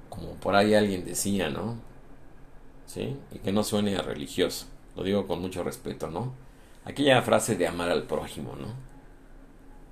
como 0.09 0.35
por 0.35 0.57
ahí 0.57 0.75
alguien 0.75 1.05
decía, 1.05 1.51
¿no? 1.51 1.77
¿Sí? 2.87 3.17
Y 3.33 3.39
que 3.39 3.53
no 3.53 3.65
suene 3.65 3.97
a 3.97 4.03
religioso, 4.03 4.67
lo 4.97 5.03
digo 5.03 5.27
con 5.27 5.41
mucho 5.41 5.63
respeto, 5.63 6.11
¿no? 6.11 6.33
Aquella 6.85 7.21
frase 7.23 7.57
de 7.57 7.67
amar 7.67 7.91
al 7.91 8.05
prójimo, 8.05 8.55
¿no? 8.57 8.87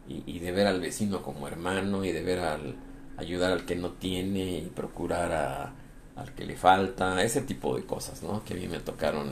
y, 0.09 0.39
de 0.39 0.53
ver 0.53 0.67
al 0.67 0.81
vecino 0.81 1.23
como 1.23 1.49
hermano 1.49 2.05
y 2.05 2.13
de 2.13 2.23
ver 2.23 2.41
al 2.41 2.75
ayudar 3.17 3.53
al 3.53 3.65
que 3.65 3.77
no 3.77 3.93
tiene 3.93 4.59
y 4.59 4.73
procurar 4.75 5.33
a, 5.33 5.73
al 6.17 6.35
que 6.35 6.45
le 6.45 6.57
falta, 6.57 7.23
ese 7.23 7.43
tipo 7.43 7.77
de 7.77 7.85
cosas, 7.85 8.23
¿no? 8.23 8.45
Que 8.45 8.55
a 8.55 8.57
mí 8.57 8.69
me 8.69 8.81
tocaron 8.81 9.31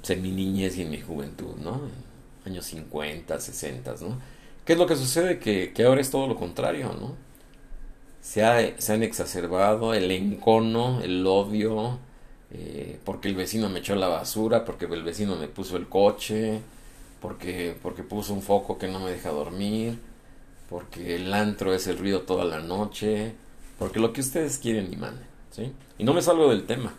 pues, 0.00 0.10
en 0.10 0.22
mi 0.22 0.30
niñez 0.30 0.76
y 0.76 0.82
en 0.82 0.90
mi 0.90 1.00
juventud, 1.00 1.56
¿no? 1.62 1.80
Años 2.44 2.66
50, 2.66 3.40
60, 3.40 3.94
¿no? 4.00 4.18
¿Qué 4.64 4.74
es 4.74 4.78
lo 4.78 4.86
que 4.86 4.96
sucede? 4.96 5.38
Que, 5.38 5.72
que 5.72 5.84
ahora 5.84 6.00
es 6.00 6.10
todo 6.10 6.26
lo 6.26 6.36
contrario, 6.36 6.94
¿no? 7.00 7.14
Se, 8.20 8.44
ha, 8.44 8.78
se 8.78 8.92
han 8.92 9.02
exacerbado 9.02 9.94
el 9.94 10.10
encono, 10.10 11.00
el 11.02 11.26
odio, 11.26 11.98
eh, 12.50 12.98
porque 13.04 13.28
el 13.28 13.34
vecino 13.34 13.68
me 13.68 13.80
echó 13.80 13.94
la 13.94 14.08
basura, 14.08 14.64
porque 14.64 14.86
el 14.86 15.02
vecino 15.02 15.36
me 15.36 15.48
puso 15.48 15.76
el 15.76 15.88
coche, 15.88 16.60
porque, 17.20 17.76
porque 17.82 18.02
puso 18.02 18.32
un 18.34 18.42
foco 18.42 18.78
que 18.78 18.88
no 18.88 19.00
me 19.00 19.10
deja 19.10 19.30
dormir, 19.30 19.98
porque 20.68 21.16
el 21.16 21.32
antro 21.32 21.74
es 21.74 21.86
el 21.86 21.98
ruido 21.98 22.22
toda 22.22 22.44
la 22.44 22.60
noche, 22.60 23.34
porque 23.78 24.00
lo 24.00 24.12
que 24.12 24.20
ustedes 24.20 24.58
quieren 24.58 24.92
y 24.92 24.96
manden, 24.96 25.26
¿sí? 25.50 25.72
Y 25.98 26.04
no 26.04 26.14
me 26.14 26.22
salgo 26.22 26.50
del 26.50 26.66
tema. 26.66 26.94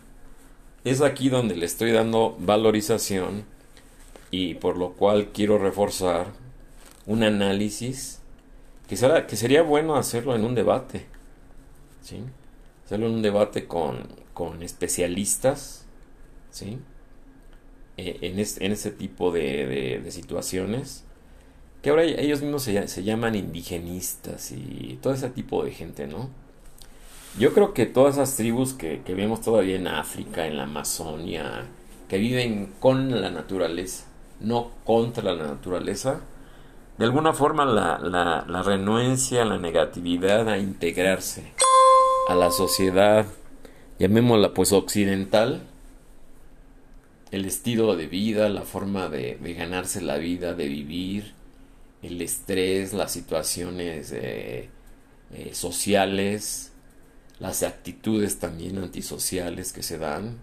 Es 0.84 1.02
aquí 1.02 1.28
donde 1.28 1.56
le 1.56 1.66
estoy 1.66 1.92
dando 1.92 2.36
valorización 2.38 3.44
y 4.30 4.54
por 4.54 4.76
lo 4.76 4.92
cual 4.92 5.28
quiero 5.32 5.58
reforzar 5.58 6.28
un 7.06 7.22
análisis 7.22 8.19
que, 8.90 9.26
que 9.28 9.36
sería 9.36 9.62
bueno 9.62 9.94
hacerlo 9.94 10.34
en 10.34 10.44
un 10.44 10.56
debate, 10.56 11.06
¿sí? 12.02 12.24
Hacerlo 12.84 13.06
en 13.06 13.14
un 13.14 13.22
debate 13.22 13.68
con, 13.68 14.08
con 14.34 14.64
especialistas, 14.64 15.86
¿sí? 16.50 16.80
Eh, 17.96 18.18
en, 18.22 18.72
este, 18.72 18.90
tipo 18.90 19.30
de, 19.30 20.04
situaciones, 20.10 21.04
que 21.82 21.90
ahora 21.90 22.02
ellos 22.02 22.42
mismos 22.42 22.64
se, 22.64 23.04
llaman 23.04 23.36
indigenistas 23.36 24.50
y 24.50 24.98
todo 25.00 25.12
ese 25.12 25.30
tipo 25.30 25.64
de 25.64 25.70
gente, 25.70 26.08
¿no? 26.08 26.28
Yo 27.38 27.54
creo 27.54 27.74
que 27.74 27.86
todas 27.86 28.16
esas 28.16 28.34
tribus 28.36 28.72
que, 28.72 29.00
vemos 29.06 29.40
todavía 29.40 29.76
en 29.76 29.86
África, 29.86 30.48
en 30.48 30.56
la 30.56 30.64
Amazonia, 30.64 31.66
que 32.08 32.18
viven 32.18 32.72
con 32.80 33.20
la 33.20 33.30
naturaleza, 33.30 34.06
no 34.40 34.72
contra 34.84 35.22
la 35.22 35.36
naturaleza, 35.36 36.22
de 37.00 37.06
alguna 37.06 37.32
forma 37.32 37.64
la, 37.64 37.98
la, 37.98 38.62
renuencia, 38.62 39.46
la 39.46 39.56
negatividad 39.56 40.46
a 40.50 40.58
integrarse 40.58 41.50
a 42.28 42.34
la 42.34 42.50
sociedad, 42.50 43.24
llamémosla 43.98 44.52
pues 44.52 44.70
occidental, 44.72 45.62
el 47.30 47.46
estilo 47.46 47.96
de 47.96 48.06
vida, 48.06 48.50
la 48.50 48.64
forma 48.64 49.08
de, 49.08 49.38
ganarse 49.56 50.02
la 50.02 50.18
vida, 50.18 50.52
de 50.52 50.68
vivir, 50.68 51.32
el 52.02 52.20
estrés, 52.20 52.92
las 52.92 53.12
situaciones 53.12 54.12
eh, 54.12 54.68
eh, 55.32 55.54
sociales, 55.54 56.72
las 57.38 57.62
actitudes 57.62 58.40
también 58.40 58.76
antisociales 58.76 59.72
que 59.72 59.82
se 59.82 59.96
dan 59.96 60.36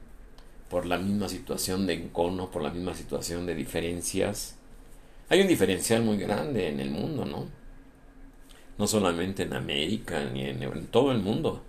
por 0.72 0.88
la 0.88 0.98
misma 0.98 1.30
situación 1.30 1.86
de 1.86 1.94
encono, 1.94 2.50
por 2.50 2.64
la 2.64 2.72
misma 2.72 2.96
situación 2.96 3.46
de 3.46 3.54
diferencias. 3.54 4.57
Hay 5.30 5.42
un 5.42 5.48
diferencial 5.48 6.04
muy 6.04 6.18
grande 6.18 6.70
en 6.70 6.80
el 6.80 6.90
mundo, 6.90 7.26
¿no? 7.26 7.46
No 8.78 8.88
solamente 8.88 9.44
en 9.44 9.54
América, 9.54 10.24
ni 10.26 10.44
en 10.44 10.88
todo 10.88 11.12
el 11.12 11.20
mundo 11.20 11.64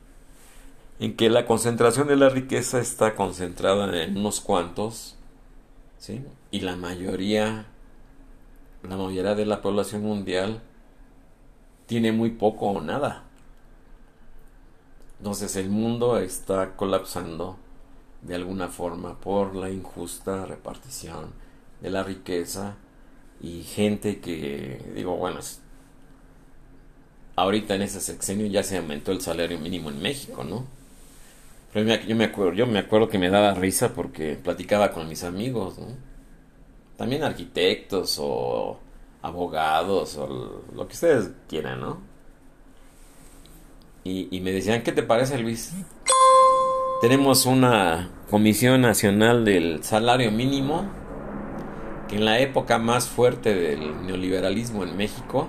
en 1.00 1.16
que 1.16 1.30
la 1.30 1.46
concentración 1.46 2.08
de 2.08 2.16
la 2.16 2.28
riqueza 2.28 2.80
está 2.80 3.14
concentrada 3.14 4.02
en 4.02 4.16
unos 4.16 4.40
cuantos, 4.40 5.16
¿sí? 5.98 6.24
Y 6.50 6.60
la 6.60 6.76
mayoría, 6.76 7.66
la 8.82 8.96
mayoría 8.96 9.34
de 9.34 9.46
la 9.46 9.62
población 9.62 10.02
mundial 10.02 10.60
tiene 11.86 12.10
muy 12.10 12.30
poco 12.30 12.66
o 12.66 12.80
nada. 12.80 13.24
Entonces 15.18 15.56
el 15.56 15.70
mundo 15.70 16.18
está 16.18 16.74
colapsando 16.74 17.56
de 18.22 18.34
alguna 18.34 18.68
forma 18.68 19.20
por 19.20 19.54
la 19.54 19.70
injusta 19.70 20.46
repartición 20.46 21.32
de 21.80 21.90
la 21.90 22.02
riqueza 22.02 22.76
y 23.40 23.62
gente 23.62 24.20
que, 24.20 24.80
digo, 24.94 25.16
bueno, 25.16 25.40
ahorita 27.36 27.74
en 27.74 27.82
ese 27.82 28.00
sexenio 28.00 28.46
ya 28.46 28.62
se 28.62 28.78
aumentó 28.78 29.12
el 29.12 29.20
salario 29.20 29.58
mínimo 29.58 29.90
en 29.90 30.00
México, 30.00 30.44
¿no? 30.44 30.66
yo 31.74 32.16
me 32.16 32.24
acuerdo, 32.24 32.54
yo 32.54 32.66
me 32.66 32.78
acuerdo 32.78 33.08
que 33.08 33.18
me 33.18 33.30
daba 33.30 33.54
risa 33.54 33.94
porque 33.94 34.34
platicaba 34.34 34.90
con 34.90 35.08
mis 35.08 35.22
amigos, 35.22 35.76
También 36.96 37.22
arquitectos 37.22 38.18
o 38.20 38.80
abogados 39.22 40.16
o 40.16 40.62
lo 40.74 40.88
que 40.88 40.94
ustedes 40.94 41.30
quieran, 41.48 41.80
¿no? 41.80 42.00
Y, 44.02 44.34
y 44.36 44.40
me 44.40 44.50
decían, 44.50 44.82
¿qué 44.82 44.90
te 44.90 45.02
parece 45.02 45.38
Luis? 45.38 45.72
Tenemos 47.00 47.46
una 47.46 48.10
Comisión 48.30 48.80
Nacional 48.80 49.44
del 49.44 49.84
Salario 49.84 50.32
Mínimo 50.32 50.90
que 52.08 52.16
en 52.16 52.24
la 52.24 52.40
época 52.40 52.78
más 52.78 53.08
fuerte 53.08 53.54
del 53.54 54.06
neoliberalismo 54.06 54.82
en 54.82 54.96
México 54.96 55.48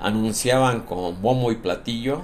anunciaban 0.00 0.82
con 0.82 1.20
bombo 1.22 1.50
y 1.50 1.56
platillo 1.56 2.22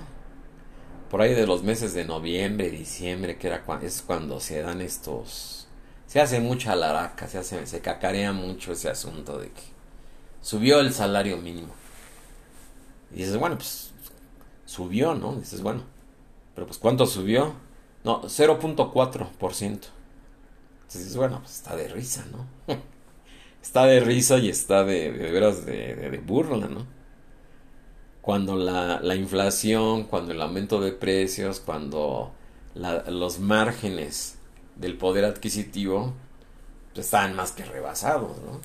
por 1.11 1.21
ahí 1.21 1.35
de 1.35 1.47
los 1.47 1.63
meses 1.63 1.93
de 1.93 2.05
noviembre, 2.05 2.71
diciembre, 2.71 3.37
que 3.37 3.49
era 3.49 3.63
es 3.83 4.03
cuando 4.03 4.41
se 4.41 4.63
dan 4.63 4.81
estos, 4.81 5.69
se 6.07 6.21
hace 6.21 6.41
mucha 6.41 6.75
laraca, 6.75 7.29
se 7.29 7.39
hace, 7.39 7.67
se 7.67 7.81
cacarea 7.81 8.33
mucho 8.33 8.73
ese 8.73 8.89
asunto 8.89 9.39
de 9.39 9.49
que 9.51 9.63
subió 10.41 10.81
el 10.81 10.93
salario 10.95 11.37
mínimo. 11.37 11.75
Y 13.11 13.17
dices, 13.17 13.37
bueno, 13.37 13.57
pues 13.57 13.93
subió, 14.65 15.15
¿no? 15.15 15.35
Dices, 15.35 15.61
bueno, 15.61 15.83
pero 16.55 16.67
pues 16.67 16.79
¿cuánto 16.79 17.07
subió? 17.07 17.53
No, 18.05 18.23
0.4%. 18.23 19.61
Entonces 19.63 19.91
dices, 20.93 21.17
bueno, 21.17 21.41
pues 21.41 21.57
está 21.57 21.77
de 21.77 21.89
risa, 21.89 22.25
¿no? 22.33 22.75
está 23.63 23.87
de 23.87 24.01
risa 24.01 24.39
y 24.39 24.49
está 24.49 24.85
de, 24.85 25.13
de 25.13 25.31
veras 25.31 25.65
de, 25.65 25.95
de 25.95 26.19
burla, 26.19 26.69
¿no? 26.69 26.87
cuando 28.23 28.55
la, 28.55 29.01
la, 29.01 29.17
inflación, 29.17 30.05
cuando 30.05 30.33
el 30.33 30.41
aumento 30.41 30.81
de 30.81 30.93
precios, 30.93 31.59
cuando 31.59 32.33
los 32.75 33.41
márgenes 33.41 34.37
del 34.77 34.97
poder 34.97 35.25
adquisitivo 35.25 36.15
pues, 36.95 37.07
están 37.07 37.35
más 37.35 37.51
que 37.51 37.65
rebasados, 37.65 38.39
¿no? 38.39 38.61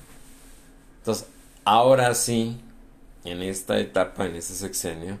Entonces, 0.98 1.26
ahora 1.64 2.14
sí, 2.14 2.60
en 3.24 3.42
esta 3.42 3.80
etapa, 3.80 4.26
en 4.26 4.36
este 4.36 4.54
sexenio, 4.54 5.18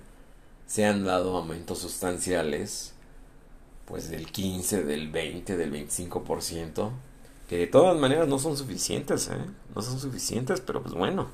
se 0.66 0.86
han 0.86 1.04
dado 1.04 1.36
aumentos 1.36 1.80
sustanciales, 1.80 2.94
pues 3.86 4.08
del 4.08 4.30
15, 4.30 4.84
del 4.84 5.10
20, 5.10 5.56
del 5.56 5.72
25%, 5.72 6.92
que 7.48 7.56
de 7.56 7.66
todas 7.66 7.98
maneras 7.98 8.28
no 8.28 8.38
son 8.38 8.56
suficientes, 8.56 9.28
¿eh? 9.28 9.44
No 9.74 9.82
son 9.82 9.98
suficientes, 9.98 10.60
pero 10.60 10.82
pues 10.82 10.94
bueno 10.94 11.28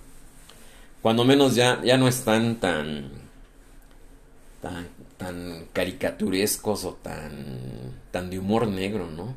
cuando 1.05 1.27
menos 1.27 1.55
ya, 1.55 1.83
ya 1.85 1.99
no 1.99 2.09
están 2.09 2.61
tan, 2.61 3.11
tan, 4.63 4.89
tan 5.19 5.67
caricaturescos 5.75 6.87
o 6.87 6.95
tan, 6.95 7.93
tan 8.11 8.31
de 8.31 8.39
humor 8.39 8.67
negro, 8.69 9.11
¿no? 9.11 9.35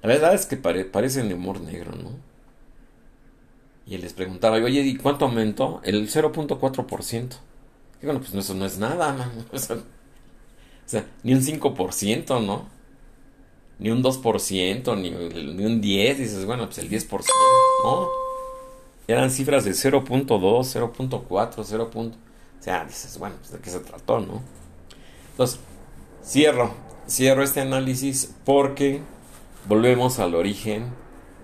La 0.00 0.10
verdad 0.10 0.32
es 0.32 0.46
que 0.46 0.56
parecen 0.56 1.26
de 1.26 1.34
humor 1.34 1.60
negro, 1.60 1.90
¿no? 1.96 2.10
Y 3.84 3.96
él 3.96 4.02
les 4.02 4.12
preguntaba, 4.12 4.58
oye, 4.58 4.80
¿y 4.82 4.96
cuánto 4.96 5.24
aumentó? 5.24 5.80
El 5.82 6.08
0.4%. 6.08 7.30
Y 8.00 8.06
bueno, 8.06 8.20
pues 8.20 8.32
eso 8.32 8.54
no 8.54 8.64
es 8.64 8.78
nada, 8.78 9.12
¿no? 9.16 9.44
O 9.52 9.58
sea, 9.58 11.04
ni 11.24 11.34
un 11.34 11.40
5%, 11.40 12.46
¿no? 12.46 12.68
Ni 13.78 13.90
un 13.90 14.02
2%, 14.02 14.96
ni, 14.96 15.10
ni 15.10 15.64
un 15.64 15.82
10%. 15.82 16.16
Dices, 16.16 16.44
bueno, 16.44 16.66
pues 16.66 16.78
el 16.78 16.90
10%, 16.90 17.26
¿no? 17.84 18.22
eran 19.06 19.30
cifras 19.30 19.64
de 19.64 19.72
0.2, 19.72 20.26
0.4, 20.26 21.64
0. 21.64 21.90
O 21.94 22.10
sea, 22.60 22.84
dices, 22.84 23.18
bueno, 23.18 23.36
pues 23.38 23.52
de 23.52 23.58
qué 23.58 23.70
se 23.70 23.80
trató, 23.80 24.20
¿no? 24.20 24.42
Entonces, 25.32 25.58
cierro, 26.24 26.74
cierro 27.08 27.42
este 27.42 27.60
análisis 27.60 28.32
porque 28.44 29.00
volvemos 29.66 30.18
al 30.18 30.34
origen 30.34 30.92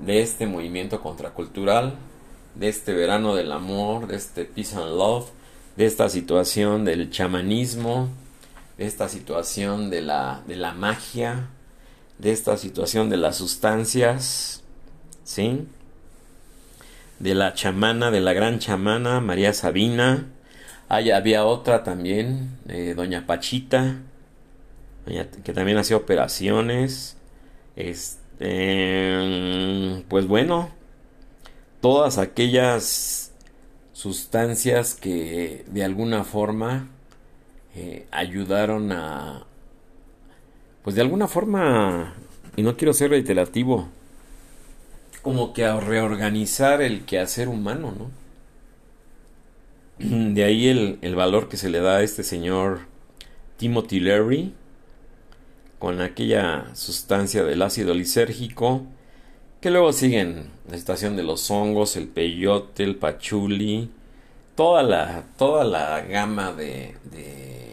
de 0.01 0.23
este 0.23 0.47
movimiento 0.47 1.01
contracultural, 1.01 1.97
de 2.55 2.69
este 2.69 2.93
verano 2.93 3.35
del 3.35 3.51
amor, 3.53 4.07
de 4.07 4.17
este 4.17 4.45
peace 4.45 4.77
and 4.77 4.97
love, 4.97 5.27
de 5.77 5.87
esta 5.87 6.09
situación 6.09 6.85
del 6.85 7.11
chamanismo, 7.11 8.09
de 8.77 8.87
esta 8.87 9.09
situación 9.09 9.91
de 9.91 10.03
la, 10.03 10.43
de 10.47 10.57
la 10.57 10.73
magia, 10.73 11.49
de 12.19 12.33
esta 12.33 12.57
situación 12.57 13.11
de 13.11 13.17
las 13.17 13.37
sustancias, 13.37 14.63
¿sí? 15.25 15.67
de 17.19 17.35
la 17.35 17.55
chamana, 17.55 18.11
de 18.11 18.21
la 18.21 18.33
gran 18.33 18.59
chamana 18.59 19.21
María 19.21 19.53
Sabina. 19.53 20.27
Ahí 20.89 21.11
había 21.11 21.45
otra 21.45 21.85
también, 21.85 22.57
eh, 22.69 22.95
Doña 22.97 23.27
Pachita, 23.27 23.97
que 25.45 25.53
también 25.53 25.79
hacía 25.79 25.97
operaciones. 25.97 27.17
Este, 27.77 28.45
pues 30.09 30.27
bueno, 30.27 30.71
todas 31.81 32.19
aquellas 32.19 33.33
sustancias 33.93 34.95
que 34.95 35.65
de 35.69 35.85
alguna 35.85 36.25
forma 36.25 36.89
eh, 37.75 38.07
ayudaron 38.11 38.93
a, 38.93 39.48
pues 40.83 40.97
de 40.97 41.03
alguna 41.03 41.29
forma, 41.29 42.15
y 42.57 42.63
no 42.63 42.77
quiero 42.77 42.93
ser 42.93 43.11
reiterativo, 43.11 43.89
como 45.23 45.53
que 45.53 45.65
a 45.65 45.79
reorganizar 45.79 46.81
el 46.81 47.05
quehacer 47.05 47.49
humano, 47.49 47.93
¿no? 47.97 48.11
De 50.35 50.45
ahí 50.45 50.69
el, 50.69 51.15
valor 51.15 51.49
que 51.49 51.57
se 51.57 51.69
le 51.69 51.81
da 51.81 51.97
a 51.97 52.03
este 52.03 52.23
señor 52.23 52.81
Timothy 53.57 54.01
Leary 54.01 54.55
con 55.79 56.01
aquella 56.01 56.75
sustancia 56.75 57.45
del 57.45 57.63
ácido 57.63 57.95
lisérgico 57.95 58.87
que 59.61 59.71
luego 59.71 59.93
siguen 59.93 60.51
la 60.71 60.77
estación 60.77 61.17
de 61.17 61.25
los 61.25 61.51
hongos, 61.51 61.97
el 61.97 62.09
peyote, 62.09 62.85
el 62.85 62.97
pachuli, 62.97 63.91
toda 64.55 64.83
la, 64.83 65.25
toda 65.37 65.65
la 65.65 66.01
gama 66.03 66.53
de, 66.53 66.97
de 67.05 67.69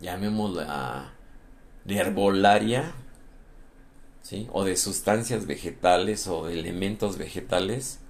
llamémosla 0.00 1.13
de 1.84 1.96
herbolaria 1.96 2.94
o 4.52 4.64
de 4.64 4.76
sustancias 4.76 5.46
vegetales 5.46 6.26
o 6.26 6.46
de 6.46 6.58
elementos 6.58 7.18
vegetales 7.18 8.00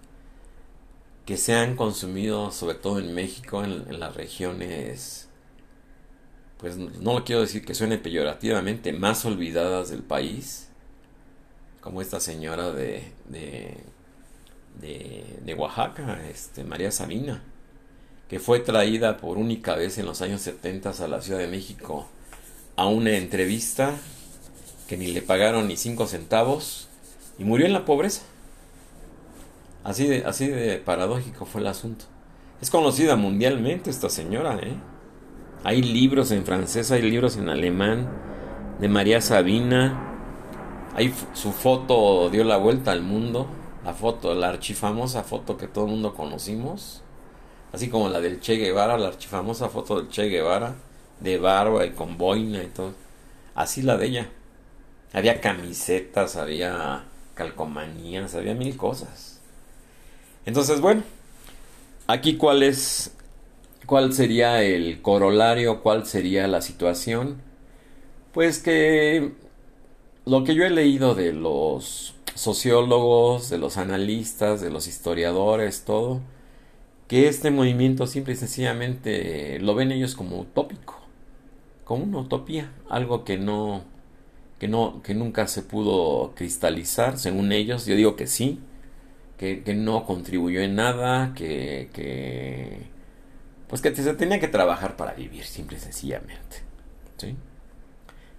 que 1.27 1.37
se 1.37 1.55
han 1.55 1.75
consumido 1.77 2.53
sobre 2.53 2.77
todo 2.77 2.99
en 2.99 3.15
México, 3.15 3.65
en, 3.65 3.99
las 3.99 4.15
regiones, 4.15 5.29
pues 6.59 6.77
no 6.77 7.15
lo 7.15 7.25
quiero 7.25 7.41
decir 7.41 7.65
que 7.65 7.75
suene 7.75 7.99
peyorativamente, 7.99 8.93
más 8.93 9.25
olvidadas 9.25 9.91
del 9.91 10.03
país, 10.03 10.69
como 11.81 12.01
esta 12.01 12.21
señora 12.21 12.73
de, 12.73 13.13
de, 13.29 13.79
de, 14.81 15.25
de 15.43 15.55
Oaxaca, 15.55 16.27
este, 16.29 16.63
María 16.63 16.91
Sabina, 16.91 17.43
que 18.29 18.39
fue 18.39 18.61
traída 18.61 19.17
por 19.17 19.39
única 19.39 19.77
vez 19.77 19.99
en 19.99 20.07
los 20.07 20.21
años 20.23 20.43
70 20.43 20.91
a 20.91 21.09
la 21.09 21.23
Ciudad 21.23 21.41
de 21.41 21.49
México 21.49 22.09
a 22.77 22.87
una 22.87 23.11
entrevista 23.13 23.95
que 24.89 24.97
ni 24.97 25.09
le 25.09 25.23
pagaron 25.23 25.69
ni 25.69 25.77
cinco 25.77 26.07
centavos 26.07 26.89
y 27.39 27.45
murió 27.45 27.67
en 27.67 27.73
la 27.73 27.85
pobreza. 27.85 28.23
Así 29.83 30.07
de, 30.07 30.25
así 30.25 30.49
de 30.49 30.79
paradójico 30.79 31.45
fue 31.45 31.61
el 31.61 31.67
asunto. 31.67 32.07
Es 32.61 32.71
conocida 32.71 33.17
mundialmente 33.17 33.91
esta 33.91 34.09
señora, 34.09 34.59
¿eh? 34.63 34.75
Hay 35.65 35.83
libros 35.83 36.31
en 36.31 36.45
francés, 36.45 36.91
hay 36.91 37.03
libros 37.03 37.37
en 37.37 37.49
alemán 37.49 38.09
de 38.81 38.89
María 38.89 39.21
Sabina. 39.21 40.11
Hay 40.95 41.13
su 41.33 41.53
foto 41.53 42.29
dio 42.31 42.45
la 42.45 42.57
vuelta 42.57 42.93
al 42.93 43.03
mundo, 43.03 43.47
la 43.85 43.95
foto, 43.95 44.35
la 44.35 44.49
archifamosa 44.49 45.25
foto 45.25 45.57
que 45.57 45.67
todo 45.67 45.87
el 45.87 45.91
mundo 45.91 46.15
conocimos, 46.15 47.03
así 47.73 47.89
como 47.89 48.09
la 48.09 48.21
del 48.21 48.41
Che 48.41 48.57
Guevara, 48.57 48.97
la 48.97 49.09
archifamosa 49.09 49.69
foto 49.69 49.97
del 49.97 50.09
Che 50.09 50.29
Guevara, 50.29 50.75
de 51.25 51.39
barba 51.39 51.85
y 51.85 51.91
con 51.91 52.17
boina 52.17 52.63
y 52.63 52.69
todo. 52.69 52.95
Así 53.57 53.83
la 53.83 53.97
de 53.97 54.07
ella. 54.07 54.31
Había 55.13 55.41
camisetas, 55.41 56.37
había 56.37 57.05
calcomanías, 57.35 58.35
había 58.35 58.55
mil 58.55 58.77
cosas. 58.77 59.41
Entonces, 60.47 60.81
bueno, 60.81 61.03
aquí 62.07 62.37
cuál 62.37 62.63
es, 62.63 63.13
cuál 63.87 64.13
sería 64.13 64.63
el 64.63 65.03
corolario, 65.03 65.83
cuál 65.83 66.07
sería 66.07 66.47
la 66.47 66.61
situación. 66.63 67.41
Pues 68.33 68.59
que 68.59 69.33
lo 70.27 70.45
que 70.45 70.55
yo 70.55 70.65
he 70.65 70.71
leído 70.71 71.15
de 71.15 71.33
los 71.33 72.15
sociólogos, 72.35 73.51
de 73.51 73.59
los 73.59 73.77
analistas, 73.77 74.61
de 74.61 74.71
los 74.71 74.87
historiadores, 74.87 75.85
todo, 75.85 76.21
que 77.09 77.29
este 77.29 77.51
movimiento 77.51 78.07
simple 78.07 78.33
y 78.33 78.37
sencillamente 78.37 79.59
lo 79.61 79.75
ven 79.75 79.93
ellos 79.93 80.15
como 80.15 80.41
utópico, 80.41 80.94
como 81.85 82.05
una 82.05 82.19
utopía, 82.19 82.73
algo 82.89 83.25
que 83.25 83.39
no, 83.39 83.85
que 84.59 84.69
no, 84.69 85.03
que 85.03 85.15
nunca 85.15 85.47
se 85.47 85.63
pudo 85.63 86.35
cristalizar, 86.35 87.19
según 87.19 87.53
ellos. 87.53 87.87
Yo 87.87 87.97
digo 87.97 88.17
que 88.17 88.27
sí, 88.27 88.61
que, 89.39 89.63
no 89.75 90.07
contribuyó 90.07 90.61
en 90.61 90.77
nada, 90.77 91.35
que, 91.35 91.91
que 91.93 92.95
pues 93.69 93.83
que 93.83 93.95
se 93.95 94.15
tenía 94.15 94.41
que 94.41 94.49
trabajar 94.49 94.97
para 94.97 95.15
vivir, 95.15 95.45
simple 95.45 95.77
y 95.77 95.81
sencillamente. 95.81 96.59
¿sí? 97.17 97.35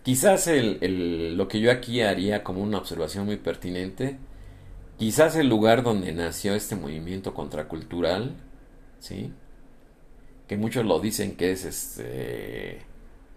Quizás 0.03 0.47
el, 0.47 1.35
lo 1.35 1.47
que 1.47 1.59
yo 1.59 1.71
aquí 1.71 2.01
haría 2.01 2.43
como 2.43 2.61
una 2.61 2.77
observación 2.77 3.25
muy 3.25 3.37
pertinente, 3.37 4.17
quizás 4.97 5.35
el 5.35 5.49
lugar 5.49 5.83
donde 5.83 6.13
nació 6.13 6.55
este 6.55 6.75
movimiento 6.75 7.33
contracultural, 7.33 8.35
¿sí? 8.99 9.33
que 10.47 10.57
muchos 10.57 10.85
lo 10.85 10.99
dicen 10.99 11.35
que 11.35 11.51
es 11.51 11.65
este 11.65 12.85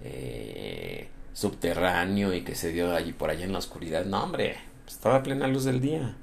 eh, 0.03 1.09
subterráneo 1.33 2.33
y 2.35 2.43
que 2.43 2.55
se 2.55 2.73
dio 2.73 2.95
allí 2.95 3.13
por 3.13 3.31
allá 3.31 3.45
en 3.45 3.53
la 3.53 3.59
oscuridad. 3.59 4.05
No, 4.05 4.23
hombre, 4.23 4.57
estaba 4.87 5.17
a 5.17 5.23
plena 5.23 5.47
luz 5.47 5.65
del 5.65 5.81
día. 5.81 6.17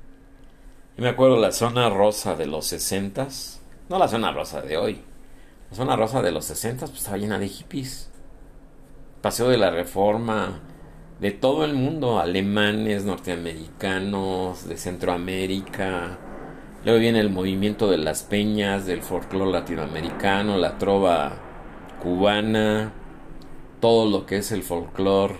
Yo 0.97 1.03
me 1.03 1.09
acuerdo 1.09 1.37
la 1.37 1.51
zona 1.51 1.89
rosa 1.89 2.35
de 2.35 2.45
los 2.45 2.67
sesentas, 2.67 3.61
no 3.89 3.99
la 3.99 4.07
zona 4.07 4.31
rosa 4.31 4.61
de 4.61 4.77
hoy, 4.77 5.01
la 5.69 5.75
zona 5.75 5.95
rosa 5.95 6.21
de 6.21 6.31
los 6.31 6.45
sesentas 6.45 6.89
pues 6.89 7.01
estaba 7.01 7.17
llena 7.17 7.39
de 7.39 7.49
hippies. 7.49 8.09
Paseo 9.21 9.49
de 9.49 9.57
la 9.57 9.71
Reforma, 9.71 10.61
de 11.19 11.31
todo 11.31 11.65
el 11.65 11.73
mundo, 11.73 12.19
alemanes, 12.19 13.05
norteamericanos, 13.05 14.67
de 14.67 14.77
Centroamérica. 14.77 16.19
Luego 16.83 16.99
viene 16.99 17.19
el 17.19 17.29
movimiento 17.29 17.89
de 17.89 17.97
las 17.97 18.23
peñas, 18.23 18.85
del 18.85 19.01
folclore 19.01 19.51
latinoamericano, 19.51 20.57
la 20.57 20.77
trova 20.77 21.33
cubana, 22.03 22.93
todo 23.79 24.09
lo 24.09 24.25
que 24.25 24.37
es 24.37 24.51
el 24.51 24.63
folclore 24.63 25.37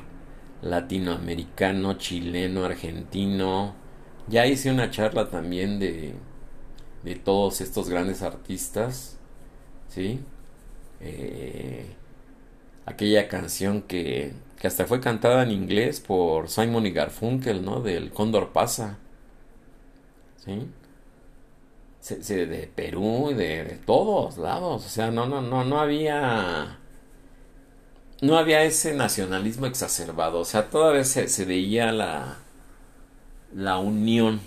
latinoamericano, 0.62 1.96
chileno, 1.98 2.66
argentino, 2.66 3.76
ya 4.28 4.46
hice 4.48 4.72
una 4.72 4.90
charla 4.92 5.30
también 5.30 5.80
de, 5.80 6.16
de 7.04 7.16
todos 7.16 7.62
estos 7.62 7.90
grandes 7.90 8.22
artistas, 8.22 9.18
¿sí? 9.90 10.22
Eh, 11.02 11.96
aquella 12.86 13.28
canción 13.28 13.82
que, 13.84 14.34
que 14.60 14.68
hasta 14.68 14.86
fue 14.86 15.02
cantada 15.02 15.44
en 15.44 15.52
inglés 15.52 16.02
por 16.02 16.50
Simon 16.50 16.86
y 16.88 16.92
Garfunkel, 16.92 17.64
¿no? 17.66 17.82
Del 17.82 18.12
Cóndor 18.12 18.54
pasa, 18.54 19.00
¿sí? 20.38 20.68
de 22.30 22.72
Perú, 22.76 23.30
de, 23.36 23.64
de 23.64 23.78
todos 23.86 24.38
lados, 24.38 24.86
o 24.86 24.90
sea, 24.90 25.10
no, 25.12 25.26
no, 25.26 25.42
no, 25.42 25.64
no 25.64 25.80
había 25.80 26.80
no 28.22 28.38
había 28.38 28.64
ese 28.64 28.94
nacionalismo 28.94 29.66
exacerbado, 29.66 30.40
o 30.40 30.46
sea, 30.46 30.70
todavía 30.70 31.04
se, 31.04 31.28
se 31.28 31.46
veía 31.46 31.92
la, 31.92 32.38
la 33.54 33.78
unión 33.78 34.42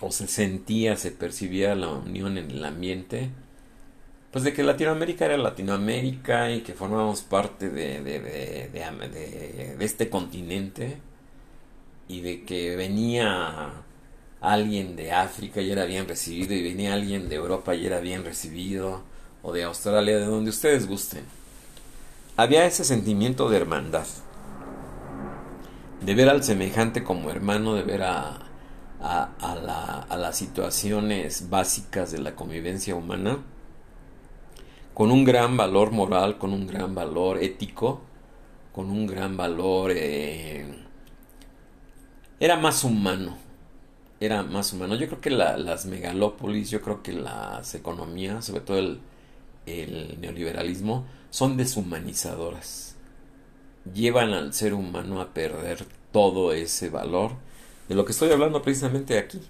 o 0.00 0.10
se 0.12 0.28
sentía, 0.28 0.96
se 0.96 1.10
percibía 1.10 1.74
la 1.74 1.88
unión 1.88 2.38
en 2.38 2.50
el 2.50 2.64
ambiente, 2.64 3.30
pues 4.30 4.44
de 4.44 4.52
que 4.52 4.62
Latinoamérica 4.62 5.24
era 5.26 5.36
Latinoamérica 5.38 6.50
y 6.52 6.60
que 6.60 6.74
formábamos 6.74 7.22
parte 7.22 7.70
de, 7.70 8.02
de, 8.02 8.20
de, 8.20 8.68
de, 9.78 9.84
este 9.84 10.10
continente 10.10 10.98
y 12.08 12.20
de 12.20 12.44
que 12.44 12.76
venía 12.76 13.72
alguien 14.40 14.96
de 14.96 15.12
África 15.12 15.60
y 15.60 15.70
era 15.70 15.84
bien 15.84 16.06
recibido 16.06 16.54
y 16.54 16.62
venía 16.62 16.94
alguien 16.94 17.28
de 17.28 17.36
Europa 17.36 17.74
y 17.74 17.86
era 17.86 18.00
bien 18.00 18.24
recibido 18.24 19.02
o 19.42 19.52
de 19.52 19.64
Australia, 19.64 20.18
de 20.18 20.26
donde 20.26 20.50
ustedes 20.50 20.86
gusten. 20.86 21.37
Había 22.38 22.66
ese 22.66 22.84
sentimiento 22.84 23.50
de 23.50 23.56
hermandad 23.56 24.06
de 26.00 26.14
ver 26.14 26.28
al 26.28 26.44
semejante 26.44 27.02
como 27.02 27.32
hermano, 27.32 27.74
de 27.74 27.82
ver 27.82 28.04
a, 28.04 28.38
a, 29.00 30.16
las 30.16 30.36
situaciones 30.36 31.50
básicas 31.50 32.12
de 32.12 32.20
la 32.20 32.36
convivencia 32.36 32.94
humana, 32.94 33.38
con 34.94 35.10
un 35.10 35.24
gran 35.24 35.56
valor 35.56 35.90
moral, 35.90 36.38
con 36.38 36.52
un 36.52 36.68
gran 36.68 36.94
valor 36.94 37.42
ético, 37.42 38.02
con 38.72 38.88
un 38.88 39.08
gran 39.08 39.36
valor... 39.36 39.90
Eh, 39.92 40.64
era 42.38 42.56
más 42.56 42.84
humano, 42.84 43.36
era 44.20 44.44
más 44.44 44.72
humano. 44.72 44.94
Yo 44.94 45.08
creo 45.08 45.20
que 45.20 45.30
las 45.30 45.86
megalópolis, 45.86 46.70
yo 46.70 46.82
creo 46.82 47.02
que 47.02 47.14
las 47.14 47.74
economías, 47.74 48.44
sobre 48.44 48.60
todo 48.60 48.78
el 48.78 50.20
neoliberalismo, 50.20 51.17
son 51.30 51.56
deshumanizadoras 51.56 52.88
llevan 53.94 54.32
al 54.32 54.52
ser 54.52 54.74
humano 54.74 55.20
a 55.20 55.32
perder 55.32 55.84
todo 56.12 56.52
ese 56.52 56.90
valor 56.90 57.32
de 57.88 57.94
lo 57.94 58.04
que 58.04 58.12
estoy 58.12 58.30
hablando 58.30 58.62
precisamente 58.62 59.18
aquí. 59.18 59.40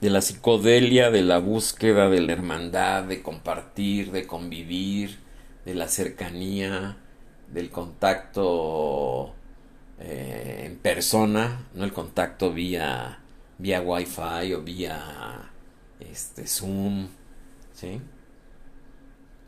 De 0.00 0.10
la 0.10 0.20
psicodelia, 0.20 1.10
de 1.10 1.22
la 1.22 1.38
búsqueda 1.38 2.10
de 2.10 2.20
la 2.20 2.32
hermandad, 2.32 3.04
de 3.04 3.22
compartir, 3.22 4.10
de 4.10 4.26
convivir, 4.26 5.18
de 5.64 5.74
la 5.74 5.88
cercanía, 5.88 6.96
del 7.52 7.70
contacto 7.70 9.34
eh, 10.00 10.64
en 10.66 10.76
persona, 10.78 11.68
no 11.74 11.84
el 11.84 11.92
contacto 11.92 12.52
vía, 12.52 13.20
vía 13.58 13.80
wifi 13.80 14.52
o 14.52 14.62
vía 14.62 15.50
este, 16.00 16.46
Zoom, 16.46 17.08
¿sí? 17.72 18.00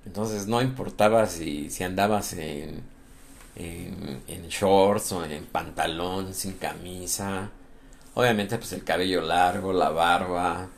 Entonces 0.07 0.47
no 0.47 0.63
importaba 0.63 1.27
si, 1.27 1.69
si 1.69 1.85
andabas 1.85 2.33
en, 2.35 2.83
en, 3.57 4.49
shorts 4.49 5.13
o 5.13 5.25
en 5.25 5.45
pantalón, 5.47 6.33
sin 6.33 6.55
camisa. 6.55 7.51
Obviamente 8.15 8.57
pues 8.57 8.73
el 8.73 8.85
cabello 8.85 9.21
largo, 9.21 9.73
la 9.73 9.91
barba, 9.91 10.69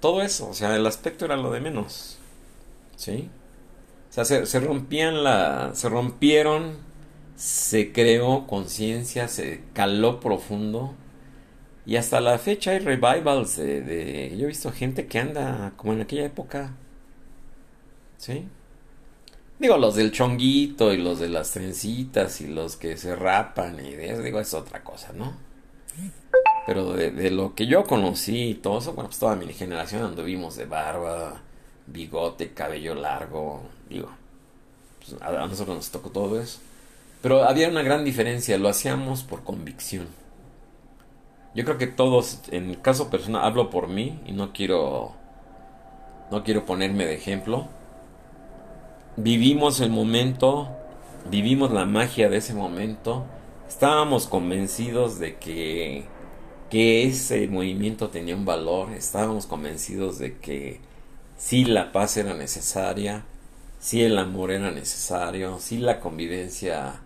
todo 0.00 0.22
eso, 0.22 0.48
o 0.50 0.54
sea, 0.54 0.74
el 0.76 0.86
aspecto 0.86 1.24
era 1.24 1.36
lo 1.36 1.50
de 1.52 1.60
menos. 1.60 2.18
¿Sí? 2.96 3.30
O 4.10 4.12
sea, 4.12 4.24
se, 4.24 4.60
rompían 4.60 5.22
la... 5.24 5.72
se 5.74 5.88
rompieron, 5.88 6.78
se 7.36 7.92
creó 7.92 8.46
conciencia, 8.46 9.28
se 9.28 9.62
caló 9.74 10.20
profundo. 10.20 10.94
Y 11.86 11.96
hasta 11.96 12.20
la 12.20 12.38
fecha 12.38 12.72
hay 12.72 12.80
revivals 12.80 13.56
de, 13.56 13.80
de, 13.82 14.36
Yo 14.36 14.44
he 14.44 14.48
visto 14.48 14.72
gente 14.72 15.06
que 15.06 15.18
anda 15.20 15.72
como 15.76 15.92
en 15.92 16.00
aquella 16.02 16.24
época. 16.24 16.74
¿Sí? 18.18 18.48
Digo, 19.58 19.78
los 19.78 19.94
del 19.94 20.12
chonguito 20.12 20.92
y 20.92 20.98
los 20.98 21.18
de 21.18 21.28
las 21.28 21.52
trencitas 21.52 22.42
y 22.42 22.48
los 22.48 22.76
que 22.76 22.98
se 22.98 23.16
rapan 23.16 23.78
y 23.84 23.92
de 23.92 24.12
eso, 24.12 24.22
digo, 24.22 24.38
es 24.38 24.52
otra 24.52 24.84
cosa, 24.84 25.12
¿no? 25.14 25.34
Pero 26.66 26.92
de, 26.92 27.30
lo 27.30 27.54
que 27.54 27.66
yo 27.66 27.84
conocí 27.84 28.50
y 28.50 28.54
todo 28.54 28.78
eso, 28.78 28.92
bueno, 28.92 29.08
pues 29.08 29.18
toda 29.18 29.34
mi 29.36 29.50
generación 29.54 30.02
anduvimos 30.02 30.56
de 30.56 30.66
barba, 30.66 31.40
bigote, 31.86 32.52
cabello 32.52 32.94
largo, 32.94 33.62
digo, 33.88 34.10
pues 34.98 35.20
a, 35.22 35.46
nosotros 35.46 35.76
nos 35.76 35.90
tocó 35.90 36.10
todo 36.10 36.38
eso. 36.40 36.58
Pero 37.22 37.44
había 37.44 37.68
una 37.68 37.82
gran 37.82 38.04
diferencia, 38.04 38.58
lo 38.58 38.68
hacíamos 38.68 39.22
por 39.22 39.42
convicción. 39.42 40.08
Yo 41.54 41.64
creo 41.64 41.78
que 41.78 41.86
todos, 41.86 42.40
en 42.50 42.68
el 42.68 42.82
caso 42.82 43.08
personal, 43.08 43.42
hablo 43.42 43.70
por 43.70 43.88
mí 43.88 44.20
y 44.26 44.32
no 44.32 44.52
quiero, 44.52 45.14
no 46.30 46.44
quiero 46.44 46.66
ponerme 46.66 47.06
de 47.06 47.14
ejemplo 47.14 47.68
vivimos 49.16 49.80
el 49.80 49.90
momento, 49.90 50.68
vivimos 51.30 51.72
la 51.72 51.84
magia 51.86 52.28
de 52.28 52.38
ese 52.38 52.54
momento, 52.54 53.24
estábamos 53.68 54.26
convencidos 54.26 55.18
de 55.18 55.36
que 55.36 56.16
que 56.70 57.04
ese 57.04 57.46
movimiento 57.48 58.08
tenía 58.08 58.36
un 58.36 58.44
valor, 58.44 58.92
estábamos 58.92 59.46
convencidos 59.46 60.18
de 60.18 60.38
que 60.38 60.80
sí 61.36 61.64
la 61.64 61.92
paz 61.92 62.16
era 62.16 62.34
necesaria, 62.34 63.24
sí 63.78 64.02
el 64.02 64.18
amor 64.18 64.50
era 64.50 64.70
necesario, 64.70 65.58
sí 65.60 65.78
la 65.78 66.00
convivencia 66.00 67.00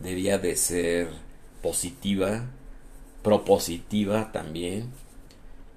debía 0.00 0.38
de 0.38 0.56
ser 0.56 1.08
positiva, 1.62 2.44
propositiva 3.22 4.32
también. 4.32 4.90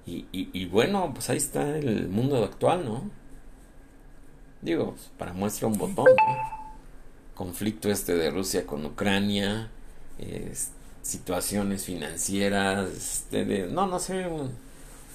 Y, 0.06 0.26
y, 0.32 0.66
bueno, 0.66 1.12
pues 1.14 1.30
ahí 1.30 1.38
está 1.38 1.78
el 1.78 2.08
mundo 2.08 2.44
actual, 2.44 2.84
¿no? 2.84 3.10
Digo, 4.64 4.94
para 5.18 5.34
muestra 5.34 5.68
un 5.68 5.76
botón, 5.76 6.06
Conflicto 7.34 7.90
este 7.90 8.14
de 8.14 8.30
Rusia 8.30 8.64
con 8.64 8.86
Ucrania, 8.86 9.68
situaciones 11.02 11.84
financieras, 11.84 12.88
este, 12.90 13.66
no, 13.70 13.86
no 13.86 13.98
sé, 13.98 14.26
un, 14.26 14.52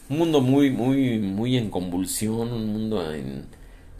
mundo 0.08 0.42
muy, 0.42 0.70
muy, 0.70 1.18
muy 1.18 1.58
en 1.58 1.72
convulsión, 1.72 2.52
un 2.54 2.68
mundo 2.68 3.12
en, 3.12 3.46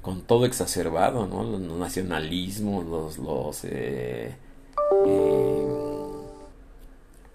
con 0.02 0.22
todo 0.22 0.46
exacerbado, 0.46 1.26
¿no? 1.26 1.44
Los 1.44 1.62
nacionalismos, 1.62 2.86
los, 2.86 3.18
los, 3.18 3.64
eh, 3.64 4.36
eh, 5.08 5.66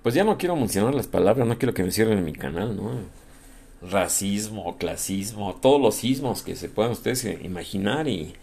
pues 0.02 0.14
ya 0.14 0.22
no 0.22 0.38
quiero 0.38 0.54
mencionar 0.54 0.94
las 0.94 1.08
palabras, 1.08 1.48
no 1.48 1.58
quiero 1.58 1.74
que 1.74 1.82
me 1.82 1.90
cierren 1.90 2.18
en 2.18 2.24
mi 2.24 2.32
canal, 2.32 2.76
¿no? 2.76 2.92
Racismo, 3.90 4.76
clasismo, 4.78 5.54
todos 5.60 5.80
los 5.80 5.96
sismos 5.96 6.42
que 6.42 6.56
se 6.56 6.68
puedan 6.68 6.92
ustedes 6.92 7.24
imaginar 7.42 8.08
y, 8.08 8.34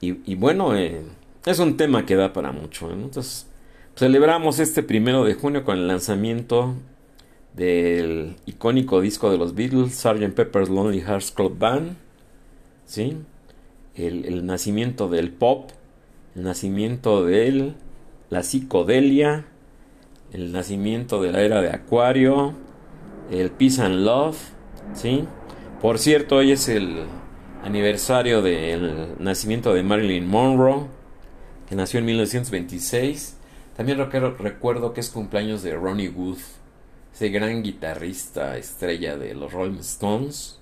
y, 0.00 0.34
bueno, 0.34 0.76
eh, 0.76 1.00
es 1.46 1.58
un 1.60 1.76
tema 1.76 2.04
que 2.04 2.16
da 2.16 2.32
para 2.32 2.50
mucho, 2.50 2.90
Entonces, 2.90 3.46
celebramos 3.96 4.58
este 4.58 4.82
primero 4.82 5.24
de 5.24 5.34
junio 5.34 5.64
con 5.64 5.78
el 5.78 5.86
lanzamiento 5.86 6.74
del 7.54 8.36
icónico 8.46 9.00
disco 9.00 9.30
de 9.30 9.38
los 9.38 9.54
Beatles, 9.54 9.94
Sgt. 9.94 10.34
Pepper's 10.34 10.68
Lonely 10.68 11.00
Hearts 11.00 11.30
Club 11.30 11.56
Band, 11.58 11.96
¿sí? 12.86 13.16
El, 13.94 14.24
el, 14.24 14.44
nacimiento 14.44 15.08
del 15.08 15.30
pop, 15.30 15.70
el 16.34 16.42
nacimiento 16.44 17.24
de 17.24 17.74
la 18.30 18.42
psicodelia, 18.42 19.44
el 20.32 20.52
nacimiento 20.52 21.22
de 21.22 21.30
la 21.30 21.42
era 21.42 21.60
de 21.60 21.70
Acuario, 21.70 22.54
el 23.40 23.50
Peace 23.50 23.80
and 23.80 24.04
Love, 24.04 24.36
¿sí? 24.94 25.24
Por 25.80 25.98
cierto, 25.98 26.36
hoy 26.36 26.52
es 26.52 26.68
el 26.68 27.04
aniversario 27.64 28.42
del 28.42 29.14
nacimiento 29.18 29.72
de 29.72 29.82
Marilyn 29.82 30.26
Monroe, 30.28 30.86
que 31.68 31.74
nació 31.74 32.00
en 32.00 32.06
1926. 32.06 33.38
También 33.76 33.98
recuerdo 33.98 34.92
que 34.92 35.00
es 35.00 35.08
cumpleaños 35.08 35.62
de 35.62 35.74
Ronnie 35.74 36.10
Wood, 36.10 36.38
ese 37.14 37.30
gran 37.30 37.62
guitarrista 37.62 38.58
estrella 38.58 39.16
de 39.16 39.34
los 39.34 39.52
Rolling 39.52 39.80
Stones. 39.80 40.60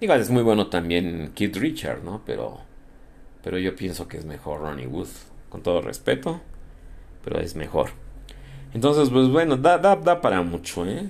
Igual 0.00 0.20
es 0.20 0.28
muy 0.28 0.42
bueno 0.42 0.68
también 0.68 1.32
Keith 1.34 1.56
Richard, 1.56 2.04
¿no? 2.04 2.20
Pero, 2.26 2.58
pero 3.42 3.58
yo 3.58 3.74
pienso 3.74 4.08
que 4.08 4.18
es 4.18 4.26
mejor 4.26 4.60
Ronnie 4.60 4.86
Wood, 4.86 5.08
con 5.48 5.62
todo 5.62 5.80
respeto, 5.80 6.42
pero 7.24 7.40
es 7.40 7.56
mejor. 7.56 7.90
Entonces, 8.74 9.08
pues 9.08 9.28
bueno, 9.30 9.56
da, 9.56 9.78
da, 9.78 9.96
da 9.96 10.20
para 10.20 10.42
mucho, 10.42 10.86
¿eh? 10.86 11.08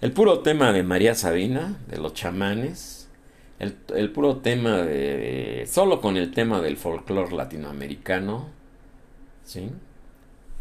El 0.00 0.12
puro 0.12 0.40
tema 0.40 0.72
de 0.72 0.82
María 0.82 1.14
Sabina, 1.14 1.78
de 1.88 1.98
los 1.98 2.14
chamanes, 2.14 3.08
el, 3.58 3.76
el 3.94 4.10
puro 4.10 4.38
tema 4.38 4.78
de... 4.78 5.68
Solo 5.70 6.00
con 6.00 6.16
el 6.16 6.32
tema 6.32 6.60
del 6.60 6.76
folclore 6.76 7.36
latinoamericano, 7.36 8.48
¿sí? 9.44 9.70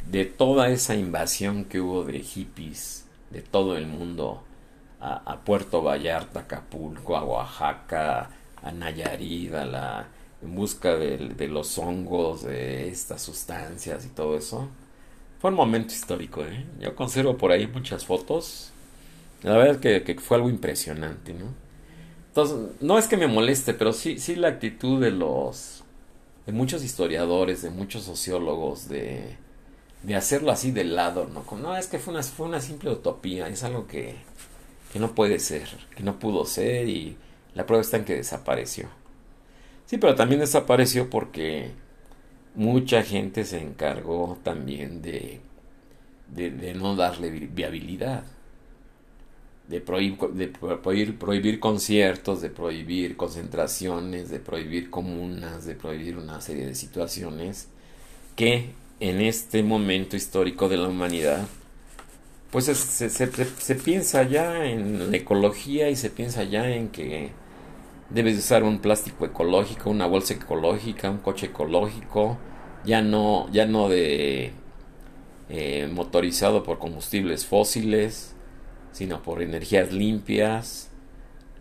de 0.08 0.26
toda 0.26 0.70
esa 0.70 0.96
invasión 0.96 1.66
que 1.66 1.80
hubo 1.80 2.04
de 2.04 2.20
hippies 2.20 3.06
de 3.30 3.42
todo 3.42 3.78
el 3.78 3.86
mundo 3.86 4.44
a, 5.02 5.40
Puerto 5.46 5.82
Vallarta, 5.82 6.42
Acapulco, 6.42 7.16
a 7.16 7.24
Oaxaca, 7.24 8.30
a 8.62 8.72
Nayarit, 8.72 9.54
a 9.54 9.66
la, 9.66 10.08
en 10.42 10.56
busca 10.56 10.98
de, 10.98 11.48
los 11.48 11.78
hongos, 11.78 12.44
de 12.44 12.90
estas 12.90 13.22
sustancias 13.22 14.06
y 14.06 14.10
todo 14.10 14.38
eso. 14.38 14.68
Fue 15.40 15.52
un 15.52 15.56
momento 15.56 15.94
histórico, 15.94 16.44
¿eh? 16.44 16.66
Yo 16.82 16.96
conservo 16.96 17.38
por 17.38 17.52
ahí 17.52 17.66
muchas 17.66 18.06
fotos. 18.06 18.69
La 19.44 19.56
verdad 19.58 19.84
es 19.86 20.04
que, 20.04 20.16
fue 20.20 20.38
algo 20.38 20.50
impresionante, 20.50 21.34
¿no? 21.34 21.54
Entonces, 22.28 22.58
no 22.82 22.98
es 22.98 23.08
que 23.08 23.18
me 23.18 23.28
moleste, 23.28 23.74
pero 23.74 23.94
sí, 23.94 24.20
sí 24.20 24.36
la 24.36 24.50
actitud 24.50 25.02
de 25.02 25.12
los, 25.12 25.84
de 26.46 26.52
muchos 26.52 26.84
historiadores, 26.84 27.62
de 27.62 27.70
muchos 27.70 28.04
sociólogos, 28.04 28.88
de, 28.88 29.38
de 30.04 30.16
hacerlo 30.16 30.52
así 30.52 30.72
de 30.72 30.84
lado, 30.84 31.28
¿no? 31.34 31.46
no, 31.58 31.76
es 31.76 31.88
que 31.88 32.00
fue 32.00 32.14
una, 32.14 32.24
fue 32.24 32.48
una 32.48 32.62
simple 32.62 32.92
utopía, 32.92 33.48
es 33.48 33.64
algo 33.64 33.88
que, 33.88 34.16
que 34.94 35.00
no 35.00 35.16
puede 35.16 35.40
ser, 35.40 35.68
que 35.96 36.04
no 36.04 36.20
pudo 36.20 36.46
ser 36.46 36.88
y 36.88 37.18
la 37.56 37.66
prueba 37.66 37.82
está 37.82 37.98
en 37.98 38.06
que 38.06 38.16
desapareció. 38.16 38.88
Sí, 39.86 39.98
pero 39.98 40.16
también 40.16 40.40
desapareció 40.40 41.10
porque 41.10 41.72
mucha 42.56 43.04
gente 43.04 43.44
se 43.46 43.62
encargó 43.62 44.38
también 44.44 45.02
de, 45.02 45.42
de, 46.28 46.74
no 46.76 46.96
darle 46.96 47.32
viabilidad, 47.32 48.24
de, 49.70 49.82
prohibir, 49.82 50.18
de 50.32 50.48
prohibir, 50.48 51.18
prohibir 51.18 51.60
conciertos, 51.60 52.42
de 52.42 52.50
prohibir 52.50 53.16
concentraciones, 53.16 54.30
de 54.30 54.40
prohibir 54.40 54.90
comunas, 54.90 55.66
de 55.66 55.76
prohibir 55.76 56.18
una 56.18 56.42
serie 56.42 56.66
de 56.66 56.74
situaciones 56.74 57.68
que 58.36 58.72
en 59.00 59.22
este 59.22 59.62
momento 59.62 60.16
histórico 60.16 60.70
de 60.70 60.78
la 60.78 60.88
humanidad, 60.88 61.48
pues 62.52 62.66
se, 62.66 63.10
se, 63.10 63.76
piensa 63.76 64.24
ya 64.24 64.66
en 64.66 65.12
la 65.12 65.18
ecología 65.18 65.90
y 65.92 65.96
se 65.96 66.10
piensa 66.10 66.44
ya 66.44 66.68
en 66.68 66.90
que 66.90 67.30
debes 68.10 68.40
usar 68.40 68.64
un 68.64 68.80
plástico 68.80 69.24
ecológico, 69.24 69.92
una 69.92 70.08
bolsa 70.08 70.34
ecológica, 70.34 71.12
un 71.12 71.20
coche 71.20 71.48
ecológico, 71.48 72.40
ya 72.86 73.04
no, 73.04 73.48
ya 73.52 73.68
no 73.68 73.88
de 73.88 74.52
eh, 75.50 75.88
motorizado 75.94 76.64
por 76.64 76.80
combustibles 76.80 77.46
fósiles, 77.46 78.36
sino 78.92 79.22
por 79.22 79.42
energías 79.42 79.92
limpias, 79.92 80.90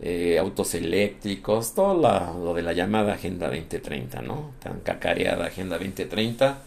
eh, 0.01 0.39
autos 0.39 0.75
eléctricos, 0.75 1.75
todo 1.75 1.95
lo 1.95 2.55
de 2.55 2.63
la 2.63 2.73
llamada 2.73 3.15
Agenda 3.15 3.49
2030, 3.49 4.23
¿no? 4.23 4.53
Tan 4.61 4.81
cacareada 4.81 5.47
Agenda 5.47 5.77
2030 5.77 6.59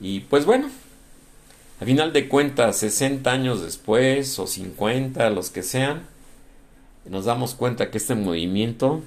y 0.00 0.20
pues 0.20 0.44
bueno, 0.44 0.68
a 1.80 1.84
final 1.84 2.12
de 2.12 2.28
cuentas, 2.28 2.76
60 2.78 3.30
años 3.30 3.62
después 3.62 4.38
o 4.38 4.46
50, 4.46 5.30
los 5.30 5.50
que 5.50 5.62
sean, 5.62 6.02
nos 7.04 7.26
damos 7.26 7.54
cuenta 7.54 7.90
que 7.90 7.98
este 7.98 8.14
movimiento 8.14 9.02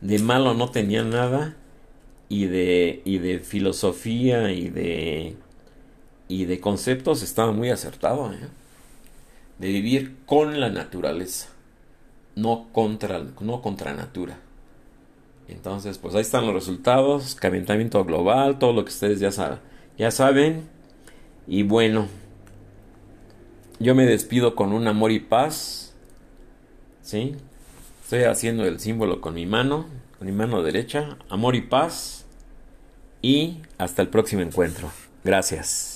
de 0.00 0.18
malo 0.18 0.54
no 0.54 0.70
tenía 0.70 1.02
nada 1.02 1.56
y 2.28 2.46
de, 2.46 3.02
y 3.04 3.18
de 3.18 3.38
filosofía 3.38 4.52
y 4.52 4.68
de, 4.68 5.36
y 6.28 6.44
de 6.44 6.60
conceptos 6.60 7.22
estaba 7.22 7.52
muy 7.52 7.70
acertado. 7.70 8.32
¿eh? 8.32 8.48
De 9.58 9.68
vivir 9.68 10.16
con 10.26 10.60
la 10.60 10.68
naturaleza, 10.68 11.48
no 12.34 12.68
contra, 12.72 13.22
no 13.40 13.62
contra 13.62 13.94
natura. 13.94 14.38
Entonces, 15.48 15.98
pues 15.98 16.14
ahí 16.14 16.22
están 16.22 16.46
los 16.46 16.54
resultados, 16.54 17.34
calentamiento 17.34 18.04
global, 18.04 18.58
todo 18.58 18.72
lo 18.72 18.84
que 18.84 18.90
ustedes 18.90 19.20
ya, 19.20 19.30
saben, 19.30 19.58
ya 19.98 20.10
saben. 20.10 20.68
Y 21.46 21.62
bueno, 21.62 22.08
yo 23.78 23.94
me 23.94 24.06
despido 24.06 24.54
con 24.54 24.72
un 24.72 24.88
amor 24.88 25.12
y 25.12 25.20
paz. 25.20 25.94
¿Sí? 27.02 27.36
Estoy 28.02 28.24
haciendo 28.24 28.64
el 28.64 28.80
símbolo 28.80 29.20
con 29.20 29.34
mi 29.34 29.46
mano, 29.46 29.86
con 30.18 30.26
mi 30.26 30.32
mano 30.32 30.62
derecha. 30.62 31.18
Amor 31.28 31.54
y 31.54 31.62
paz. 31.62 32.24
Y 33.20 33.58
hasta 33.78 34.02
el 34.02 34.08
próximo 34.08 34.42
encuentro. 34.42 34.90
Gracias. 35.22 35.93